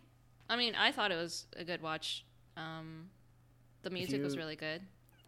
[0.49, 2.25] I mean, I thought it was a good watch.
[2.57, 3.09] Um,
[3.83, 4.83] the music was really good.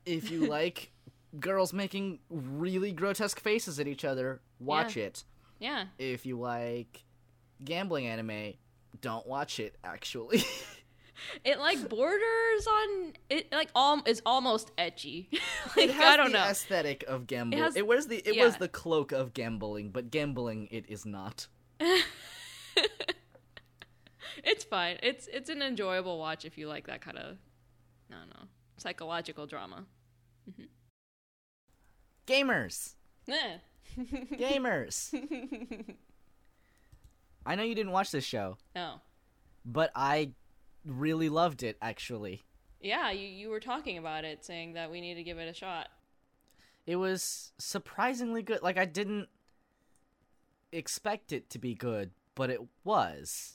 [0.04, 0.92] If you like
[1.40, 5.24] girls making really grotesque faces at each other, watch it.
[5.58, 5.86] Yeah.
[5.98, 7.02] If you like
[7.64, 8.54] gambling anime,
[9.00, 9.74] don't watch it.
[9.82, 10.44] Actually,
[11.44, 15.26] It like borders on it like all is almost ecchi.
[15.76, 16.44] like it has I don't the know.
[16.44, 17.60] aesthetic of gambling.
[17.62, 18.42] It, has- wears the it yeah.
[18.42, 21.48] wears the cloak of gambling, but gambling it is not.
[24.44, 24.98] it's fine.
[25.02, 27.36] It's it's an enjoyable watch if you like that kind of
[28.10, 28.46] I don't know
[28.76, 29.84] psychological drama.
[32.26, 32.94] Gamers,
[33.28, 33.56] Eh.
[34.32, 35.12] gamers.
[37.46, 39.00] I know you didn't watch this show, oh
[39.64, 40.32] but I
[40.84, 41.76] really loved it.
[41.82, 42.42] Actually,
[42.80, 45.54] yeah, you you were talking about it, saying that we need to give it a
[45.54, 45.88] shot.
[46.86, 48.62] it was surprisingly good.
[48.62, 49.28] Like I didn't
[50.72, 53.54] expect it to be good, but it was.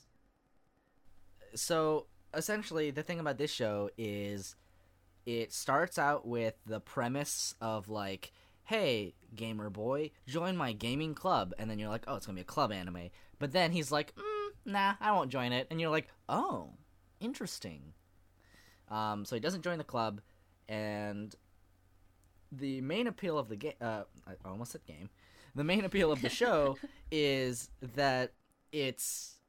[1.56, 4.56] So essentially, the thing about this show is
[5.26, 8.32] it starts out with the premise of like,
[8.66, 12.42] "Hey, gamer boy, join my gaming club," and then you're like, "Oh, it's gonna be
[12.42, 13.10] a club anime."
[13.40, 16.74] But then he's like, mm, "Nah, I won't join it," and you're like, "Oh,
[17.24, 17.94] interesting."
[18.90, 20.22] Um, so he doesn't join the club,
[20.68, 21.36] and
[22.52, 25.10] the main appeal of the game uh I almost said game.
[25.56, 26.78] The main appeal of the show
[27.12, 28.34] is that
[28.72, 29.40] it's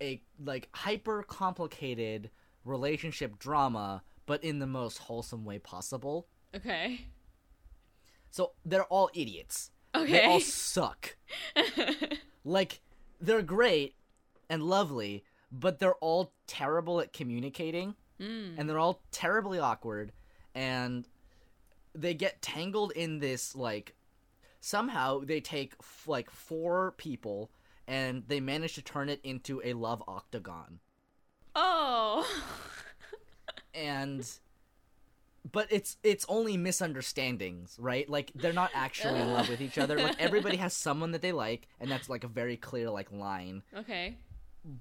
[0.00, 2.30] a like hyper complicated
[2.64, 6.26] relationship drama, but in the most wholesome way possible.
[6.54, 7.06] Okay.
[8.30, 9.70] So they're all idiots.
[9.94, 10.12] Okay.
[10.12, 11.16] They all suck.
[12.44, 12.80] like
[13.20, 13.94] they're great
[14.50, 18.54] and lovely, but they're all terrible at communicating, hmm.
[18.56, 20.12] and they're all terribly awkward,
[20.54, 21.06] and
[21.94, 23.94] they get tangled in this like
[24.60, 27.50] somehow they take f- like four people
[27.86, 30.80] and they manage to turn it into a love octagon.
[31.54, 32.26] Oh.
[33.74, 34.28] and
[35.52, 38.08] but it's it's only misunderstandings right?
[38.08, 39.98] Like they're not actually in love with each other.
[39.98, 43.62] Like everybody has someone that they like and that's like a very clear like line.
[43.76, 44.16] Okay.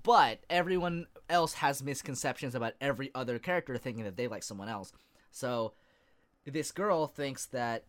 [0.03, 4.91] But everyone else has misconceptions about every other character thinking that they like someone else.
[5.31, 5.73] So
[6.45, 7.85] this girl thinks that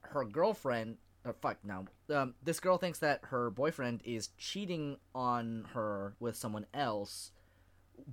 [0.00, 1.86] her girlfriend uh, fuck no.
[2.14, 7.32] Um, this girl thinks that her boyfriend is cheating on her with someone else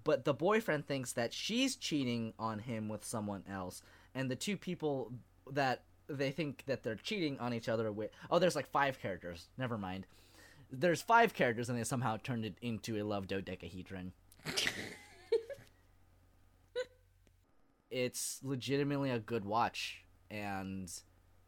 [0.03, 3.81] but the boyfriend thinks that she's cheating on him with someone else
[4.15, 5.11] and the two people
[5.51, 9.47] that they think that they're cheating on each other with oh there's like five characters.
[9.57, 10.05] Never mind
[10.75, 14.11] there's five characters and they somehow turned it into a love dodecahedron
[17.91, 20.91] it's legitimately a good watch and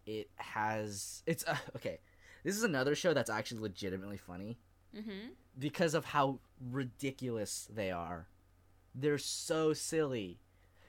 [0.06, 2.00] it has it's uh, okay
[2.44, 4.58] this is another show that's actually legitimately funny
[4.96, 5.32] Mm-hmm.
[5.60, 6.40] because of how
[6.72, 8.28] ridiculous they are.
[8.94, 10.40] They're so silly.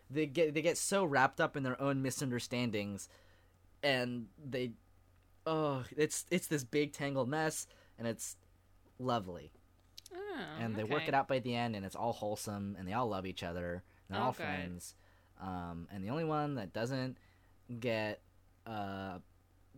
[0.09, 3.09] They get they get so wrapped up in their own misunderstandings
[3.83, 4.75] and they
[5.45, 7.67] oh, it's it's this big tangled mess
[7.99, 8.37] and it's
[8.99, 9.53] lovely.
[10.15, 12.93] Oh, and they work it out by the end and it's all wholesome and they
[12.93, 13.83] all love each other.
[14.09, 14.43] And they're all Okay.
[14.43, 14.95] friends.
[15.41, 17.19] Um, and the only one that doesn't
[17.81, 18.21] get
[18.67, 19.19] uh,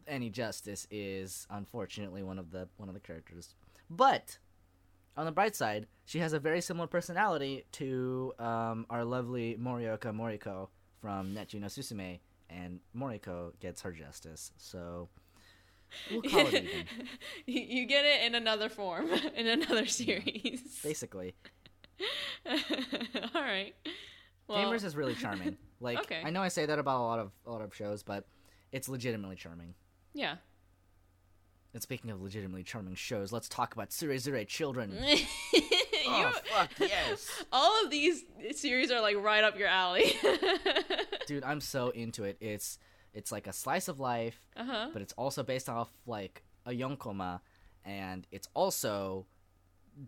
[0.06, 3.54] any justice is unfortunately one of the one of the characters.
[3.90, 4.38] But
[5.16, 10.12] on the bright side, she has a very similar personality to um, our lovely Morioka
[10.14, 10.68] Moriko
[11.00, 12.20] from Netoju no Susume,
[12.50, 14.52] and Moriko gets her justice.
[14.56, 15.08] So
[16.10, 16.66] we'll call it even,
[17.46, 20.80] you get it in another form, in another series.
[20.82, 21.34] basically.
[22.46, 23.74] All right.
[24.46, 25.56] Well, Gamers is really charming.
[25.80, 26.22] Like Okay.
[26.24, 28.24] I know I say that about a lot of a lot of shows, but
[28.72, 29.74] it's legitimately charming.
[30.14, 30.36] yeah.
[31.74, 34.96] And speaking of legitimately charming shows, let's talk about Tsurezure Children.
[35.00, 35.06] Oh,
[35.54, 35.62] you,
[36.06, 40.14] oh fuck yes, all of these series are like right up your alley.
[41.26, 41.44] dude!
[41.44, 42.38] I'm so into it.
[42.40, 42.78] It's
[43.14, 44.88] it's like a slice of life, uh huh.
[44.92, 47.40] but it's also based off like a yonkoma,
[47.84, 49.26] and it's also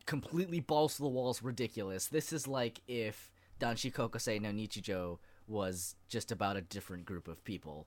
[0.07, 2.07] completely balls to the walls ridiculous.
[2.07, 7.45] This is like if Danshi Kokosei no Nichijo was just about a different group of
[7.45, 7.87] people.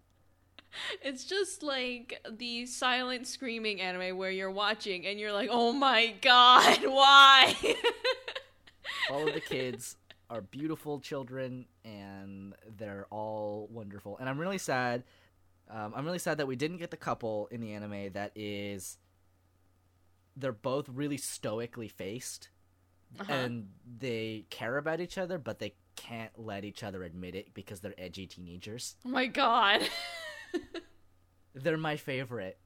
[1.03, 6.15] It's just like the silent screaming anime where you're watching and you're like, oh my
[6.21, 7.55] god, why?
[9.11, 9.95] all of the kids
[10.33, 15.03] are beautiful children and they're all wonderful and i'm really sad
[15.69, 18.97] um, i'm really sad that we didn't get the couple in the anime that is
[20.35, 22.49] they're both really stoically faced
[23.19, 23.31] Uh-huh.
[23.31, 23.67] and
[23.99, 27.93] they care about each other but they can't let each other admit it because they're
[27.99, 29.81] edgy teenagers oh my god.
[31.53, 32.57] they're my favorite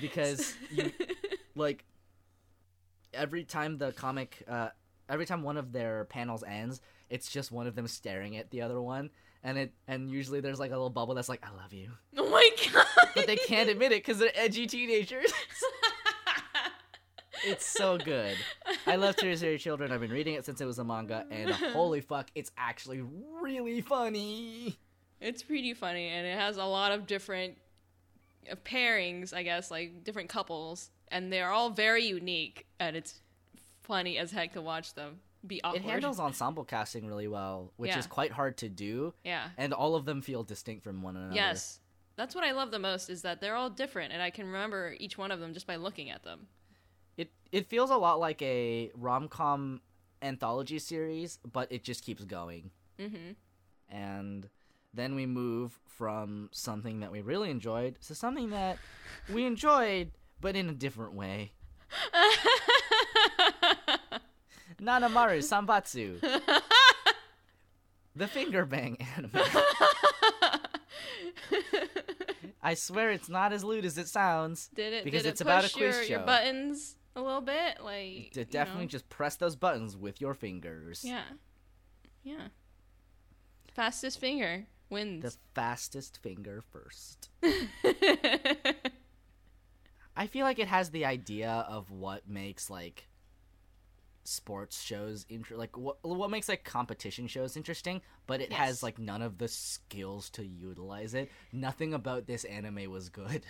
[0.00, 0.90] because you
[1.54, 1.84] like
[3.12, 4.70] every time the comic uh
[5.10, 6.80] every time one of their panels ends
[7.10, 9.10] it's just one of them staring at the other one.
[9.42, 11.90] And it and usually there's like a little bubble that's like i love you.
[12.16, 12.86] Oh my god.
[13.14, 15.32] but they can't admit it because they're edgy teenagers.
[17.42, 18.36] It's so good.
[18.86, 19.92] I love Tears children.
[19.92, 23.02] I've been reading it since it was a manga and holy fuck it's actually
[23.40, 24.78] really funny.
[25.22, 27.56] It's pretty funny, and it has a lot of different
[28.64, 33.20] pairings, I guess, like different couples, and they're all very unique, and it's
[33.90, 35.82] funny as heck to watch them be awkward.
[35.82, 37.98] it handles ensemble casting really well which Yeah.
[37.98, 39.48] is quite hard to do yeah.
[39.56, 41.80] and all of them feel distinct from one another Yes.
[42.16, 44.94] That's what I love the most is that they're all different, and I can remember
[45.00, 46.48] each one of them just by looking at them.
[47.16, 49.80] It it feels a lot like a rom com
[50.20, 52.72] anthology series, but it just keeps going.
[52.98, 53.32] Mm-hmm.
[53.88, 54.50] And
[54.92, 58.76] then we move from something that we really enjoyed to something that
[59.32, 60.10] we enjoyed,
[60.42, 61.52] but in a different way.
[64.80, 66.20] Nanamaru Sambatsu.
[68.16, 69.30] the finger bang anime.
[72.62, 74.68] I swear it's not as lewd as it sounds.
[74.74, 75.04] Did it?
[75.04, 77.80] Because did it's it about a quiz your, your buttons a little bit?
[77.82, 78.88] Like To definitely know?
[78.90, 81.02] just press those buttons with your fingers.
[81.04, 81.22] Yeah.
[82.22, 82.48] Yeah.
[83.74, 85.22] Fastest finger wins.
[85.22, 87.30] The fastest finger first.
[90.16, 93.06] I feel like it has the idea of what makes like
[94.30, 98.58] sports shows inter- like what what makes like competition shows interesting, but it Yes.
[98.58, 101.30] has like none of the skills to utilize it.
[101.52, 103.44] Nothing about this anime was good.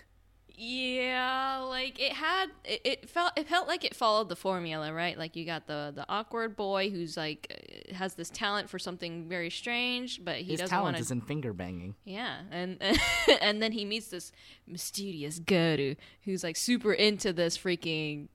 [0.63, 5.17] Yeah, like it had it, it felt it felt like it followed the formula, right?
[5.17, 7.47] Like you got the the awkward boy who's like
[7.91, 11.07] uh, has this talent for something very strange, but he His doesn't talent want is
[11.09, 11.95] to in finger banging.
[12.05, 12.83] Yeah, and
[13.41, 14.33] and then he meets this
[14.67, 15.95] mysterious Guru
[16.25, 18.29] who's like super into this freaking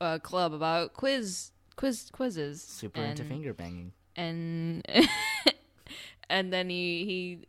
[0.00, 2.62] uh, club about quiz quiz quizzes.
[2.62, 3.92] Super and, into finger banging.
[4.16, 4.86] and
[6.30, 7.46] and then he he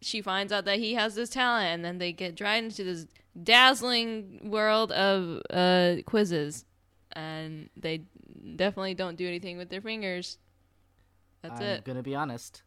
[0.00, 3.06] she finds out that he has this talent, and then they get dragged into this
[3.42, 6.64] dazzling world of uh, quizzes,
[7.12, 8.02] and they
[8.56, 10.38] definitely don't do anything with their fingers.
[11.42, 11.64] That's it.
[11.64, 11.84] I'm it.
[11.84, 12.62] gonna be honest.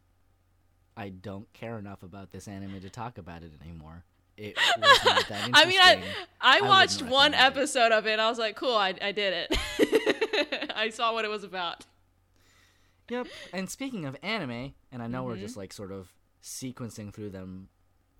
[0.96, 4.04] I don't care enough about this anime to talk about it anymore.
[4.44, 5.50] It was not that.
[5.54, 6.02] I mean, I
[6.40, 7.40] I wouldn't watched one it.
[7.40, 8.12] episode of it.
[8.12, 10.72] and I was like, cool, I I did it.
[10.76, 11.86] I saw what it was about.
[13.08, 13.26] Yep.
[13.52, 15.42] And speaking of anime, and I know we're Mm-hmm.
[15.42, 16.12] just like sort of
[16.42, 17.68] sequencing through them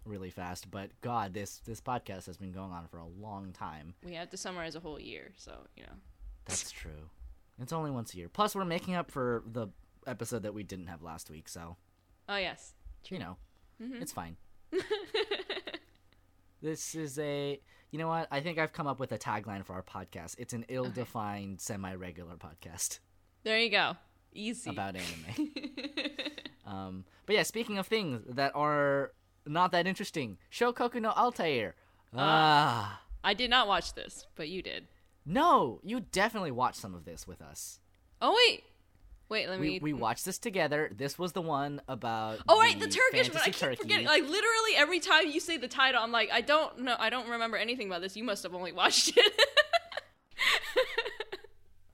[0.05, 3.95] really fast, but God, this this podcast has been going on for a long time.
[4.05, 5.93] We have to summarize a whole year, so you know.
[6.45, 7.09] That's true.
[7.61, 8.29] It's only once a year.
[8.29, 9.69] Plus, we're making up for the
[10.07, 11.77] episode that we didn't have last week, so
[12.29, 12.75] Oh yes.
[13.09, 13.37] you know,
[13.83, 14.03] Mm-hmm.
[14.03, 14.37] it's fine.
[16.63, 17.61] this is a.
[17.91, 18.27] You know what?
[18.31, 20.37] I think I've come up with a tagline for our podcast.
[20.39, 23.01] It's an ill-defined, semi-regular podcast
[23.45, 23.97] There you go.
[24.33, 24.71] Easy.
[24.71, 25.51] about anime.
[26.67, 29.13] um, but yeah, speaking of things that are
[29.47, 31.75] not that interesting, Shokoku no Altair.
[32.17, 34.87] Ah, I did not watch this, but you did.
[35.27, 37.79] no, you definitely watched some of this with us.
[38.21, 38.65] Oh wait,
[39.33, 39.49] wait.
[39.49, 39.81] Let me.
[39.81, 40.89] We we watched this together.
[40.95, 42.39] This was the one about.
[42.49, 43.43] Oh right, the Turkish one.
[43.43, 43.77] I keep Turkey.
[43.77, 44.07] forgetting.
[44.07, 46.95] Like literally every time you say the title, I'm like, I don't know.
[46.99, 48.17] I don't remember anything about this.
[48.17, 49.33] You must have only watched it.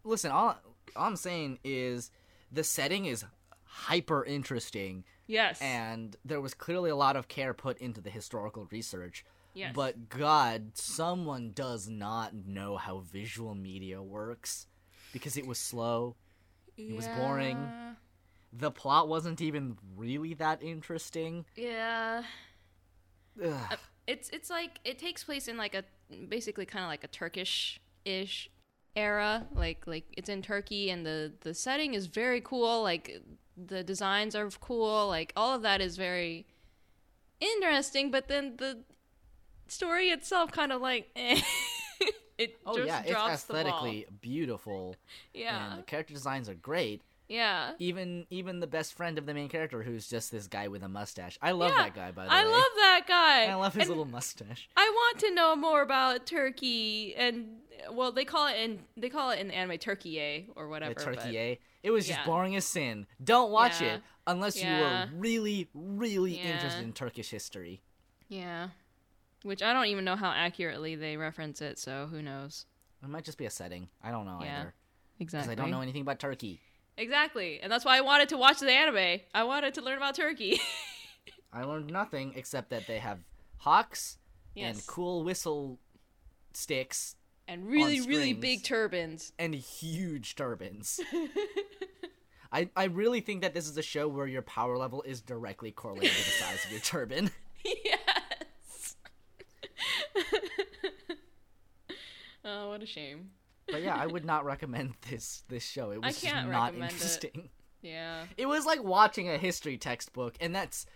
[0.04, 0.58] Listen, all,
[0.96, 2.10] all I'm saying is
[2.50, 3.24] the setting is
[3.64, 5.60] hyper interesting, yes.
[5.60, 9.24] and there was clearly a lot of care put into the historical research.
[9.54, 9.72] Yes.
[9.74, 14.66] But God, someone does not know how visual media works
[15.12, 16.16] because it was slow.
[16.78, 17.58] It was boring.
[18.52, 21.44] The plot wasn't even really that interesting.
[21.56, 22.22] Yeah.
[23.44, 23.78] Ugh.
[24.06, 25.84] It's it's like it takes place in like a
[26.28, 28.50] basically kind of like a Turkish ish
[28.96, 29.46] era.
[29.54, 32.82] Like like it's in Turkey and the the setting is very cool.
[32.82, 33.22] Like
[33.56, 35.08] the designs are cool.
[35.08, 36.46] Like all of that is very
[37.40, 38.10] interesting.
[38.10, 38.78] But then the
[39.66, 41.40] story itself kind of like eh.
[42.38, 43.56] It Oh just yeah, it's drops ball.
[43.56, 44.96] aesthetically beautiful,
[45.34, 45.70] Yeah.
[45.72, 47.02] and the character designs are great.
[47.28, 47.72] Yeah.
[47.78, 50.88] Even even the best friend of the main character, who's just this guy with a
[50.88, 51.38] mustache.
[51.42, 52.10] I love Yeah, that guy.
[52.10, 53.44] By the I way, I love that guy.
[53.52, 54.68] I love his And little mustache.
[54.76, 57.58] I want to know more about Turkey and
[57.92, 60.94] well, they call it in they call it in the anime Turkey or whatever.
[60.94, 61.58] The turkey?
[61.82, 62.24] It was just yeah.
[62.26, 63.06] boring as sin.
[63.22, 63.96] Don't watch Yeah.
[63.96, 67.82] it unless you were really, really interested in Turkish history.
[68.28, 68.68] Yeah.
[69.42, 72.66] Which I don't even know how accurately they reference it, so who knows?
[73.02, 73.88] It might just be a setting.
[74.02, 74.60] I don't know Yeah.
[74.60, 74.74] either
[75.20, 75.48] Exactly.
[75.48, 76.60] because I don't know anything about Turkey.
[76.96, 77.60] Exactly.
[77.60, 79.20] And that's why I wanted to watch the anime.
[79.34, 80.60] I wanted to learn about Turkey.
[81.52, 83.18] I learned nothing except that they have
[83.58, 84.18] hawks
[84.54, 84.74] yes.
[84.76, 85.78] and cool whistle
[86.52, 87.14] sticks
[87.46, 89.32] And really, really big turbans.
[89.38, 90.98] and huge turbans.
[92.52, 95.70] I, I really think that this is a show where your power level is directly
[95.70, 97.30] correlated to the size of your turban.
[97.64, 97.98] yes.
[102.44, 103.30] oh, what a shame.
[103.70, 105.90] But yeah, I would not recommend this this show.
[105.90, 106.92] It was not recommend it.
[106.92, 107.50] interesting.
[107.82, 108.24] Yeah.
[108.36, 110.86] It was like watching a history textbook, and that's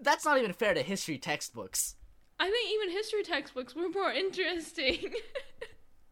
[0.00, 1.96] that's not even fair to history textbooks.
[2.40, 5.12] I think even history textbooks were more interesting.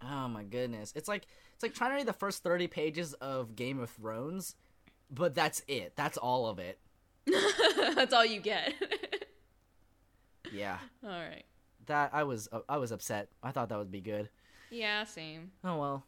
[0.02, 0.92] Oh my goodness.
[0.96, 4.56] It's like it's like trying to read the first 30 pages of Game of Thrones,
[5.10, 5.92] but that's it.
[5.96, 6.78] That's all of it.
[7.94, 8.74] That's all you get.
[10.52, 10.78] Yeah.
[11.02, 11.44] all right.
[11.86, 13.28] That I was uh, I was upset.
[13.42, 14.28] I thought that would be good.
[14.70, 15.52] Yeah, same.
[15.64, 16.04] Oh well.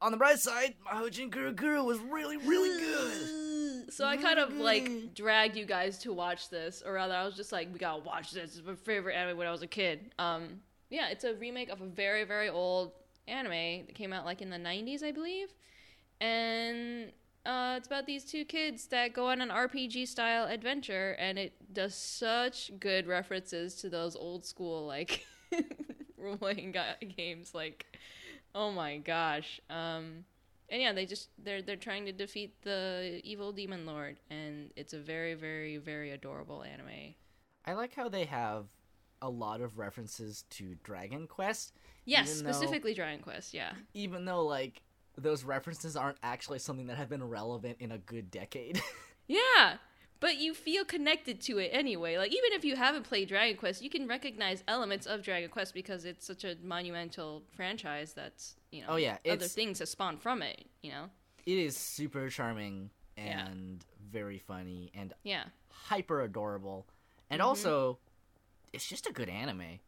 [0.00, 3.92] On the bright side, Mahojin Guruguru was really really good.
[3.92, 7.34] So I kind of like dragged you guys to watch this, or rather, I was
[7.34, 10.12] just like, "We gotta watch this." It's my favorite anime when I was a kid.
[10.18, 10.60] Um,
[10.90, 12.92] yeah, it's a remake of a very, very old
[13.28, 15.48] anime that came out like in the '90s, I believe,
[16.20, 17.12] and
[17.44, 21.54] uh, it's about these two kids that go on an RPG style adventure, and it
[21.72, 25.26] does such good references to those old school like
[26.16, 26.74] role playing
[27.16, 27.86] games, like.
[28.54, 29.62] Oh my gosh.
[29.70, 30.26] Um,
[30.68, 34.92] and yeah, they just they're they're trying to defeat the evil demon lord, and it's
[34.92, 37.14] a very very very adorable anime.
[37.64, 38.66] I like how they have
[39.22, 41.72] a lot of references to Dragon Quest
[42.04, 43.54] Yes, Even though- specifically Dragon Quest.
[43.54, 43.72] Yeah.
[43.94, 44.82] even though like
[45.16, 48.80] those references aren't actually something that have been relevant in a good decade.
[49.28, 49.76] Yeah,
[50.20, 52.18] but you feel connected to it anyway.
[52.18, 55.72] Like even if you haven't played Dragon Quest, you can recognize elements of Dragon Quest
[55.72, 60.20] because it's such a monumental franchise that's you know Oh, yeah, other things have spawned
[60.20, 60.64] from it.
[60.82, 61.04] You know.
[61.46, 63.46] it is super charming Yeah.
[63.46, 65.44] and very funny and Yeah.
[65.70, 66.86] hyper adorable.
[67.30, 67.48] And Mm-hmm.
[67.48, 67.98] also
[68.72, 69.78] it's just a good anime.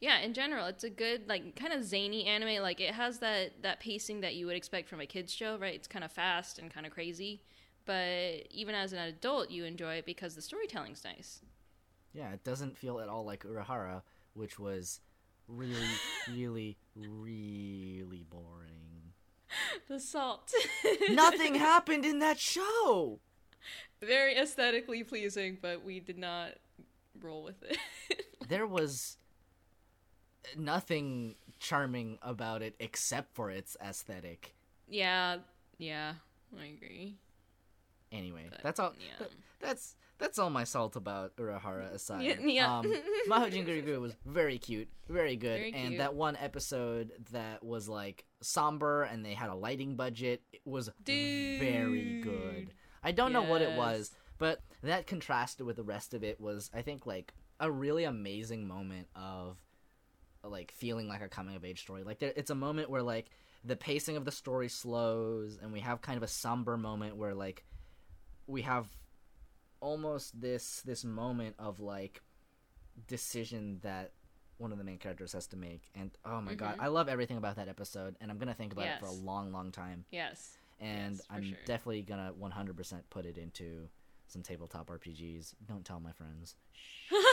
[0.00, 2.62] Yeah, in general, it's a good like kind of zany anime.
[2.62, 5.74] Like it has that that pacing that you would expect from a kids show, right?
[5.74, 7.42] It's kind of fast and kind of crazy,
[7.84, 11.40] but even as an adult, you enjoy it because the storytelling's nice.
[12.12, 14.02] Yeah, it doesn't feel at all like Urahara,
[14.34, 15.00] which was
[15.48, 15.86] really,
[16.30, 19.12] really, really boring.
[19.88, 20.52] The salt,
[21.10, 23.18] Nothing happened in that show.
[24.00, 26.52] very aesthetically pleasing, but we did not
[27.20, 27.78] roll with it.
[28.48, 29.16] There was
[30.56, 34.54] nothing charming about it except for its aesthetic.
[34.88, 35.38] yeah,
[35.78, 36.14] yeah,
[36.60, 37.16] I agree.
[38.10, 38.94] Anyway, But, that's all.
[38.98, 39.18] yeah.
[39.18, 39.30] th-
[39.60, 42.22] that's that's all my salt about Urahara aside.
[42.24, 42.78] Yeah, yeah.
[42.78, 42.90] Um,
[44.00, 45.98] was very cute, very good, Very and cute.
[45.98, 50.90] that one episode that was like somber and they had a lighting budget it was
[51.04, 52.72] very good.
[53.04, 56.70] I don't know what it was, but that contrasted with the rest of it was,
[56.74, 59.56] I think, like a really amazing moment of
[60.44, 62.02] like feeling like a coming of age story.
[62.04, 63.30] Like there, it's a moment where like
[63.64, 67.34] the pacing of the story slows, and we have kind of a somber moment where
[67.34, 67.64] like
[68.46, 68.86] we have
[69.80, 72.22] almost this this moment of like
[73.06, 74.12] decision that
[74.56, 76.82] one of the main characters has to make and oh my god Mhm.
[76.82, 79.52] i love everything about that episode and i'm gonna think about it for a long
[79.52, 80.58] long time Yes.
[80.80, 81.58] and Yes, i'm sure.
[81.64, 83.88] definitely gonna 100% put it into
[84.26, 86.56] some tabletop rpgs don't tell my friends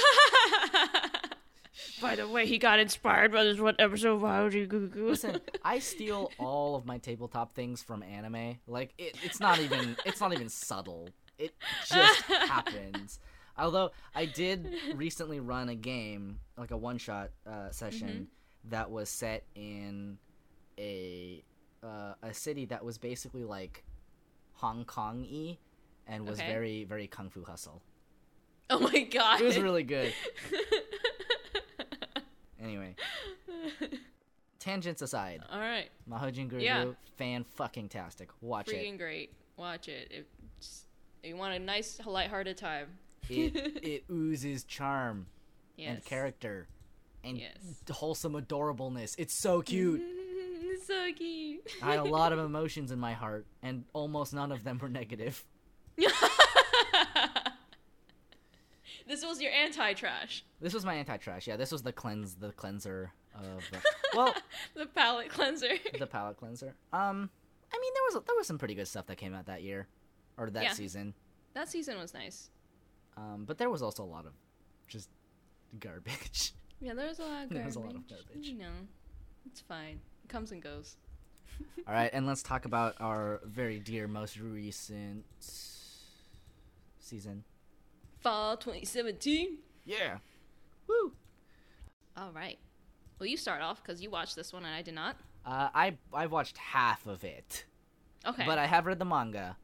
[2.02, 4.88] By the way, he got inspired by this one episode of How Do You Goo
[4.88, 5.10] Goo.
[5.10, 9.95] listen i steal all of my tabletop things from anime like it, it's not even
[10.06, 11.53] it's not even subtle it
[11.85, 13.19] just happens
[13.57, 18.27] although i did recently run a game like a one shot uh, session
[18.69, 20.18] that was set in
[20.80, 21.43] a
[21.84, 23.84] uh, a city that was basically like
[24.53, 25.57] hong kong y
[26.07, 26.47] and was Okay.
[26.52, 27.81] very very kung fu hustle
[28.69, 29.41] Oh my god.
[29.41, 30.14] it was really good
[32.65, 32.95] anyway
[34.59, 35.89] tangents aside All right.
[36.09, 36.85] Mahojin Guru, Yeah.
[37.17, 38.29] fan fucking tastic.
[38.41, 38.75] Watch it.
[38.75, 39.31] Freaking great.
[39.57, 40.11] Watch it.
[40.11, 40.25] If
[41.23, 42.87] you want a nice, lighthearted time.
[43.29, 43.55] it.
[43.55, 45.27] It it oozes charm
[45.77, 45.89] Yes.
[45.95, 46.67] and character
[47.23, 47.57] and Yes.
[47.91, 49.15] wholesome adorableness.
[49.17, 50.01] It's so cute.
[50.67, 51.61] It's so cute.
[51.81, 54.89] I had a lot of emotions in my heart, and almost none of them were
[54.89, 55.43] negative.
[59.07, 60.44] This was your anti-trash.
[60.61, 61.48] This was my anti-trash.
[61.48, 63.64] Yeah, this was the cleanse, the cleanser of.
[63.73, 63.77] Uh,
[64.15, 64.36] well,
[64.76, 65.69] The palate cleanser.
[65.98, 66.76] the palate cleanser.
[66.94, 67.30] Um,
[67.73, 69.88] I mean, there was there was some pretty good stuff that came out that year,
[70.38, 70.73] or that Yeah.
[70.73, 71.14] season.
[71.53, 72.49] that season was nice.
[73.18, 74.34] Um, but there was also a lot of
[74.88, 75.10] just
[75.80, 76.53] garbage.
[76.82, 77.56] Yeah, there was a lot of garbage.
[77.57, 78.48] There was a lot of garbage.
[78.48, 78.73] You know,
[79.45, 80.02] it's fine.
[80.26, 80.98] It comes and goes.
[81.88, 85.23] All right, and let's talk about our very dear, most recent
[86.99, 87.45] season.
[88.26, 89.60] Fall 2017.
[89.85, 90.18] Yeah.
[90.88, 91.11] Woo.
[92.18, 92.57] All right.
[93.19, 95.15] Well, you start off because you watched this one and I did not.
[95.45, 97.65] Uh, I I've watched half of it,
[98.26, 98.43] Okay.
[98.47, 99.56] but I have read the manga,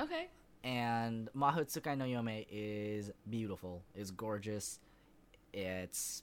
[0.00, 0.28] okay.
[0.64, 4.80] and Mahotsukai no Yome is beautiful, is gorgeous.
[5.52, 6.22] It's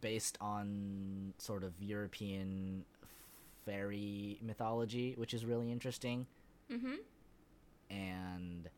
[0.00, 2.86] based on sort of European
[3.66, 6.26] fairy mythology, which is really interesting,
[6.72, 6.94] Mm-hmm.
[7.90, 8.70] and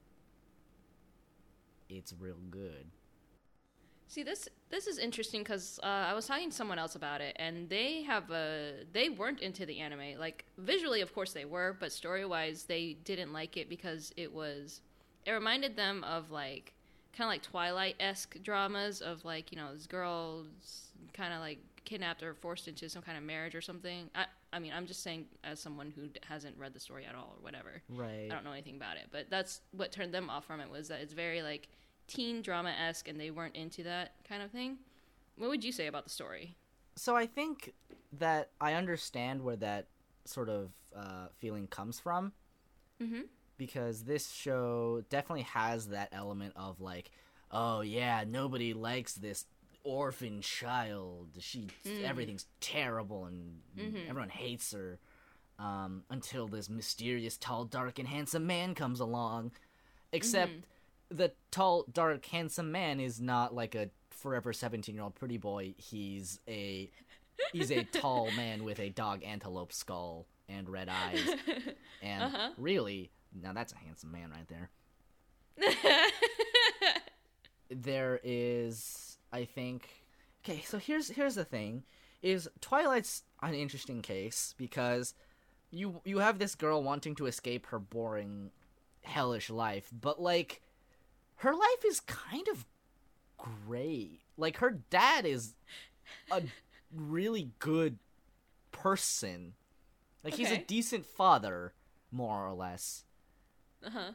[1.88, 2.86] it's real good.
[4.08, 7.36] See this this is interesting because uh, I was talking to someone else about it,
[7.38, 10.18] and they have a they weren't into the anime.
[10.18, 14.32] Like visually, of course they were, but story wise, they didn't like it because it
[14.32, 14.80] was
[15.26, 16.72] it reminded them of like
[17.14, 21.58] kind of like Twilight esque dramas of like you know this girl's kind of like
[21.84, 24.08] kidnapped or forced into some kind of marriage or something.
[24.14, 27.34] I I mean I'm just saying as someone who hasn't read the story at all
[27.36, 27.82] or whatever.
[27.88, 28.28] Right.
[28.30, 30.88] I don't know anything about it, but that's what turned them off from it was
[30.88, 31.68] that it's very like
[32.06, 34.78] teen drama esque, and they weren't into that kind of thing.
[35.36, 36.56] What would you say about the story?
[36.96, 37.74] so I think
[38.18, 39.86] that I understand where that
[40.24, 42.32] sort of uh, feeling comes from
[43.00, 43.20] Mm-hmm.
[43.56, 47.12] because this show definitely has that element of like,
[47.52, 49.46] oh yeah, nobody likes this
[49.88, 51.28] orphan child.
[51.40, 52.04] She Mm.
[52.04, 54.08] everything's terrible and Mhm.
[54.08, 54.98] everyone hates her.
[55.58, 59.50] Um, until this mysterious, tall, dark, and handsome man comes along.
[60.12, 61.16] Except Mm-hmm.
[61.16, 65.74] the tall, dark, handsome man is not like a forever seventeen-year-old pretty boy.
[65.76, 66.90] He's a
[67.52, 71.26] he's a tall man with a dog antelope skull and red eyes.
[72.02, 72.50] And Uh-huh.
[72.56, 74.70] really, now that's a handsome man right there.
[77.70, 79.88] there is i think.
[80.44, 81.84] Okay so here's here's the thing
[82.22, 85.14] is twilight's an interesting case because
[85.70, 88.50] you you have this girl wanting to escape her boring
[89.02, 90.62] hellish life but like
[91.36, 92.66] her life is kind of
[93.38, 94.20] great.
[94.36, 95.54] Like her dad is
[96.30, 96.42] a
[96.94, 97.98] really good
[98.72, 99.54] person.
[100.22, 101.72] Like he's a decent father
[102.10, 103.04] more or less.
[103.84, 104.12] Uh-huh.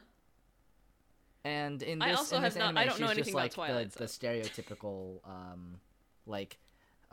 [1.44, 3.30] And in I this, also in have this not- anime, I don't know anything just
[3.30, 5.80] about like Twilight, the, the stereotypical, um,
[6.26, 6.58] like,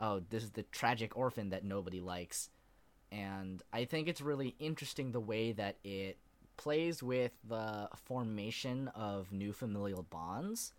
[0.00, 2.50] oh, this is the tragic orphan that nobody likes,
[3.10, 6.18] and I think it's really interesting the way that it
[6.56, 10.72] plays with the formation of new familial bonds,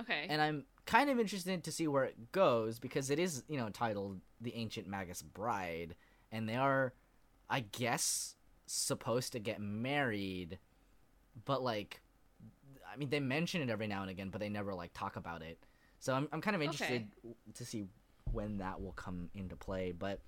[0.00, 0.26] Okay.
[0.28, 3.70] and I'm kind of interested to see where it goes because it is, you know,
[3.70, 5.94] titled "The Ancient Magus Bride,"
[6.32, 6.92] and they are,
[7.48, 8.36] I guess,
[8.66, 10.58] supposed to get married,
[11.44, 12.00] but like,
[12.94, 15.42] I mean, they mention it every now and again, but they never like talk about
[15.42, 15.58] it.
[15.98, 17.08] So I'm I'm kind of interested
[17.54, 17.86] to see
[18.32, 20.20] when that will come into play, but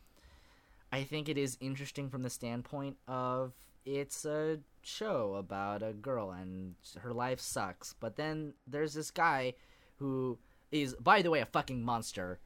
[0.92, 3.52] I think it is interesting from the standpoint of
[3.84, 9.54] it's a show about a girl and her life sucks, but then there's this guy
[9.96, 10.38] who
[10.70, 12.40] is, by the way, a fucking monster.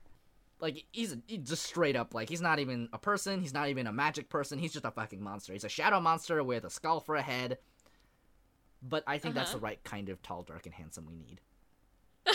[0.60, 3.40] Like he's, he's just straight up like he's not even a person.
[3.40, 4.58] He's not even a magic person.
[4.58, 5.54] He's just a fucking monster.
[5.54, 7.58] He's a shadow monster with a skull for a head.
[8.82, 9.58] But I think that's Uh-huh.
[9.58, 11.40] the right kind of tall, dark, and handsome we need.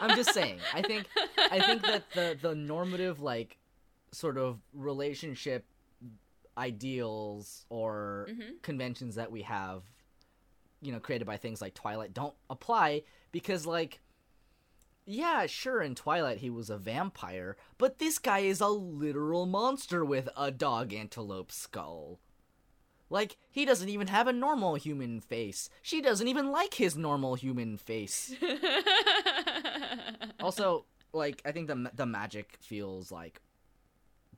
[0.00, 0.58] I'm just saying.
[0.74, 1.06] I think
[1.38, 3.58] I think that the the normative like
[4.12, 5.64] sort of relationship
[6.58, 8.60] ideals or Mhm.
[8.62, 9.84] conventions that we have
[10.80, 14.00] you know created by things like Twilight don't apply because like
[15.04, 20.04] yeah, sure in Twilight he was a vampire, but this guy is a literal monster
[20.04, 22.20] with a dog antelope skull.
[23.12, 25.68] Like he doesn't even have a normal human face.
[25.82, 28.34] She doesn't even like his normal human face.
[30.40, 33.40] also like i think the the magic feels like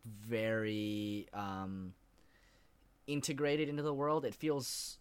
[0.04, 1.92] very um
[3.06, 4.98] integrated into the world it feels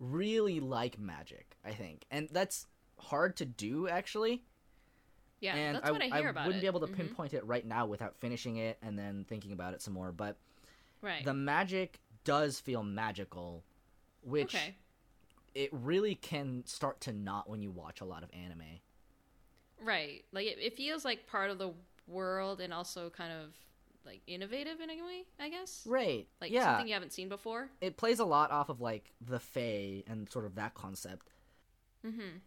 [0.00, 2.66] really like magic i think and that's
[2.98, 4.42] hard to do actually
[5.40, 6.62] yeah, and that's what I, hear about I wouldn't it.
[6.62, 6.96] be able to Mhm.
[6.96, 10.36] pinpoint it right now without finishing it and then thinking about it some more but
[11.00, 11.24] Right.
[11.24, 13.64] the magic does feel magical
[14.22, 14.74] which okay.
[15.54, 18.80] it really can start to not when you watch a lot of anime
[19.80, 20.24] Right.
[20.32, 21.70] Like it, it feels like part of the
[22.06, 23.54] world and also kind of
[24.04, 25.84] like innovative in a way, I guess.
[25.86, 27.68] right Like yeah something you haven't seen before.
[27.80, 31.30] it plays a lot off of like the fae and sort of that concept.
[32.04, 32.38] Mm-hmm.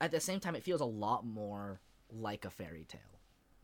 [0.00, 1.80] At the same time, it feels a lot more
[2.10, 3.00] like a fairy tale.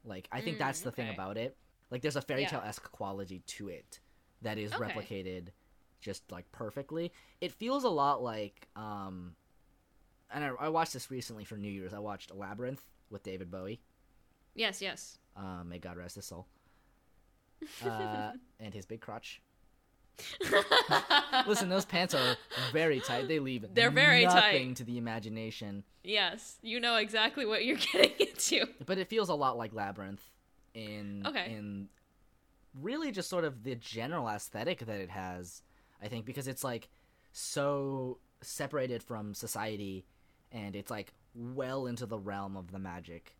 [0.04, 1.56] Like I think Mm, that's the thing about it.
[1.90, 2.48] Like there's a fairy Yeah.
[2.48, 4.00] tale esque quality to it
[4.42, 4.84] that is Okay.
[4.92, 5.48] replicated
[6.00, 7.12] just like perfectly.
[7.40, 9.34] It feels a lot like um,
[10.32, 11.94] and I, I watched this recently for New Year's.
[11.94, 13.80] I watched Labyrinth with David Bowie.
[14.54, 15.18] Yes, yes.
[15.36, 16.46] Uh, may God rest his soul.
[17.84, 19.40] Uh, and his big crotch.
[21.46, 22.36] Listen, those pants are
[22.72, 23.28] very tight.
[23.28, 24.76] They leave They're very tight.
[24.76, 25.84] to the imagination.
[26.04, 28.66] yes, you know exactly what you're getting into.
[28.84, 30.22] But it feels a lot like Labyrinth
[30.74, 31.52] in Okay.
[31.52, 31.88] in
[32.80, 35.62] really just sort of the general aesthetic that it has.
[36.02, 36.88] I think because it's like
[37.32, 40.06] so separated from society,
[40.52, 43.36] and it's like well into the realm of the magic,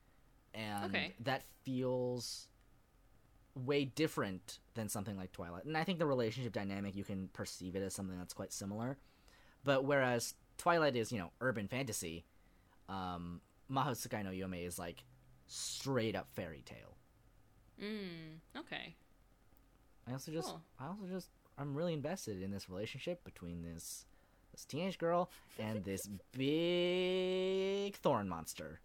[0.54, 1.14] and Okay.
[1.20, 2.48] that feels
[3.54, 5.64] way different than something like Twilight.
[5.64, 8.98] And I think the relationship dynamic you can perceive it as something that's quite similar.
[9.64, 12.24] But whereas Twilight is, you know, urban fantasy,
[12.88, 13.40] um,
[13.70, 15.04] Mahotsukai no Yome is like
[15.46, 16.96] straight up fairy tale.
[17.82, 18.94] Mm, okay.
[20.08, 20.62] I also just Cool.
[20.80, 21.28] I also just
[21.58, 24.04] I'm really invested in this relationship between this
[24.52, 28.80] this teenage girl and this big thorn monster.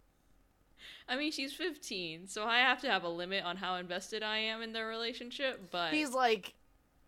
[1.08, 4.38] I mean, she's 15, so I have to have a limit on how invested I
[4.38, 6.54] am in their relationship, but He's like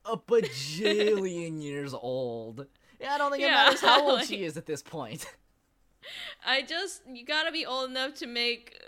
[0.04, 2.66] a bajillion years old.
[3.00, 5.26] Yeah, I don't think it Yeah, matters how old like- she is at this point.
[6.46, 8.78] I just you got to be old enough to make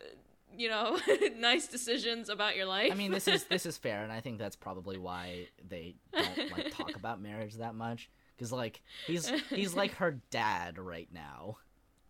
[0.56, 0.98] you know,
[1.36, 2.90] nice decisions about your life.
[2.92, 6.50] I mean, this is this is fair, and I think that's probably why they don't
[6.52, 8.10] like talk about marriage that much.
[8.36, 11.56] Because like he's he's like her dad right now.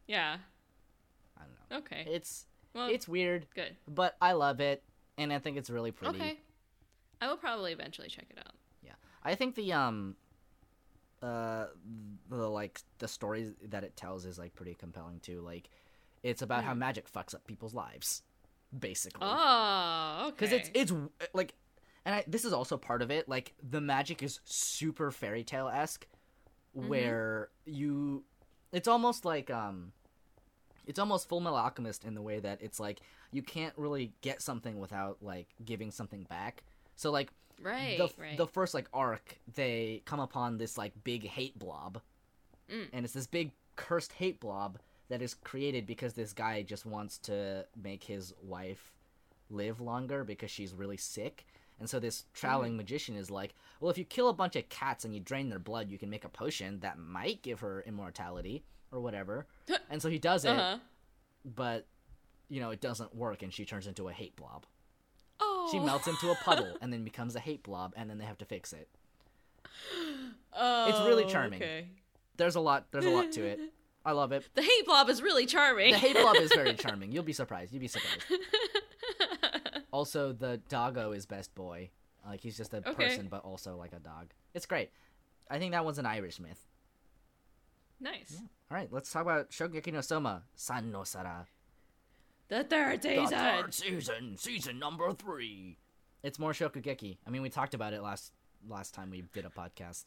[0.06, 0.36] Yeah.
[1.36, 1.76] I don't know.
[1.84, 2.10] Okay.
[2.10, 3.76] It's Well, it's weird, good.
[3.86, 4.82] but I love it,
[5.18, 6.16] and I think it's really pretty.
[6.18, 6.38] Okay.
[7.20, 8.54] I will probably eventually check it out.
[8.82, 8.92] Yeah,
[9.22, 10.16] I think the um,
[11.22, 11.66] uh,
[12.28, 15.40] the like the story that it tells is like pretty compelling too.
[15.40, 15.70] Like,
[16.22, 16.78] it's about how Mhm.
[16.78, 18.22] magic fucks up people's lives.
[18.78, 19.26] Basically.
[19.26, 20.30] Oh, okay.
[20.36, 20.92] because it's it's
[21.34, 21.54] like
[22.04, 25.68] and I, this is also part of it like the magic is super fairy tale
[25.68, 26.06] esque
[26.76, 26.88] Mm-hmm.
[26.88, 28.22] where you
[28.70, 29.92] it's almost like um
[30.86, 33.00] it's almost full metal alchemist in the way that it's like
[33.32, 36.62] you can't really get something without like giving something back
[36.94, 37.30] so like
[37.62, 38.36] right, the, right.
[38.36, 42.02] the first like arc they come upon this like big hate blob
[42.70, 42.88] Mm.
[42.92, 44.78] and it's this big cursed hate blob
[45.08, 48.92] that is created because this guy just wants to make his wife
[49.50, 51.46] live longer because she's really sick
[51.78, 52.76] and so this traveling Mm.
[52.78, 55.58] magician is like well if you kill a bunch of cats and you drain their
[55.60, 59.46] blood you can make a potion that might give her immortality or whatever
[59.90, 60.78] and so he does it uh-huh.
[61.44, 61.86] but
[62.48, 64.66] you know it doesn't work and she turns into a hate blob
[65.38, 65.68] Oh.
[65.70, 68.38] she melts into a puddle and then becomes a hate blob and then they have
[68.38, 68.88] to fix it
[70.58, 71.62] Oh, It's really charming.
[71.62, 71.86] Okay.
[72.36, 73.60] there's a lot there's a lot to it
[74.06, 74.48] i love it.
[74.54, 75.90] The hate blob is really charming.
[75.92, 77.12] the hate blob is very charming.
[77.12, 77.72] You'll be surprised.
[77.72, 78.22] You'll be surprised.
[79.92, 81.90] Also the doggo is best boy.
[82.26, 82.92] Like he's just a Okay.
[82.92, 84.26] person but also like a dog.
[84.52, 84.90] It's great.
[85.50, 86.66] I think that one's an irish myth.
[87.98, 88.36] Nice.
[88.70, 91.46] all right let's talk about Shokugeki no Soma San no Sara.
[92.48, 93.38] The third the season.
[93.38, 95.78] third season season number three.
[96.22, 97.16] It's more shokugeki.
[97.26, 98.32] I mean we talked about it last
[98.68, 100.04] last time we did a podcast.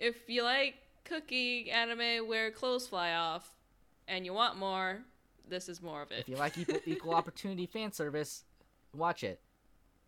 [0.00, 0.74] If you like
[1.08, 3.50] cookie anime where clothes fly off,
[4.06, 5.00] and you want more,
[5.48, 6.20] this is more of it.
[6.20, 8.44] if you like equal, equal opportunity fan service
[8.94, 9.40] watch it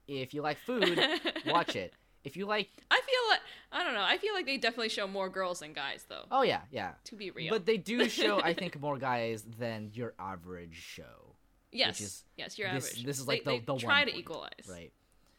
[0.09, 0.99] if you like food
[1.47, 1.93] watch it
[2.25, 3.41] if you like I feel like
[3.73, 4.03] I don't know.
[4.03, 6.25] I feel like they definitely show more girls than guys, though.
[6.31, 9.91] oh yeah yeah To be real, But they do show, I think, more guys than
[9.95, 11.37] your average show,
[11.73, 13.05] yes, is- yes, you're this- average.
[13.05, 14.67] this is They- like the- they the one try to point, equalize.
[14.69, 14.93] right?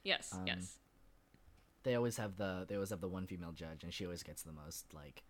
[0.03, 0.77] Yes, Um, yes.
[1.83, 4.43] They always have the they always have the one female judge, and she always gets
[4.43, 5.23] the most like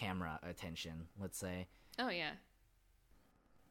[0.00, 1.08] camera attention.
[1.20, 1.66] Let's say
[1.98, 2.32] Oh yeah.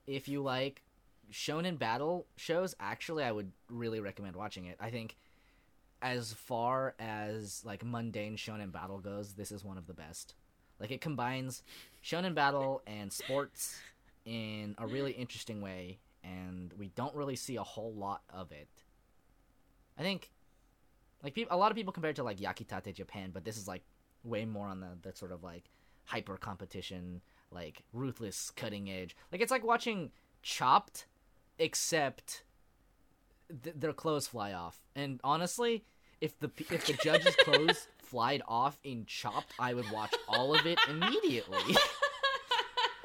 [0.06, 0.84] if you like
[1.32, 4.78] shonen battle shows, actually, I would really recommend watching it.
[4.80, 5.16] I think
[6.02, 10.36] as far as like mundane shonen battle goes, this is one of the best.
[10.80, 11.64] Like it combines
[12.04, 13.80] shonen battle and sports
[14.26, 18.70] in a really interesting way, and we don't really see a whole lot of it.
[19.98, 20.32] I think,
[21.24, 23.84] like a lot of people compare it to like Yakitate Japan, but this is like
[24.24, 25.66] way more on the the sort of like
[26.10, 27.22] hyper competition,
[27.52, 29.16] like ruthless cutting edge.
[29.32, 30.12] Like it's like watching
[30.42, 31.06] Chopped,
[31.58, 32.44] except
[33.64, 34.82] th- their clothes fly off.
[34.96, 35.84] And honestly,
[36.22, 40.66] if the if the judge's clothes flied off in Chopped, I would watch all of
[40.66, 41.76] it immediately.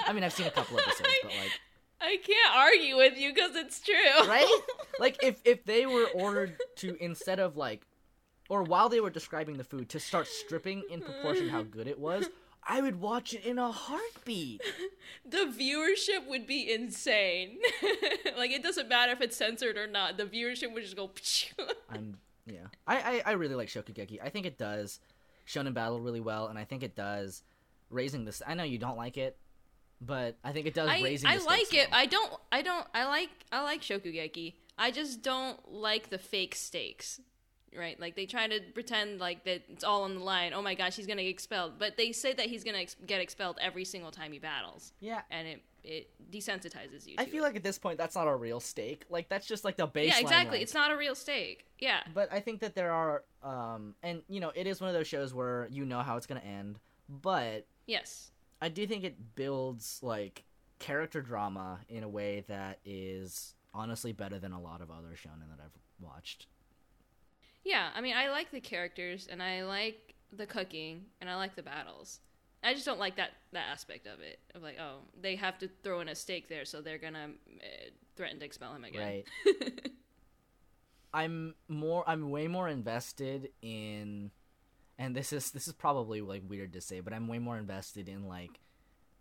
[0.06, 1.52] I mean, I've seen a couple episodes, but like,
[2.00, 4.28] I can't argue with you because it's true.
[4.28, 4.46] right?
[5.00, 7.84] Like, if if they were ordered to instead of like,
[8.48, 11.98] or while they were describing the food, to start stripping in proportion how good it
[11.98, 12.28] was,
[12.66, 14.62] I would watch it in a heartbeat.
[15.26, 17.58] the viewership would be insane.
[18.36, 20.16] like it doesn't matter if it's censored or not.
[20.16, 21.10] The viewership would just go.
[21.90, 22.16] I'm
[22.46, 22.66] yeah.
[22.86, 24.18] I, I I really like Shokugeki.
[24.22, 25.00] I think it does
[25.46, 27.42] Shonen Battle really well, and I think it does
[27.90, 28.42] raising this.
[28.46, 29.36] I know you don't like it,
[30.00, 31.28] but I think it does I, raising.
[31.28, 31.90] I like it.
[31.90, 32.00] well.
[32.00, 32.32] I don't.
[32.50, 32.86] I don't.
[32.94, 33.30] I like.
[33.52, 34.54] I like Shokugeki.
[34.76, 37.20] I just don't like the fake stakes.
[37.76, 40.52] Right, like they try to pretend like that it's all on the line.
[40.54, 43.20] Oh my gosh, he's gonna get expelled, but they say that he's gonna ex- get
[43.20, 45.22] expelled every single time he battles, yeah.
[45.30, 47.16] and it it desensitizes you.
[47.18, 47.48] I feel it.
[47.48, 49.04] like at this point that's not a real stake.
[49.10, 50.06] Like that's just like the baseline.
[50.06, 50.56] yeah, exactly.
[50.58, 51.66] like- It's not a real stake.
[51.78, 54.94] Yeah, But I think that there are, um, and you know, it is one of
[54.94, 56.78] those shows where you know how it's gonna end.
[57.08, 58.30] But yes,
[58.62, 60.44] I do think it builds like
[60.78, 65.50] character drama in a way that is honestly better than a lot of other shonen
[65.50, 66.46] that I've watched.
[67.64, 71.56] Yeah, I mean, I like the characters and I like the cooking and I like
[71.56, 72.20] the battles.
[72.62, 74.38] I just don't like that that aspect of it.
[74.54, 77.30] Of like, oh, they have to throw in a stake there, so they're gonna
[77.60, 79.22] uh, threaten to expel him again.
[79.46, 79.90] Right.
[81.14, 84.30] I'm more I'm way more invested in
[84.98, 88.08] and this is this is probably like weird to say, but I'm way more invested
[88.08, 88.60] in like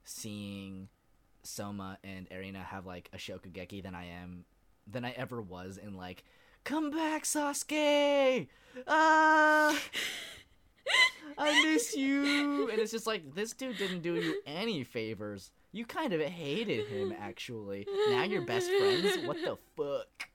[0.05, 0.89] seeing
[1.43, 4.45] Soma and Erina have like a Shokugeki than I am
[4.87, 6.23] than I ever was in like
[6.63, 8.47] come back Sasuke.
[8.87, 9.79] Ah
[11.37, 12.69] I miss you.
[12.69, 15.51] And it's just like this dude didn't do you any favors.
[15.71, 17.87] You kind of hated him actually.
[18.09, 19.25] Now you're best friends.
[19.25, 20.29] What the fuck?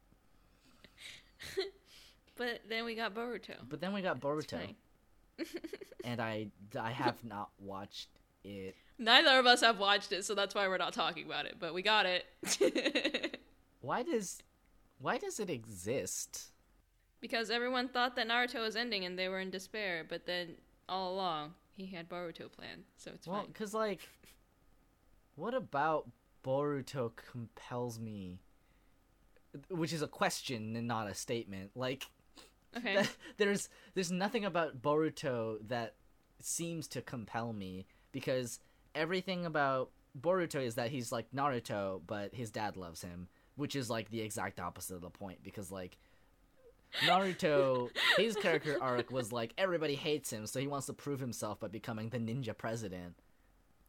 [2.37, 3.55] But then we got Boruto.
[3.69, 4.61] But then we got Boruto,
[6.05, 6.49] and I
[6.79, 8.09] I have not watched
[8.45, 8.77] it.
[8.97, 11.57] Neither of us have watched it, so that's why we're not talking about it.
[11.59, 13.41] But we got it
[13.81, 14.41] Why does
[14.99, 16.49] why does it exist?
[17.21, 20.05] because everyone thought that Naruto was ending and they were in despair.
[20.09, 20.55] But then
[20.89, 23.53] all along, he had Boruto planned, so it's Well, fine.
[23.53, 24.09] cuz like
[25.35, 26.09] what about
[26.45, 28.39] Boruto compels me
[29.69, 31.73] which is a question and not a statement.
[31.75, 32.07] Like
[32.77, 33.05] Okay.
[33.39, 35.95] there's there's nothing about Boruto that
[36.41, 38.61] seems to compel me because
[38.95, 43.29] everything about Boruto is that he's like Naruto, but his dad loves him,
[43.59, 45.99] which is like the exact opposite of the point because like
[47.05, 51.61] Naruto, his character arc was like everybody hates him, so he wants to prove himself
[51.61, 53.15] by becoming the ninja president.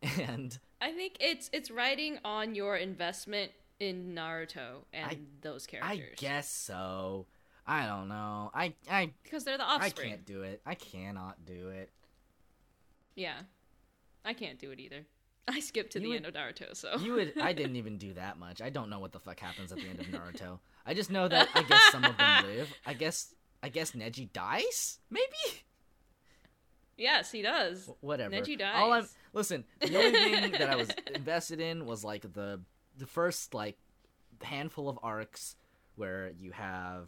[0.19, 5.99] And I think it's it's riding on your investment in Naruto and I- those characters.
[5.99, 7.25] I guess so.
[7.67, 8.49] I don't know.
[8.53, 10.61] I I because they're the opposite I can't do it.
[10.65, 11.89] I cannot do it.
[13.15, 13.39] Yeah,
[14.25, 15.05] I can't do it either.
[15.49, 17.33] I skipped to You the would- end of Naruto, so You would.
[17.39, 18.61] I didn't even do that much.
[18.61, 20.59] I don't know what the fuck happens at the end of Naruto.
[20.85, 22.73] I just know that I guess some of them live.
[22.85, 23.33] I guess.
[23.61, 24.99] I guess Neji dies.
[25.09, 25.25] Maybe.
[26.97, 27.85] yes, he does.
[27.87, 28.33] Wh- Whatever.
[28.35, 28.75] Neji dies.
[28.75, 29.65] All I'm listen.
[29.81, 32.61] The only thing that I was invested in was like the
[32.97, 33.77] the first like
[34.41, 35.55] handful of arcs
[35.95, 37.07] where you have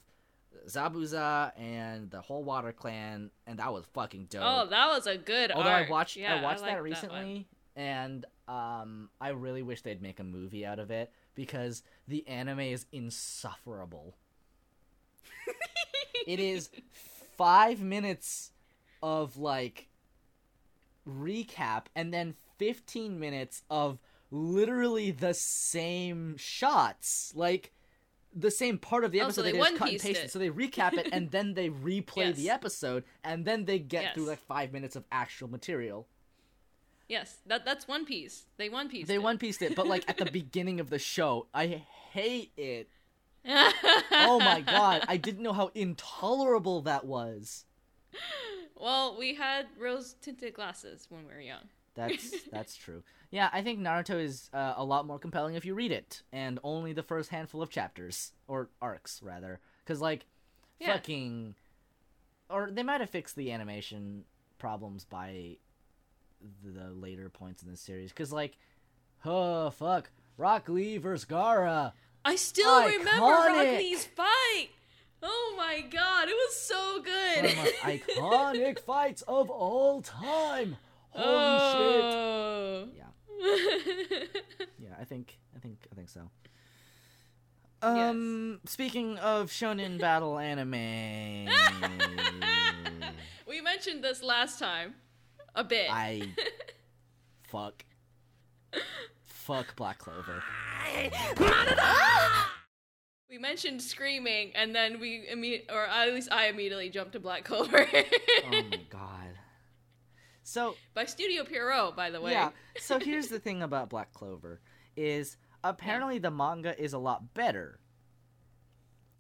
[0.67, 4.41] Zabuza and the whole Water Clan, and that was fucking dope.
[4.43, 5.51] Oh, that was a good.
[5.51, 5.87] Although arc.
[5.87, 10.19] I watched Yeah, I watched liked that recently and um I really wish they'd make
[10.19, 14.15] a movie out of it because the anime is insufferable.
[16.27, 16.69] it is
[17.37, 18.51] 5 minutes
[19.01, 19.87] of like
[21.07, 23.97] recap and then 15 minutes of
[24.29, 27.33] literally the same shots.
[27.35, 27.71] Like
[28.33, 30.25] the same part of the Oh, episode so they they, just cut and pasted.
[30.25, 30.31] it.
[30.31, 34.25] So they recap it and then they replay the episode and then they get through
[34.25, 36.07] like five minutes of actual material.
[37.11, 38.45] Yes, that that's One Piece.
[38.55, 39.05] They One Piece.
[39.05, 41.83] They one pieced it, but like at the beginning of the show, I
[42.13, 42.87] hate it.
[43.45, 43.71] oh
[44.13, 47.65] Oh my god, I didn't know how intolerable that was.
[48.79, 51.67] well, we had rose tinted glasses when we were young.
[51.95, 53.03] That's that's true.
[53.29, 56.59] Yeah, I think Naruto is uh, a lot more compelling if you read it, and
[56.63, 60.25] only the first handful of chapters or arcs rather, because like
[60.79, 60.93] Yeah.
[60.93, 61.55] fucking,
[62.49, 64.23] or they might have fixed the animation
[64.59, 65.57] problems by
[66.63, 68.57] the later points in the series, because like,
[69.25, 71.93] oh fuck, Rock Lee versus Gaara.
[72.23, 74.69] I still remember Rock Lee's fight.
[75.23, 77.43] Oh my god, it was so good.
[77.43, 80.77] One of the most iconic fights of all time.
[81.09, 82.85] Holy oh.
[82.85, 82.95] shit!
[82.97, 83.05] Yeah,
[84.79, 86.29] yeah, I think, I think, I think so.
[87.83, 91.49] Um, speaking of shonen battle anime,
[93.47, 94.95] we mentioned this last time
[95.55, 95.87] a bit.
[95.89, 96.21] I
[97.49, 97.83] fuck,
[99.25, 100.43] fuck Black Clover.
[103.29, 107.43] we mentioned screaming, and then we imme- or at least I immediately jumped to Black
[107.45, 108.03] Clover Oh
[108.51, 109.37] my god.
[110.43, 112.31] So by Studio Pierrot, by the way.
[112.31, 112.49] yeah,
[112.79, 114.59] so here's the thing about Black Clover
[114.97, 117.79] is apparently the manga is a lot better.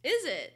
[0.03, 0.53] Is it?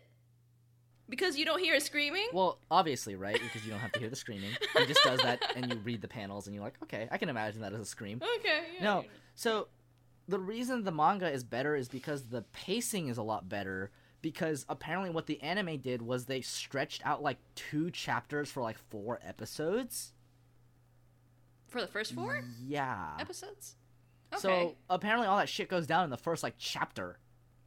[1.07, 2.27] Because you don't hear it screaming?
[2.33, 3.39] Well, obviously, right?
[3.39, 4.49] Because you don't have to hear the screaming.
[4.77, 7.29] He just does that, and you read the panels, and you're like, okay, I can
[7.29, 8.21] imagine that as a scream.
[8.39, 8.61] Okay.
[8.77, 9.05] Yeah, No,
[9.35, 9.67] so
[10.27, 13.91] the reason the manga is better is because the pacing is a lot better.
[14.23, 18.79] Because apparently, what the anime did was they stretched out like two chapters for like
[18.89, 20.13] four episodes.
[21.67, 23.15] For the first four Yeah.
[23.19, 23.75] episodes?
[24.33, 24.41] Okay.
[24.41, 27.19] So apparently, all that shit goes down in the first like chapter,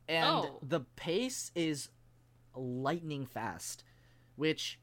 [0.08, 0.58] and Oh.
[0.62, 1.90] the pace is
[2.54, 3.84] lightning fast,
[4.36, 4.78] which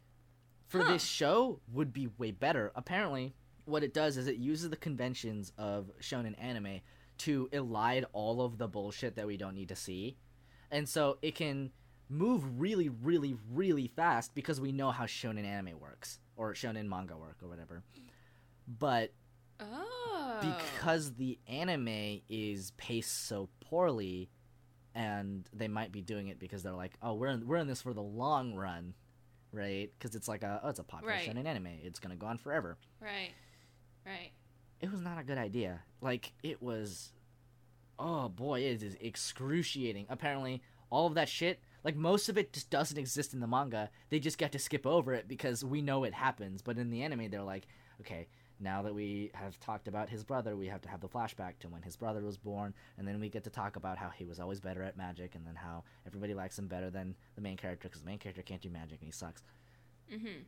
[0.68, 0.94] for Huh.
[0.94, 2.72] this show would be way better.
[2.76, 3.36] Apparently,
[3.66, 6.82] what it does is it uses the conventions of shonen anime
[7.20, 10.18] to elide all of the bullshit that we don't need to see,
[10.72, 11.72] and so it can
[12.10, 17.18] move really, really, really fast because we know how shonen anime works or shonen manga
[17.18, 17.84] work or whatever.
[18.68, 19.14] But
[19.60, 20.38] oh.
[20.42, 24.30] because the anime is paced so poorly
[24.96, 27.82] and they might be doing it because they're like oh we're in, we're in this
[27.82, 28.94] for the long run
[29.52, 29.90] right?
[29.98, 31.30] Because it's like a oh it's a popular Right.
[31.30, 31.68] shonen anime.
[31.84, 32.78] It's gonna go on forever.
[33.00, 33.32] Right.
[34.06, 34.32] Right.
[34.82, 35.82] it was not a good idea.
[36.02, 37.14] Like it was
[38.00, 40.08] oh boy it is excruciating.
[40.10, 43.90] Apparently all of that shit like most of it just doesn't exist in the manga.
[44.10, 46.62] They just get to skip over it because we know it happens.
[46.62, 47.68] But in the anime they're like
[48.02, 48.28] okay
[48.60, 51.68] now that we have talked about his brother we have to have the flashback to
[51.68, 54.40] when his brother was born and then we get to talk about how he was
[54.40, 57.88] always better at magic and then how everybody likes him better than the main character
[57.88, 59.44] because the main character can't do magic and he sucks
[60.14, 60.44] Mm-hmm.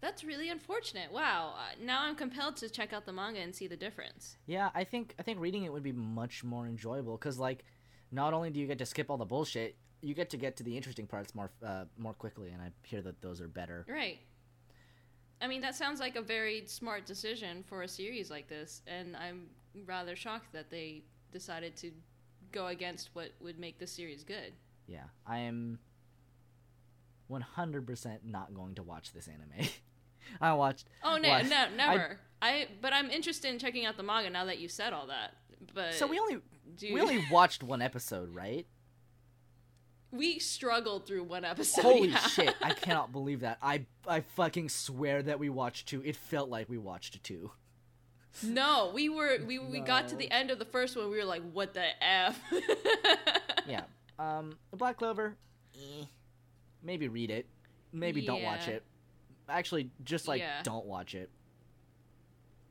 [0.00, 1.12] That's really unfortunate.
[1.12, 1.54] Wow.
[1.56, 4.36] Uh, now I'm compelled to check out the manga and see the difference.
[4.46, 7.64] Yeah, I think I think reading it would be much more enjoyable because like,
[8.10, 10.64] not only do you get to skip all the bullshit, you get to get to
[10.64, 13.86] the interesting parts more uh, more quickly, and I hear that those are better.
[13.88, 14.18] Right.
[15.42, 19.16] I mean, that sounds like a very smart decision for a series like this, and
[19.16, 19.48] I'm
[19.86, 21.02] rather shocked that they
[21.32, 21.90] decided to
[22.52, 24.52] go against what would make the series good.
[24.86, 25.80] Yeah, I am
[27.30, 29.68] 100% not going to watch this anime.
[30.40, 30.86] I watched.
[31.02, 32.20] Oh no, watched- no, never.
[32.40, 35.34] I, but I'm interested in checking out the manga now that you said all that.
[35.74, 36.38] But So we only
[36.76, 38.66] dude, we only watched one episode, right?
[40.12, 41.82] We struggled through one episode.
[41.82, 42.18] Holy yeah.
[42.18, 42.54] shit!
[42.62, 43.58] I cannot believe that.
[43.62, 46.02] I I fucking swear that we watched two.
[46.04, 47.50] It felt like we watched two.
[48.42, 51.10] No, we were we we got to the end of the first one.
[51.10, 52.40] We were like, "What the f?"
[53.66, 53.82] Yeah.
[54.18, 55.36] Um, the Black Clover.
[55.76, 56.04] eh.
[56.82, 57.46] Maybe read it.
[57.92, 58.82] Maybe don't watch it.
[59.48, 60.62] Actually, just like Yeah.
[60.62, 61.30] don't watch it.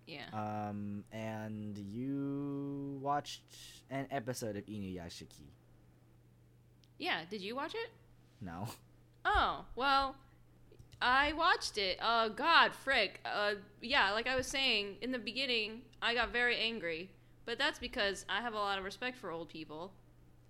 [0.07, 0.25] yeah.
[0.33, 3.43] Um, and you watched
[3.89, 5.47] an episode of Inuyashiki.
[7.01, 7.21] Yeah.
[7.29, 7.89] Did you watch it?
[8.39, 8.67] No.
[9.25, 10.15] Oh well,
[11.01, 11.97] I watched it.
[12.01, 13.19] Oh God, frick.
[13.25, 17.09] Uh, yeah, like I was saying in the beginning, I got very angry,
[17.45, 19.91] but that's because I have a lot of respect for old people,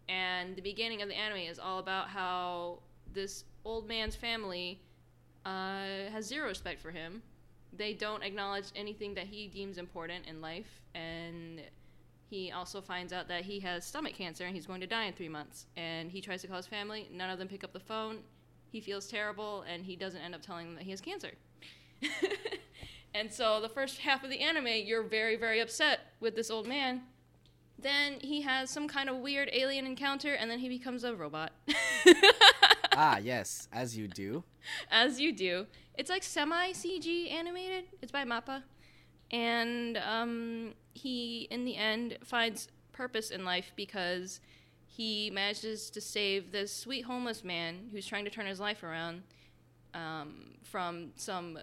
[0.09, 2.79] and the beginning of the anime is all about how
[3.13, 4.81] this old man's family
[5.45, 7.21] uh, has zero respect for him.
[7.73, 11.61] They don't acknowledge anything that he deems important in life, and
[12.31, 15.13] he also finds out that he has stomach cancer and he's going to die in
[15.13, 15.65] three months.
[15.75, 17.09] And he tries to call his family.
[17.11, 18.19] None of them pick up the phone.
[18.71, 21.31] He feels terrible, and he doesn't end up telling them that he has cancer.
[23.13, 26.65] and so the first half of the anime, you're very, very upset with this old
[26.65, 27.01] man.
[27.77, 31.51] Then he has some kind of weird alien encounter, and then he becomes a robot.
[32.95, 34.45] ah, yes, as you do.
[34.89, 35.67] as you do.
[35.95, 37.89] It's like semi CG animated.
[38.01, 38.63] It's by Mappa,
[39.31, 44.41] and um, he in the end finds purpose in life because
[44.85, 49.23] he manages to save this sweet homeless man who's trying to turn his life around
[49.93, 51.57] um, from some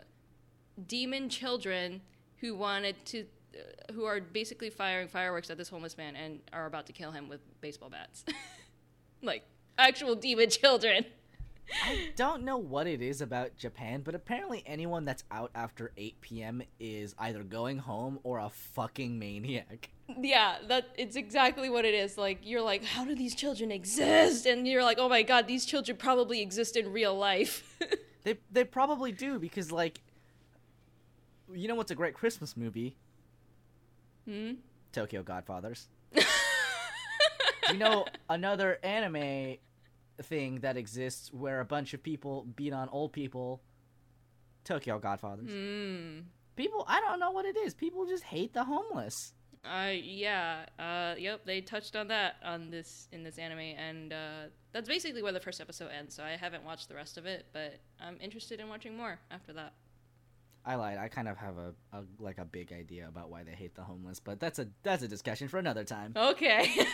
[0.86, 2.00] demon children
[2.38, 3.26] who wanted to.
[3.54, 7.10] Uh, who are basically firing fireworks at this homeless man and are about to kill
[7.10, 8.22] him with baseball bats.
[9.22, 9.42] like
[9.78, 11.06] actual demon children.
[11.84, 16.20] I don't know what it is about Japan, but apparently anyone that's out after 8
[16.20, 16.62] p.m.
[16.80, 19.90] is either going home or a fucking maniac.
[20.18, 22.16] Yeah, that it's exactly what it is.
[22.16, 24.46] Like you're like, how do these children exist?
[24.46, 27.78] And you're like, oh my god, these children probably exist in real life.
[28.24, 30.00] They they probably do because like
[31.50, 32.96] you know what's a great Christmas movie?
[34.26, 34.54] hmm.
[34.92, 35.88] Tokyo Godfathers.
[36.12, 39.56] you know another anime
[40.22, 43.62] thing that exists where a bunch of people beat on old people?
[44.64, 45.50] Tokyo Godfathers.
[45.50, 46.20] Hmm.
[46.56, 47.74] People I don't know what it is.
[47.74, 49.32] People just hate the homeless.
[49.64, 50.66] Uh, yeah.
[50.78, 51.44] Uh, yep.
[51.44, 54.42] They touched on that on this in this anime, and uh,
[54.72, 56.14] that's basically where the first episode ends.
[56.14, 59.52] So I haven't watched the rest of it, but I'm interested in watching more after
[59.54, 59.74] that.
[60.64, 60.98] I lied.
[60.98, 63.82] I kind of have a, a like a big idea about why they hate the
[63.82, 66.12] homeless, but that's a that's a discussion for another time.
[66.14, 66.68] Okay.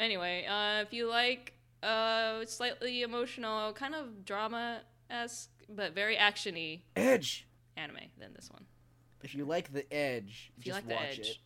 [0.00, 1.52] anyway, uh, if you like
[1.82, 7.46] uh, slightly emotional, kind of drama esque, but very actiony Edge.
[7.76, 8.64] anime, then this one.
[9.22, 11.28] If you like the Edge, If you just like the watch Edge.
[11.28, 11.36] it.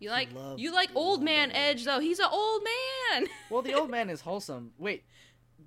[0.00, 2.00] You like love you like old man Edge though.
[2.00, 3.28] He's an old man.
[3.50, 4.72] Well, the old man is wholesome.
[4.78, 5.04] Wait,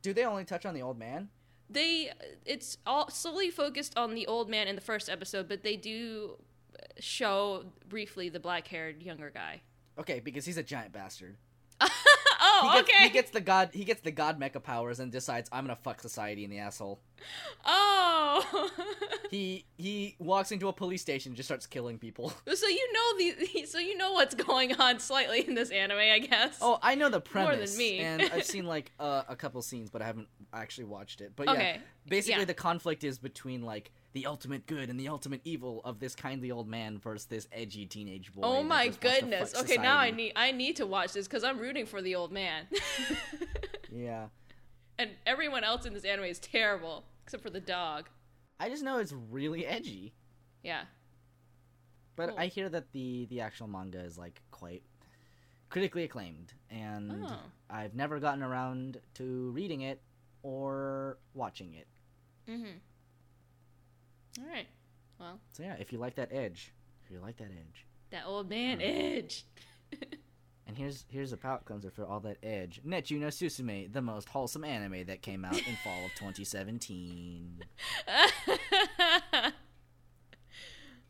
[0.02, 1.30] do they only touch on the old man?
[1.68, 2.12] they
[2.46, 6.38] it's all solely focused on the old man in the first episode, but they do
[7.00, 9.62] show briefly the black-haired younger guy.
[9.98, 11.38] Okay, because he's a giant bastard.
[12.64, 13.04] oh, He gets, okay.
[13.04, 13.70] He gets the god.
[13.74, 17.00] He gets the god mecha powers and decides I'm gonna fuck society in the asshole.
[17.66, 18.70] oh.
[19.32, 22.32] He he walks into a police station and just starts killing people.
[22.56, 26.20] So you know the so you know what's going on slightly in this anime, I
[26.20, 26.58] guess.
[26.62, 28.00] Oh, I know the premise More than me.
[28.00, 31.34] and I've seen like uh, a couple scenes, but I haven't actually watched it.
[31.36, 31.78] But yeah,
[32.08, 32.46] basically yeah.
[32.46, 36.50] the conflict is between like the ultimate good and the ultimate evil of this kindly
[36.50, 38.42] old man versus this edgy teenage boy.
[38.44, 39.56] oh my just wants to goodness.
[39.62, 42.32] Okay, now I need I need to watch this because I'm rooting for the old
[42.32, 42.66] man,
[43.92, 44.28] Yeah,
[44.98, 48.08] and everyone else in this anime is terrible except for the dog.
[48.60, 50.14] I just know it's really edgy.
[50.64, 50.84] Yeah.
[52.16, 52.40] But Cool.
[52.40, 54.84] I hear that the the actual manga is like quite
[55.70, 57.40] critically acclaimed, and Oh.
[57.70, 60.02] I've never gotten around to reading it
[60.42, 61.88] or watching it.
[62.50, 62.78] Mm-hmm.
[64.40, 64.68] All right.
[65.20, 66.74] Well, So yeah, if you like that edge,
[67.06, 68.82] if you like that edge, that old man.
[68.82, 69.46] Edge.
[70.68, 72.82] and here's here's a palate cleanser for all that edge.
[72.86, 77.60] Netoju no Susume, the most wholesome anime that came out in fall of 2017.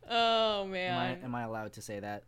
[0.09, 1.19] oh Am I, man.
[1.23, 2.23] am I allowed to say that?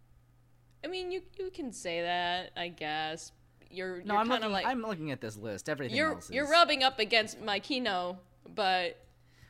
[0.84, 3.32] I mean, you you can say that, I guess.
[3.70, 4.46] You're No, you're I'm kind looking.
[4.46, 5.70] of like I'm looking at this list.
[5.70, 6.32] Everything you're else is.
[6.32, 8.18] you're rubbing up against my Kino,
[8.56, 8.98] but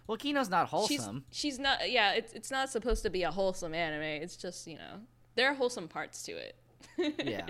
[0.07, 1.25] Well, Kino's not she's wholesome.
[1.31, 1.91] she's not.
[1.91, 4.23] Yeah, it's it's not supposed to be a wholesome anime.
[4.23, 5.01] It's just you know
[5.35, 6.55] there are wholesome parts to it.
[7.25, 7.47] yeah.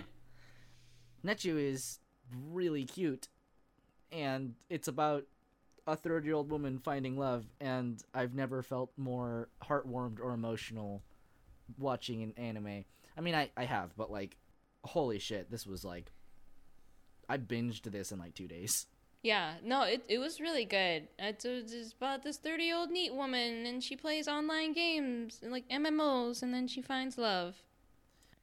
[1.26, 2.00] Netoju is
[2.52, 3.28] really cute,
[4.12, 5.26] and it's about
[5.86, 11.04] a third-year-old woman finding love, and I've never felt more heartwarmed or emotional
[11.78, 12.86] watching an anime.
[13.18, 14.36] I mean, I I have, but like,
[14.84, 16.12] holy shit, this was like,
[17.30, 18.88] I binged this in like two days.
[19.24, 21.08] Yeah, no, it it was really good.
[21.20, 25.52] It's, it's about this thirty year old NEET woman, and she plays online games and
[25.52, 27.56] like MMOs, and then she finds love,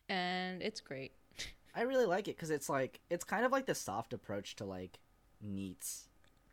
[0.09, 1.12] and it's great.
[1.74, 4.64] I really like it because it's like it's kind of like the soft approach to
[4.64, 4.98] like
[5.44, 6.05] NEETs.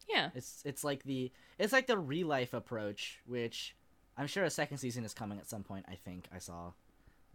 [0.07, 3.75] Yeah, It's it's like the it's like the real life approach, which
[4.17, 5.85] I'm sure a second season is coming at some point.
[5.89, 6.73] I think I saw,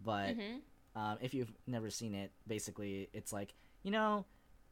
[0.04, 0.60] but hmm
[0.96, 4.26] um, if you've never seen it, basically it's like you know,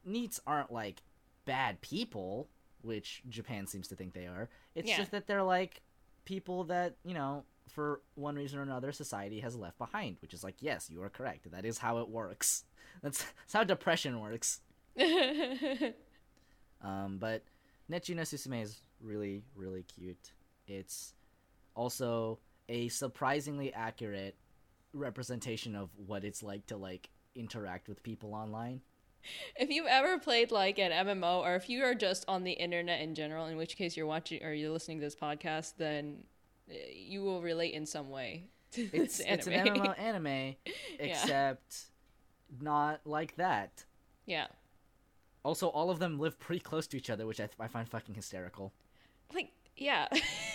[0.08, 1.02] NEETs aren't like
[1.44, 2.48] bad people,
[2.82, 4.48] which Japan seems to think they are.
[4.74, 4.98] It's Yeah.
[4.98, 5.82] just that they're like
[6.24, 10.16] people that you know, for one reason or another, society has left behind.
[10.20, 11.50] Which is like, yes, you are correct.
[11.50, 12.64] That is how it works.
[13.02, 14.60] That's, that's how depression works.
[16.82, 17.42] Um, but
[17.90, 20.32] Netoju no Susume is really, really cute.
[20.66, 21.14] It's
[21.74, 22.38] also
[22.68, 24.36] a surprisingly accurate
[24.92, 28.80] representation of what it's like to like interact with people online.
[29.56, 33.00] If you've ever played like an MMO, or if you are just on the internet
[33.00, 36.24] in general, in which case you're watching or you're listening to this podcast, then
[36.70, 39.66] uh, you will relate in some way It's it's an.
[39.66, 40.56] MMO anime,
[40.98, 41.86] except
[42.60, 43.84] not like that.
[44.26, 44.46] yeah,
[45.44, 48.14] Also, all of them live pretty close to each other, which I, I find fucking
[48.14, 48.72] hysterical.
[49.34, 50.06] like yeah,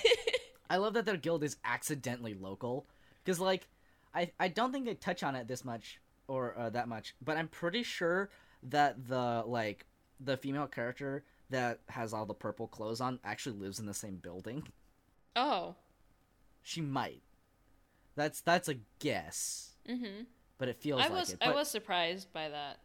[0.70, 2.86] I love that their guild is accidentally local
[3.24, 3.68] because like
[4.14, 7.38] I I don't think they touch on it this much or uh, that much, but
[7.38, 8.30] I'm pretty sure
[8.64, 9.86] that the like
[10.20, 14.16] the female character that has all the purple clothes on actually lives in the same
[14.18, 14.68] building.
[15.36, 15.76] oh,
[16.62, 17.22] She might.
[18.16, 20.24] That's that's a guess, mm-hmm.
[20.58, 21.38] but it feels I like was it.
[21.42, 22.80] I was surprised by that.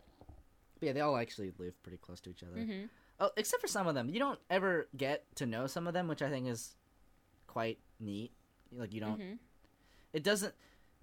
[0.81, 2.61] yeah, they all actually live pretty close to each other.
[2.61, 2.87] Mm-hmm.
[3.21, 4.09] Oh, except for some of them.
[4.11, 6.75] You don't ever get to know some of them, which I think is
[7.47, 8.31] quite neat.
[8.73, 9.35] Like you don't Mm-hmm.
[10.13, 10.55] it doesn't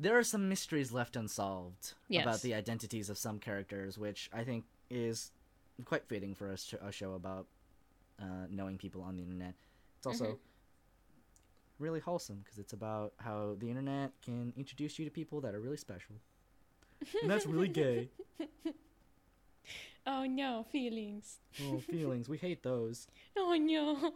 [0.04, 2.24] there are some mysteries left unsolved Yes.
[2.26, 5.32] about the identities of some characters which i think is
[5.86, 7.46] quite fitting for a, sh- a show about
[8.22, 9.54] uh, knowing people on the internet
[9.98, 10.38] it's also Mhm.
[11.80, 15.60] really wholesome because it's about how the internet can introduce you to people that are
[15.60, 16.16] really special
[17.22, 18.10] and that's really gay
[20.08, 21.38] Oh no, feelings.
[21.64, 23.08] oh feelings we hate those
[23.38, 24.12] Oh no.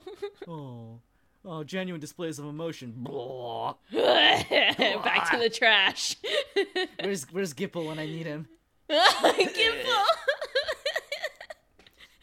[0.47, 0.99] oh
[1.45, 3.75] oh genuine displays of emotion Blah.
[3.93, 6.15] Back to the trash.
[6.99, 8.47] where's where's gipple when i need him
[8.89, 10.03] Gimple.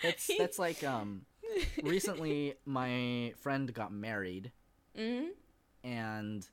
[0.03, 1.23] That's that's like um
[1.83, 4.53] recently my friend got married
[4.99, 5.29] mm
[5.85, 6.47] and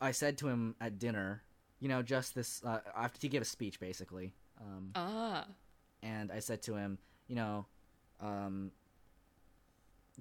[0.00, 1.42] I said to him at dinner,
[1.80, 4.32] you know, just this uh, after he gave a speech basically.
[4.60, 5.46] Um Ah.
[6.02, 6.98] and I said to him,
[7.28, 7.66] you know,
[8.20, 8.70] um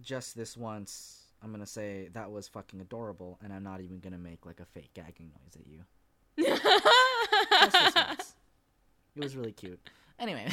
[0.01, 4.17] just this once I'm to say that was fucking adorable and I'm not even to
[4.17, 5.83] make like a fake gagging noise at you.
[9.15, 9.79] It was really cute.
[10.17, 10.47] Anyway,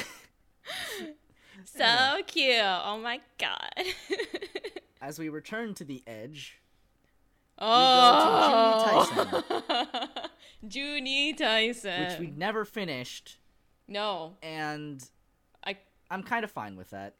[1.64, 2.56] so cute.
[2.62, 3.72] Oh my god.
[5.00, 6.58] as we return to the edge,
[7.58, 9.42] oh.
[10.66, 12.10] Juni Taisen, Taisen.
[12.10, 13.38] which we never finished
[13.88, 14.36] No.
[14.42, 15.02] and
[15.64, 15.78] I
[16.10, 17.14] I'm kind of fine with that.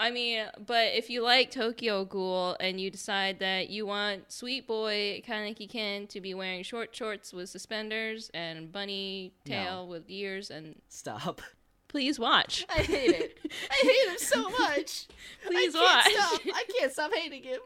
[0.00, 4.66] I mean, but if you like Tokyo Ghoul and you decide that you want Sweet
[4.66, 10.50] Boy Kaneki Ken to be wearing short shorts with suspenders and bunny tail with ears,
[10.50, 11.42] and Stop.
[11.88, 12.64] please watch.
[12.70, 13.38] I hate it.
[13.70, 15.06] I hate him so much.
[15.46, 16.12] Please I watch.
[16.14, 16.40] Stop.
[16.54, 17.60] I can't stop hating him.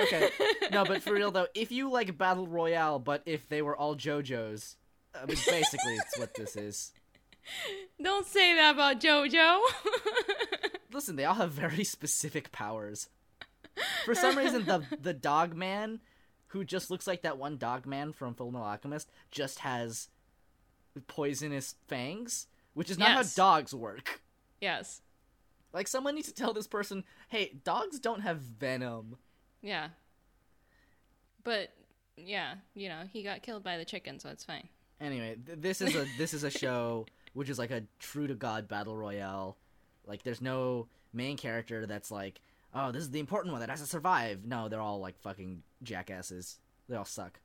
[0.00, 0.30] Okay.
[0.72, 3.94] No, but for real though, if you like Battle Royale, but if they were all
[3.94, 4.76] JoJo's,
[5.14, 6.92] I mean, basically it's what this is.
[8.02, 9.60] Don't say that about JoJo.
[10.92, 13.08] Listen, they all have very specific powers.
[14.04, 16.00] For some reason, the the dog man,
[16.48, 20.08] who just looks like that one dog man from Full Metal Alchemist, just has
[21.06, 23.36] poisonous fangs, which is not Yes.
[23.36, 24.20] how dogs work.
[24.60, 25.00] yes.
[25.72, 29.16] Like someone needs to tell this person, "Hey, dogs don't have venom."
[29.62, 29.88] Yeah.
[31.44, 31.70] But
[32.16, 34.68] yeah, you know, he got killed by the chicken, so it's fine.
[35.00, 38.34] Anyway, th- this is a this is a show which is like a true to
[38.34, 39.56] god battle royale.
[40.06, 42.40] Like there's no main character that's like,
[42.74, 45.62] "Oh, this is the important one that has to survive." No, they're all like fucking
[45.82, 46.58] jackasses.
[46.88, 47.38] They all suck.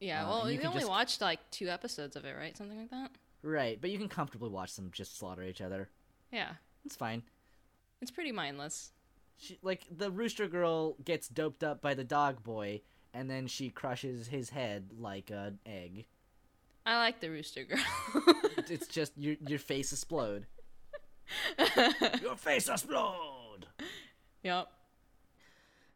[0.00, 2.56] Yeah, Uh, well, you only just- watched like two episodes of it, right?
[2.56, 3.10] Something like that.
[3.42, 5.88] Right, but you can comfortably watch them just slaughter each other.
[6.32, 6.54] Yeah,
[6.84, 7.22] It's fine.
[8.00, 8.92] it's pretty mindless.
[9.38, 12.80] She, like the rooster girl gets doped up by the dog boy,
[13.14, 16.06] and then she crushes his head like an egg.
[16.84, 17.78] I like the rooster girl.
[18.68, 20.46] it's just your your face explode.
[22.22, 23.66] Your face explode.
[24.42, 24.68] yep.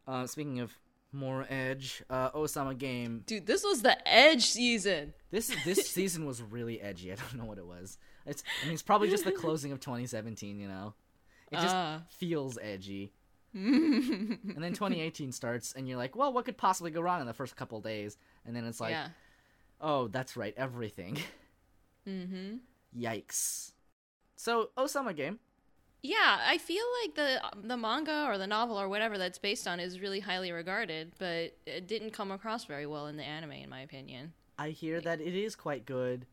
[0.07, 0.73] Uh, speaking of
[1.13, 3.23] more edge, uh, Ousama game.
[3.25, 5.13] Dude, this was the Edge season.
[5.29, 7.11] This this season was really edgy.
[7.11, 7.97] I don't know what it was.
[8.25, 10.59] It's I mean it's probably just the closing of 2017.
[10.59, 10.93] You know,
[11.51, 12.01] it just Ah.
[12.09, 13.13] feels edgy.
[13.53, 17.33] and then 2018 starts, and you're like, well, what could possibly go wrong in the
[17.33, 18.17] first couple days?
[18.45, 19.09] And then it's like, yeah.
[19.81, 21.17] oh, that's right, everything.
[22.07, 22.55] Mm-hmm.
[22.97, 23.73] Yikes.
[24.41, 25.37] So oh, Ousama game.
[26.01, 29.79] Yeah, I feel like the the manga or the novel or whatever that's based on
[29.79, 33.69] is really highly regarded, but it didn't come across very well in the anime, in
[33.69, 34.33] my opinion.
[34.57, 36.25] I hear that it is quite good,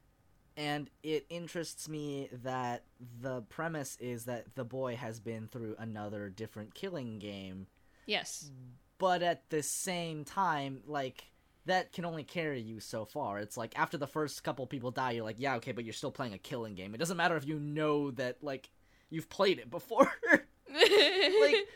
[0.57, 2.85] and it interests me that
[3.21, 7.67] the premise is that the boy has been through another different killing game,
[8.07, 8.51] Yes.
[8.97, 11.25] but at the same time, like
[11.69, 13.39] that can only carry you so far.
[13.39, 16.11] It's like after the first couple people die, you're like, yeah, okay, but you're still
[16.11, 16.95] playing a killing game.
[16.95, 18.71] It doesn't matter if you know that like
[19.11, 20.11] you've played it before.
[20.33, 21.57] like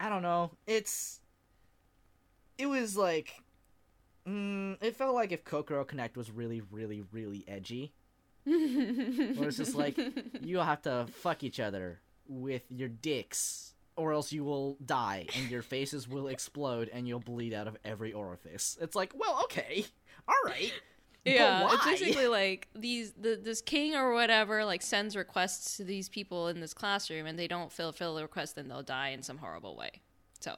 [0.00, 0.50] I don't know.
[0.66, 1.20] It's
[2.58, 3.42] it was like
[4.28, 7.92] mm, it felt like if Kokoro Connect was really, really, really edgy.
[8.44, 9.98] Where it's just like
[10.42, 15.50] you have to fuck each other with your dicks, or else you will die and
[15.50, 18.76] your faces will explode and you'll bleed out of every orifice.
[18.80, 19.86] It's like, well, okay,
[20.28, 20.72] all right.
[21.24, 26.08] yeah, it's basically like these the, this king or whatever like sends requests to these
[26.08, 29.38] people in this classroom, and they don't fulfill the request, then they'll die in some
[29.38, 30.02] horrible way.
[30.40, 30.54] So,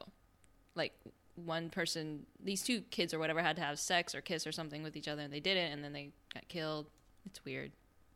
[0.75, 0.93] like
[1.35, 4.83] one person, these two kids or whatever had to have sex or kiss or something
[4.83, 6.87] with each other, and they didn't, and then they got killed.
[7.25, 7.71] It's weird.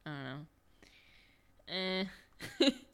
[0.05, 2.05] I don't know.
[2.59, 2.69] Eh.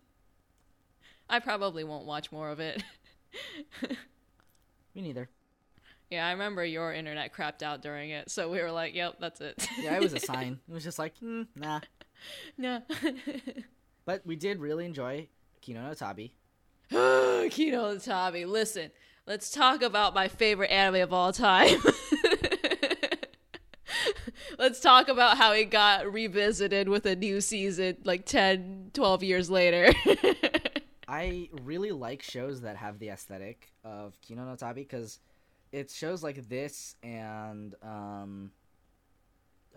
[1.30, 2.84] I probably won't watch more of it.
[4.96, 5.30] Me neither.
[6.10, 9.40] yeah, I remember your internet crapped out during it, so we were like, "Yep, that's
[9.42, 10.60] it." Yeah, it was a sign.
[10.68, 11.82] It was just like, mm, nah.
[12.58, 12.82] no.
[14.06, 15.28] But we did really enjoy
[15.62, 16.34] Kino no Tabi.
[16.90, 18.46] Kino no Tabi.
[18.46, 18.90] Listen,
[19.28, 21.78] let's talk about my favorite anime of all time.
[24.58, 29.50] let's talk about how it got revisited with a new season like 10, 12 years
[29.52, 29.94] later.
[31.10, 35.20] I really like shows that have the aesthetic of Kino no Tabi because
[35.72, 38.52] it's shows like this and um,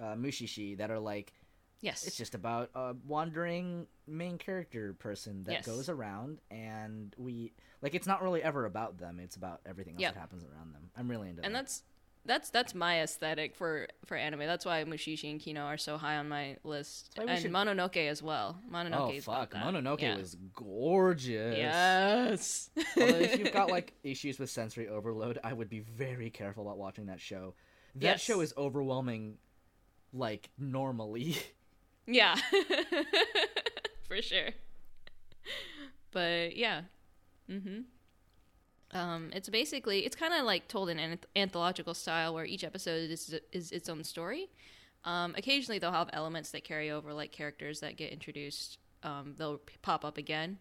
[0.00, 1.32] uh, Mushishi that are like
[1.80, 2.06] yes.
[2.06, 5.66] it's just about a wandering main character person that Yes.
[5.66, 10.02] goes around and we like it's not really ever about them it's about everything else
[10.02, 10.14] Yep.
[10.14, 11.82] that happens around them i'm really into and that that's
[12.24, 14.40] that's that's my aesthetic for for anime.
[14.40, 17.42] That's why Mushishi and Kino are so high on my list, That's why we and
[17.42, 18.58] should- Mononoke as well.
[18.70, 20.16] Mononoke oh is fuck mononoke Yeah.
[20.16, 22.70] was gorgeous yes.
[22.96, 26.78] Although if you've got like issues with sensory overload i would be very careful about
[26.78, 27.54] watching that show
[27.96, 28.20] that Yes.
[28.20, 29.38] show is overwhelming
[30.12, 31.36] like normally
[32.06, 32.34] Yeah,
[34.08, 34.48] for sure.
[36.10, 36.82] But yeah,
[37.50, 37.80] mm-hmm.
[38.92, 43.10] Um, it's basically it's kind of like told in an anthological style where each episode
[43.10, 44.50] is is its own story.
[45.04, 48.78] Um, occasionally they'll have elements that carry over, like characters that get introduced.
[49.02, 50.58] Um, they'll pop up again,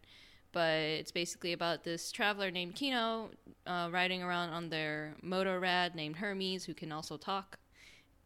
[0.51, 3.29] but it's basically about this traveler named Kino
[3.67, 7.59] uh, riding around on their motorrad named Hermes, who can also talk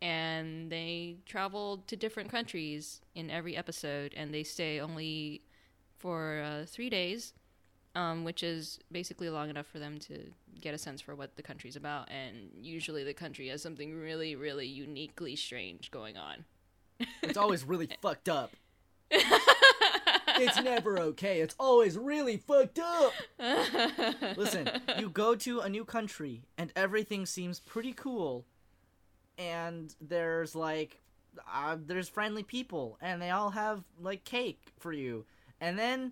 [0.02, 5.42] and they travel to different countries in every episode and they stay only
[5.98, 7.34] for uh, three days
[7.96, 10.32] um, which is basically long enough for them to
[10.62, 14.36] get a sense for what the country's about and usually the country has something really
[14.36, 16.46] really uniquely strange going on.
[17.22, 18.52] It's always really fucked up.
[20.38, 21.42] It's never okay.
[21.42, 23.14] It's always really fucked up.
[24.36, 24.70] Listen,
[25.00, 28.46] you go to a new country and everything seems pretty cool,
[29.38, 31.02] and there's like,
[31.54, 35.26] uh, there's friendly people and they all have like cake for you,
[35.62, 36.12] and then,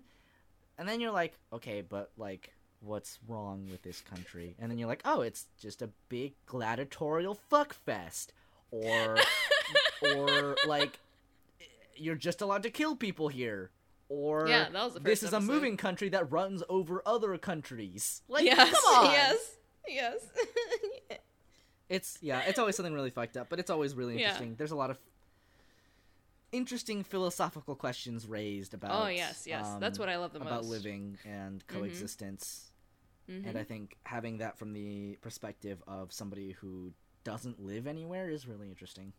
[0.78, 4.54] and then you're like, okay, but like, what's wrong with this country?
[4.58, 8.32] And then you're like, oh, it's just a big gladiatorial fuck fest,
[8.70, 9.16] or,
[10.14, 10.98] or like,
[11.96, 13.70] you're just allowed to kill people here.
[14.10, 17.38] Or Yeah, that was the this first is a moving country that runs over other
[17.38, 18.20] countries.
[18.28, 19.10] Like, yes come on.
[19.12, 19.56] yes
[19.88, 20.20] yes
[21.88, 24.28] It's yeah, it's always something really fucked up, but it's always really Yeah.
[24.28, 24.54] interesting.
[24.56, 24.98] There's a lot of
[26.54, 29.04] interesting philosophical questions raised about.
[29.04, 32.70] oh yes yes that's um, what i love the about most living and coexistence.
[33.28, 33.46] Mhm.
[33.46, 36.92] And I think having that from the perspective of somebody who
[37.24, 39.14] doesn't live anywhere is really interesting.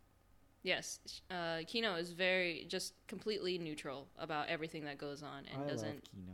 [0.62, 1.00] Yes,
[1.30, 6.04] uh, Kino is very just completely neutral about everything that goes on and I doesn't
[6.10, 6.32] Kino.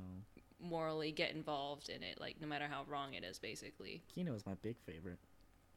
[0.60, 3.38] morally get involved in it, like no matter how wrong it is.
[3.38, 5.18] Basically, Kino is my big favorite.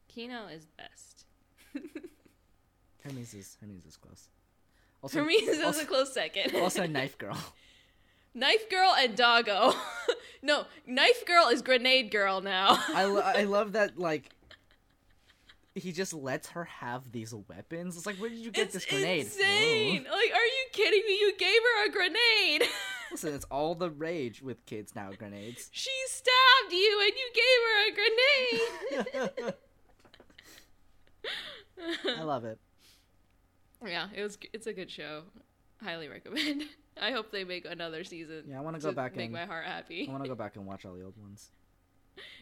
[0.08, 1.24] Kino is best.
[3.02, 4.28] Hermes is Hermes is close.
[5.02, 6.54] Also, Hermes is also, a close second.
[6.60, 7.36] also Knife Girl.
[8.34, 9.72] Knife Girl and Doggo.
[10.42, 12.78] no, Knife Girl is Grenade Girl now.
[12.88, 14.30] I, lo- I love that like
[15.74, 17.96] he just lets her have these weapons.
[17.96, 19.24] It's like, where did you get it's this grenade?
[19.26, 20.06] insane.
[20.10, 20.14] Oh.
[20.14, 21.18] Like, are you kidding me?
[21.20, 22.62] You gave her a grenade.
[23.10, 25.10] Listen, it's all the rage with kids now.
[25.16, 25.68] Grenades.
[25.72, 27.88] she stabbed you and you gave her
[29.34, 29.54] a grenade.
[32.18, 32.58] I love it.
[33.84, 34.38] Yeah, it was.
[34.52, 35.22] It's a good show.
[35.82, 36.62] Highly recommend.
[37.00, 38.44] I hope they make another season.
[38.48, 40.06] Yeah, I want to go back make and make my heart happy.
[40.08, 41.50] I want to go back and watch all the old ones.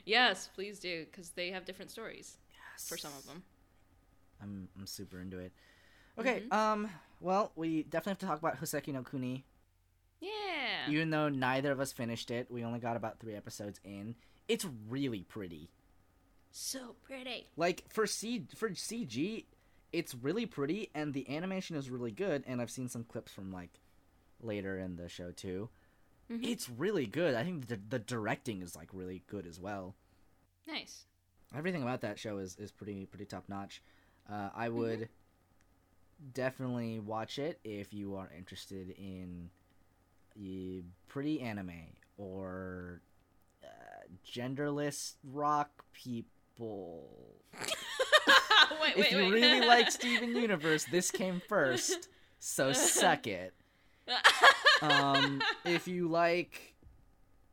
[0.05, 2.37] Yes, please do, because they have different stories
[2.87, 3.43] for some of them.
[4.43, 5.53] I'm I'm super into it.
[6.19, 6.53] Okay, Mm-hmm.
[6.53, 6.91] um,
[7.21, 9.45] well, we definitely have to talk about Hoseki no Kuni.
[10.21, 10.89] Yeah.
[10.89, 14.15] Even though neither of us finished it, we only got about three episodes in.
[14.47, 15.71] It's really pretty.
[16.53, 17.47] so pretty.
[17.57, 19.47] Like for C for CG,
[19.95, 22.45] it's really pretty, and the animation is really good.
[22.47, 23.81] And I've seen some clips from like
[24.41, 25.71] later in the show too.
[26.31, 26.45] Mm-hmm.
[26.45, 27.35] It's really good.
[27.35, 29.97] I think the the directing is like really good as well.
[30.67, 31.07] Nice.
[31.57, 33.83] Everything about that show is is pretty pretty top notch.
[34.31, 34.77] Uh, I Mm-hmm.
[34.79, 35.09] would
[36.33, 39.51] definitely watch it if you are interested in
[40.37, 43.03] uh, pretty anime or
[43.63, 43.67] uh,
[44.27, 45.85] genderless rock
[48.81, 49.33] wait, if wait, you wait.
[49.33, 52.09] really like Steven Universe, this came first,
[52.39, 53.55] so suck it.
[54.83, 56.75] Um, if you like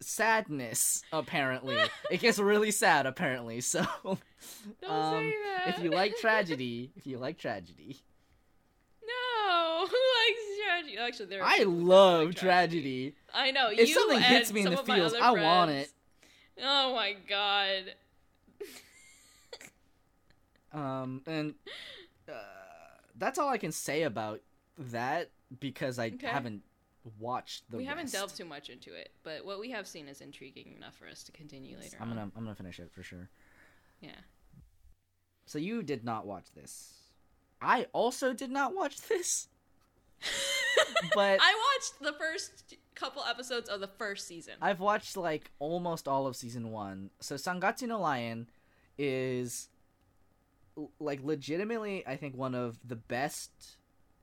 [0.02, 1.78] sadness, apparently,
[2.10, 3.06] it gets really sad.
[3.06, 5.76] Apparently, so Don't um, say that.
[5.78, 7.98] if you like tragedy, if you like tragedy,
[9.06, 10.98] no, who likes tragedy?
[10.98, 11.44] Actually, there.
[11.44, 13.16] I love like tragedy.
[13.34, 13.70] I know.
[13.72, 15.90] If something hits me in the feels, I want it.
[16.62, 17.96] Oh my god.
[20.74, 21.54] Um, and
[22.30, 22.34] uh,
[23.18, 24.42] that's all I can say about
[24.78, 25.30] that
[25.60, 26.28] because I Okay.
[26.28, 26.64] haven't
[27.20, 27.78] watched the.
[27.78, 30.96] we haven't delved too much into it, but what we have seen is intriguing enough
[30.96, 31.98] for us to continue later.
[32.00, 33.30] I'm gonna I'm gonna finish it for sure.
[34.02, 34.12] Yeah.
[35.46, 36.94] So you did not watch this.
[37.62, 39.48] I also did not watch this.
[41.16, 44.54] But I watched the first couple episodes of the first season.
[44.62, 47.10] I've watched like almost all of season one.
[47.20, 48.48] So Sangatsu no Lion
[48.98, 49.70] is
[51.00, 53.52] like legitimately, I think, one of the best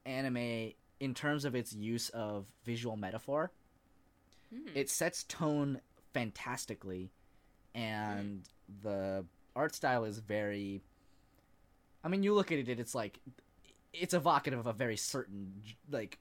[0.07, 3.51] anime in terms of its use of visual metaphor.
[4.53, 4.69] Hmm.
[4.75, 5.81] It sets tone
[6.15, 7.11] fantastically,
[7.75, 8.43] and
[8.83, 10.83] the art style is very.
[12.03, 13.21] I mean, you look at it, it's like
[13.93, 16.19] it's evocative of a very certain like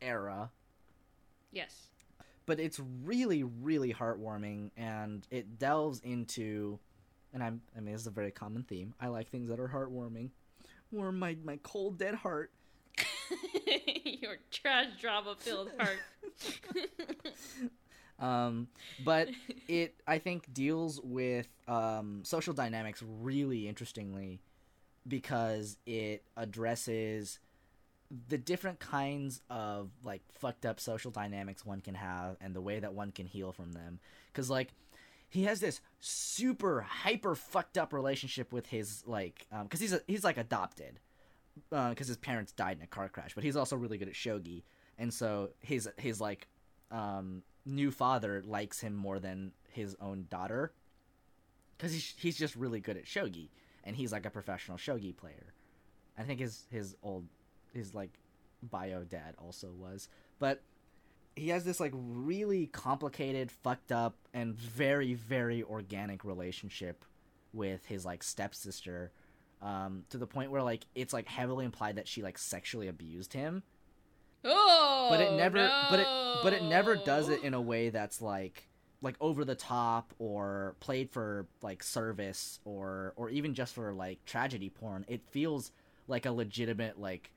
[0.00, 0.50] era
[1.52, 1.88] yes.
[2.46, 6.78] but it's really really heartwarming and it delves into
[7.32, 8.94] and i'm i mean it's a very common theme.
[9.00, 10.30] I like things that are heartwarming.
[10.90, 12.50] Warm my my cold dead heart.
[14.04, 15.98] Your trash drama filled heart.
[18.18, 18.68] um
[19.04, 19.28] but
[19.66, 24.40] it i think deals with um social dynamics really interestingly
[25.08, 27.38] because it addresses
[28.28, 32.80] the different kinds of like fucked up social dynamics one can have and the way
[32.80, 34.00] that one can heal from them.
[34.26, 34.68] Because like
[35.30, 40.24] he has this super hyper fucked up relationship with his like because he's a, he's
[40.24, 41.00] like adopted
[41.70, 44.62] because his parents died in a car crash but he's also really good at shogi
[44.98, 46.48] and so his his like
[46.90, 50.72] um new father likes him more than his own daughter
[51.76, 53.48] because he's, he's just really good at shogi
[53.84, 55.54] and he's like a professional shogi player.
[56.18, 57.26] I think his his old
[57.72, 58.10] his like
[58.62, 60.08] bio dad also was
[60.38, 60.62] but
[61.36, 67.04] he has this like really complicated fucked up and very very organic relationship
[67.52, 69.10] with his like stepsister
[69.62, 73.32] um to the point where like it's like heavily implied that she like sexually abused
[73.32, 73.62] him.
[74.42, 76.06] Oh, but it never but it
[76.42, 78.68] but it never does it in a way that's like
[79.02, 84.24] like over the top or played for like service or or even just for like
[84.24, 85.04] tragedy porn.
[85.08, 85.72] It feels
[86.08, 87.30] like a legitimate like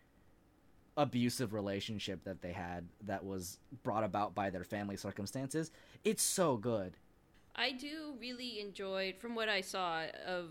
[0.97, 5.71] abusive relationship that they had that was brought about by their family circumstances
[6.03, 6.97] it's so good
[7.55, 10.49] I do really enjoy, from what I saw of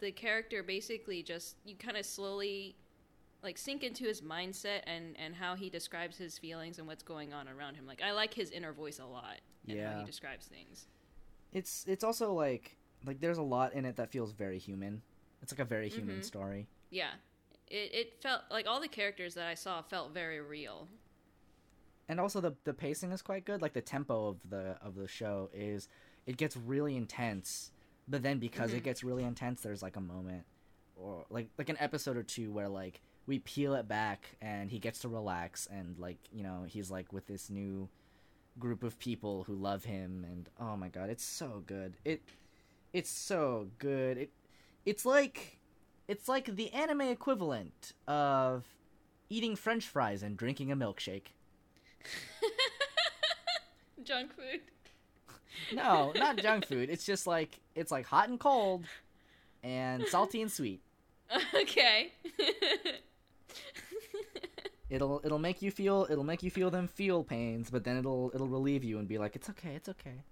[0.00, 2.76] the character, basically just you kind of slowly
[3.42, 7.32] like sink into his mindset and and how he describes his feelings and what's going
[7.32, 7.86] on around him.
[7.86, 9.98] Like I like his inner voice a lot and how Yeah.
[10.00, 10.86] he describes things.
[11.54, 12.76] it's it's also like
[13.06, 15.00] like there's a lot in it that feels very human
[15.40, 16.24] it's like a very human Mhm.
[16.24, 17.12] story Yeah,
[17.70, 20.88] it it felt like all the characters that I saw felt very real.
[22.08, 25.06] and also the the pacing is quite good like the tempo of the of the
[25.06, 25.88] show is
[26.26, 27.70] it gets really intense
[28.08, 28.84] but then because it Mhm.
[28.84, 30.44] gets really intense there's like a moment
[30.96, 34.78] or like like an episode or two where like we peel it back and he
[34.80, 37.88] gets to relax and like you know he's like with this new
[38.58, 42.20] group of people who love him and oh my god it's so good it
[42.92, 44.30] it's so good it
[44.84, 45.59] it's like
[46.10, 48.64] it's like the anime equivalent of
[49.28, 51.28] eating french fries and drinking a milkshake
[54.02, 54.60] Junk food.
[55.72, 58.84] no not junk food it's just like it's like hot and cold
[59.62, 60.80] and salty and sweet
[61.54, 62.10] okay.
[64.90, 68.32] it'll it'll make you feel it'll make you feel them feel pains but then it'll
[68.34, 70.24] it'll relieve you and be like it's okay it's okay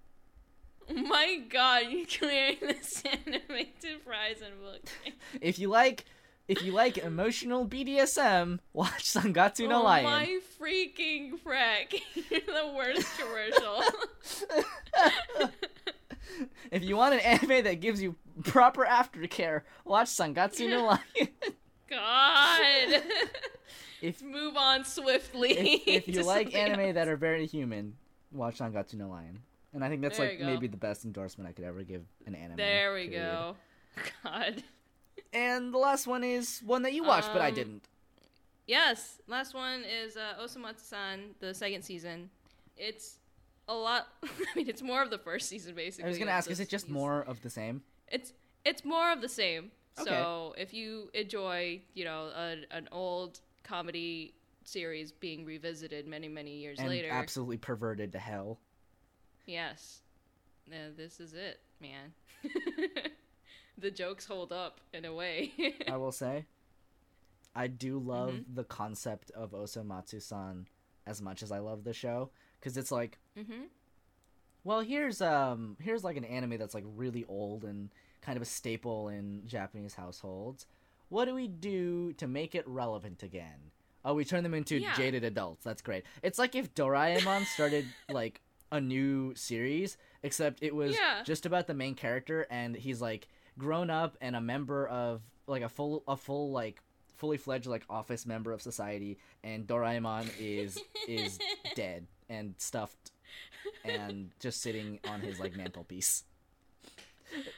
[0.93, 5.13] My God, you comparing this anime to fries and milkshake.
[5.41, 6.05] if you like
[6.47, 10.05] if you like emotional BDSM, watch Sangatsu no lion.
[10.05, 10.25] oh Lion.
[10.27, 11.93] my freaking frack!
[12.31, 13.83] You're the worst commercial.
[16.71, 20.85] If you want an anime that gives you proper aftercare, watch Sangatsu no
[21.17, 21.29] Lion.
[21.89, 23.01] God.
[24.01, 25.51] if Move on swiftly.
[25.87, 26.93] if, if you like anime else.
[26.93, 27.95] that are very human,
[28.31, 29.39] watch Sangatsu no Lion.
[29.73, 32.33] And I think that's There like maybe the best endorsement I could ever give an
[32.35, 32.57] anime.
[32.57, 33.21] There we period.
[33.21, 33.55] go.
[34.23, 34.63] God.
[35.31, 37.83] And the last one is one that you watched, but I Um, didn't.
[38.65, 42.29] Yes, last one is uh, Osomatsu-san, the second season.
[42.77, 43.17] It's
[43.67, 44.07] a lot.
[44.23, 46.05] I mean, it's more of the first season, basically.
[46.05, 47.81] I was gonna ask, is it just these- more of the same?
[48.07, 48.33] It's
[48.65, 49.71] it's more of the same.
[49.99, 50.09] Okay.
[50.09, 54.33] So if you enjoy, you know, a, an old comedy
[54.63, 58.59] series being revisited many many years And later, absolutely perverted to hell.
[59.49, 60.01] Yes,
[60.67, 62.13] this is it, man.
[63.77, 65.51] the jokes hold up in a way.
[65.87, 66.45] I will say,
[67.55, 68.55] I do love Mm-hmm.
[68.55, 70.67] the concept of Osomatsu-san
[71.07, 73.63] as much as I love the show because it's like, hmm
[74.65, 77.89] well, here's um here's like an anime that's like really old and
[78.21, 80.67] kind of a staple in Japanese households.
[81.07, 83.71] What do we do to make it relevant again?
[84.05, 84.93] Oh, we turn them into Yeah.
[84.93, 85.63] jaded adults.
[85.63, 86.03] That's great.
[86.21, 91.23] It's like if Doraemon started like a new series, except it was Yeah.
[91.23, 93.27] just about the main character and he's like
[93.57, 96.81] grown up and a member of like a full a full like
[97.17, 101.37] fully fledged like office member of society and Doraemon is is
[101.75, 103.11] dead and stuffed
[103.83, 106.23] and just sitting on his like mantelpiece.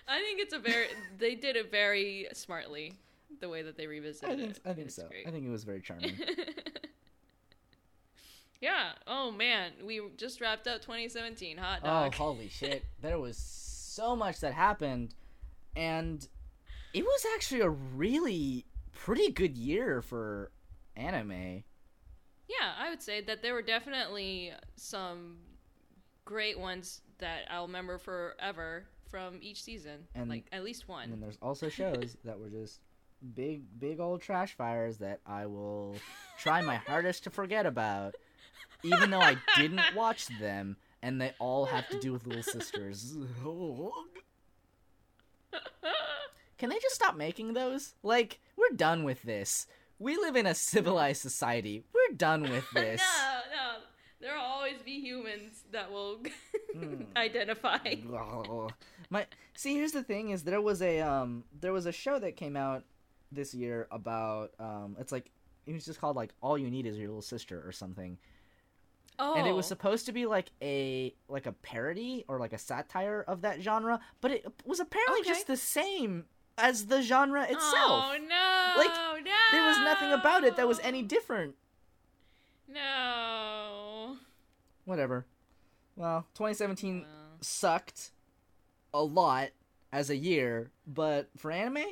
[0.07, 0.87] I think it's a very.
[1.19, 2.93] they did it very smartly,
[3.39, 4.61] the way that they revisited I think it.
[4.65, 5.07] I think so.
[5.07, 5.27] great.
[5.27, 6.17] I think it was very charming.
[8.61, 8.91] Yeah.
[9.07, 11.57] Oh man, we just wrapped up 2017.
[11.57, 12.13] Hot oh, dog.
[12.13, 12.85] oh, holy shit.
[13.01, 15.15] There was so much that happened
[15.75, 16.25] and
[16.93, 20.51] it was actually a really pretty good year for
[20.95, 21.63] anime.
[22.47, 25.37] Yeah, I would say that there were definitely some
[26.25, 30.07] great ones that I'll remember forever from each season.
[30.15, 31.05] And- like at least one.
[31.05, 32.79] And then there's also shows that were just
[33.35, 35.95] big big old trash fires that I will
[36.39, 38.15] try my hardest to forget about
[38.83, 43.15] even though I didn't watch them and they all have to do with little sisters.
[46.57, 47.95] Can they just stop making those?
[48.03, 49.65] Like, we're done with this.
[49.97, 51.83] We live in a civilized society.
[51.93, 53.01] We're done with this.
[53.01, 53.73] no, no.
[54.19, 56.21] There will always be humans that will
[56.73, 57.03] Hmm.
[57.17, 57.79] identify.
[59.09, 62.35] My see, here's the thing: is there was a um there was a show that
[62.37, 62.83] came out
[63.31, 65.31] this year about um it's like
[65.65, 68.19] it was just called like All You Need Is Your Little Sister or something,
[69.19, 69.69] Oh, and it was oh.
[69.69, 73.99] supposed to be like a like a parody or like a satire of that genre,
[74.21, 75.29] but it was apparently Okay.
[75.29, 76.25] just the same
[76.57, 78.05] as the genre itself.
[78.07, 78.73] Oh no!
[78.77, 78.89] Like,
[79.23, 79.31] no!
[79.51, 81.55] There was nothing about it that was any different.
[82.67, 84.17] No.
[84.85, 85.25] Whatever.
[85.95, 87.07] Well, 2017 Well,
[87.41, 88.11] sucked
[88.93, 89.49] a lot
[89.91, 91.83] as a year, but for anime,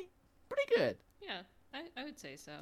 [0.48, 0.96] pretty good.
[1.22, 1.42] yeah,
[1.72, 2.52] I, I would say so.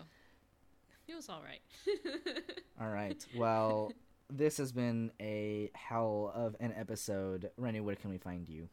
[1.07, 1.62] It was all right.
[2.81, 3.25] All right.
[3.35, 3.93] Well,
[4.31, 7.51] this has been a hell of an episode.
[7.57, 8.69] Rennie, where can we find you?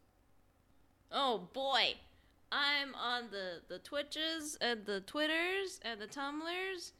[1.11, 1.95] Oh boy.
[2.51, 6.93] I'm on the the Twitches and the Twitters and the Tumblers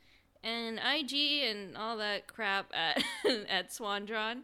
[0.44, 3.04] and IG and all that crap at
[3.50, 4.42] at Swandron.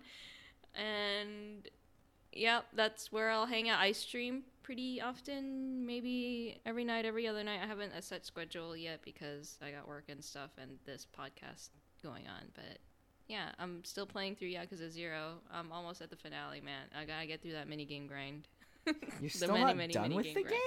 [0.76, 1.70] And
[2.32, 3.80] yep, that's where I'll hang out.
[3.80, 7.60] I stream pretty often, maybe every night, every other night.
[7.64, 11.70] I haven't a set schedule yet because I got work and stuff and this podcast
[12.04, 12.80] going on, but
[13.32, 15.36] yeah, I'm still playing through Yakuza Zero.
[15.52, 16.84] I'm almost at the finale, man.
[16.94, 18.48] I gotta get through that mini game grind.
[19.22, 20.58] You're still many, not many, done many with game the grinds.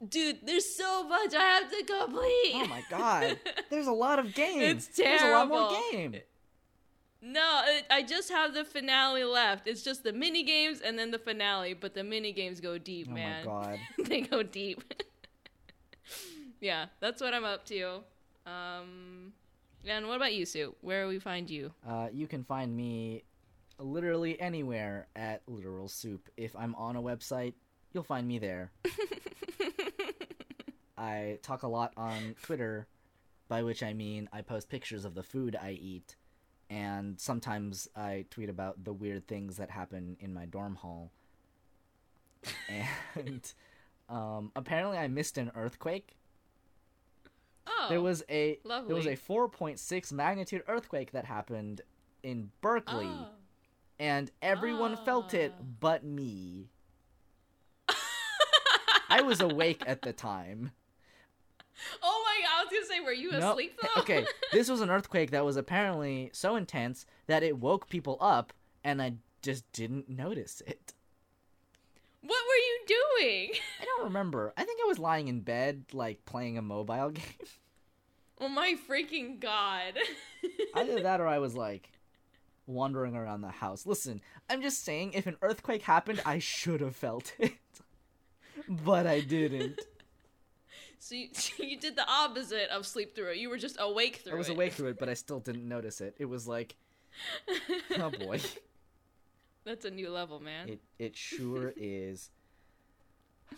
[0.00, 0.08] game?
[0.08, 2.52] Dude, there's so much I have to complete.
[2.54, 3.38] Oh my god.
[3.70, 4.86] There's a lot of games.
[4.88, 5.18] It's terrible.
[5.18, 6.20] There's a lot more game.
[7.20, 9.66] No, it, I just have the finale left.
[9.68, 13.08] It's just the mini games and then the finale, but the mini games go deep,
[13.10, 13.44] Oh man.
[13.44, 13.78] my god.
[14.08, 14.82] they go deep.
[16.62, 18.00] yeah, that's what I'm up to.
[18.46, 19.34] Um,
[19.86, 20.74] and what about you, Sue?
[20.80, 21.72] Where we find you?
[21.86, 23.24] Uh, you can find me
[23.78, 26.28] literally anywhere at Literal Soup.
[26.36, 27.54] If I'm on a website,
[27.92, 28.72] you'll find me there.
[30.98, 32.86] I talk a lot on Twitter,
[33.48, 36.16] by which I mean I post pictures of the food I eat,
[36.68, 41.10] and sometimes I tweet about the weird things that happen in my dorm hall.
[43.16, 43.52] And
[44.08, 46.16] um, apparently, I missed an earthquake.
[47.72, 51.80] Oh, There was a there was a 4.6 magnitude earthquake that happened
[52.22, 53.28] in Berkeley, Oh.
[53.98, 55.62] and everyone felt it Ah.
[55.80, 56.68] but me.
[59.12, 60.72] I was awake at the time.
[62.02, 62.50] Oh my god!
[62.60, 64.02] I was gonna say, were you No- asleep though?
[64.02, 68.52] okay, this was an earthquake that was apparently so intense that it woke people up,
[68.84, 70.92] and I just didn't notice it.
[72.20, 73.50] what were you doing?
[73.80, 74.52] I don't remember.
[74.56, 77.24] I think I was lying in bed, like playing a mobile game.
[78.40, 79.94] Oh my freaking god!
[80.74, 81.90] Either that or I was like
[82.66, 83.84] wandering around the house.
[83.84, 87.52] Listen, I'm just saying, if an earthquake happened, I should have felt it.
[88.68, 89.80] but I didn't.
[90.98, 91.28] so you,
[91.58, 93.36] you did the opposite of sleep through it.
[93.38, 94.36] You were just awake through it.
[94.36, 94.52] I was it.
[94.52, 96.14] awake through it, but I still didn't notice it.
[96.18, 96.76] It was like,
[97.98, 98.40] oh boy.
[99.64, 100.70] That's a new level, man.
[100.70, 102.30] It it sure is.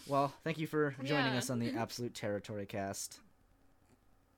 [0.07, 1.39] Well, thank you for joining Yeah.
[1.39, 3.21] us on the Absolute Territory cast.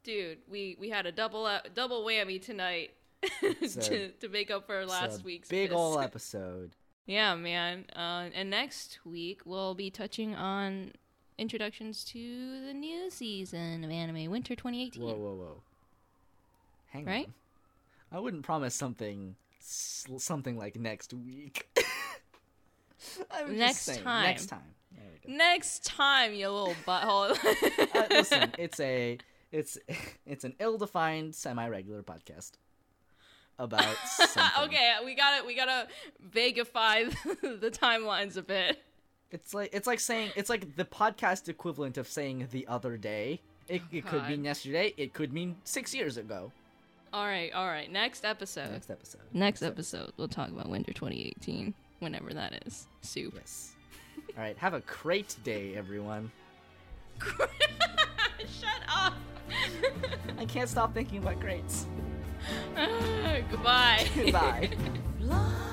[0.02, 2.92] Dude, we we had a double uh, double whammy tonight
[3.42, 5.78] a- to to make up for last a week's big miss.
[5.78, 6.72] ol' episode.
[7.06, 7.84] Yeah, man.
[7.94, 10.92] Uh, and next week we'll be touching on
[11.38, 15.02] introductions to the new season of anime, Winter 2018.
[15.02, 15.62] Whoa, whoa, whoa.
[16.90, 17.26] Hang Right?
[17.26, 18.16] on.
[18.18, 21.66] I wouldn't promise something something like next week.
[23.30, 24.24] I'm just Next saying, time.
[24.24, 24.73] Next time.
[25.28, 27.36] Next time, you little butthole.
[27.94, 29.18] Uh, listen, it's a
[29.52, 29.78] it's
[30.26, 32.52] it's an ill-defined semi-regular podcast
[33.58, 33.96] about
[34.58, 35.86] okay, we gotta we gotta
[36.30, 37.08] vagify
[37.40, 38.82] the timelines a bit.
[39.30, 43.40] It's like it's like saying it's like the podcast equivalent of saying the other day.
[43.68, 44.92] It, it could mean yesterday.
[44.96, 46.52] It could mean six years ago.
[47.14, 47.90] All right, all right.
[47.90, 48.72] Next episode.
[48.72, 49.20] Next episode.
[49.32, 52.88] Next episode, we'll talk about Winter 2018, whenever that is.
[53.02, 53.32] Soup.
[53.36, 53.73] Yes.
[54.36, 54.56] All right.
[54.58, 56.30] Have a great day, everyone.
[57.20, 59.14] Shut up.
[60.38, 61.86] I can't stop thinking about greats.
[63.50, 64.06] Goodbye.
[64.32, 64.70] Bye.
[65.20, 65.70] Fly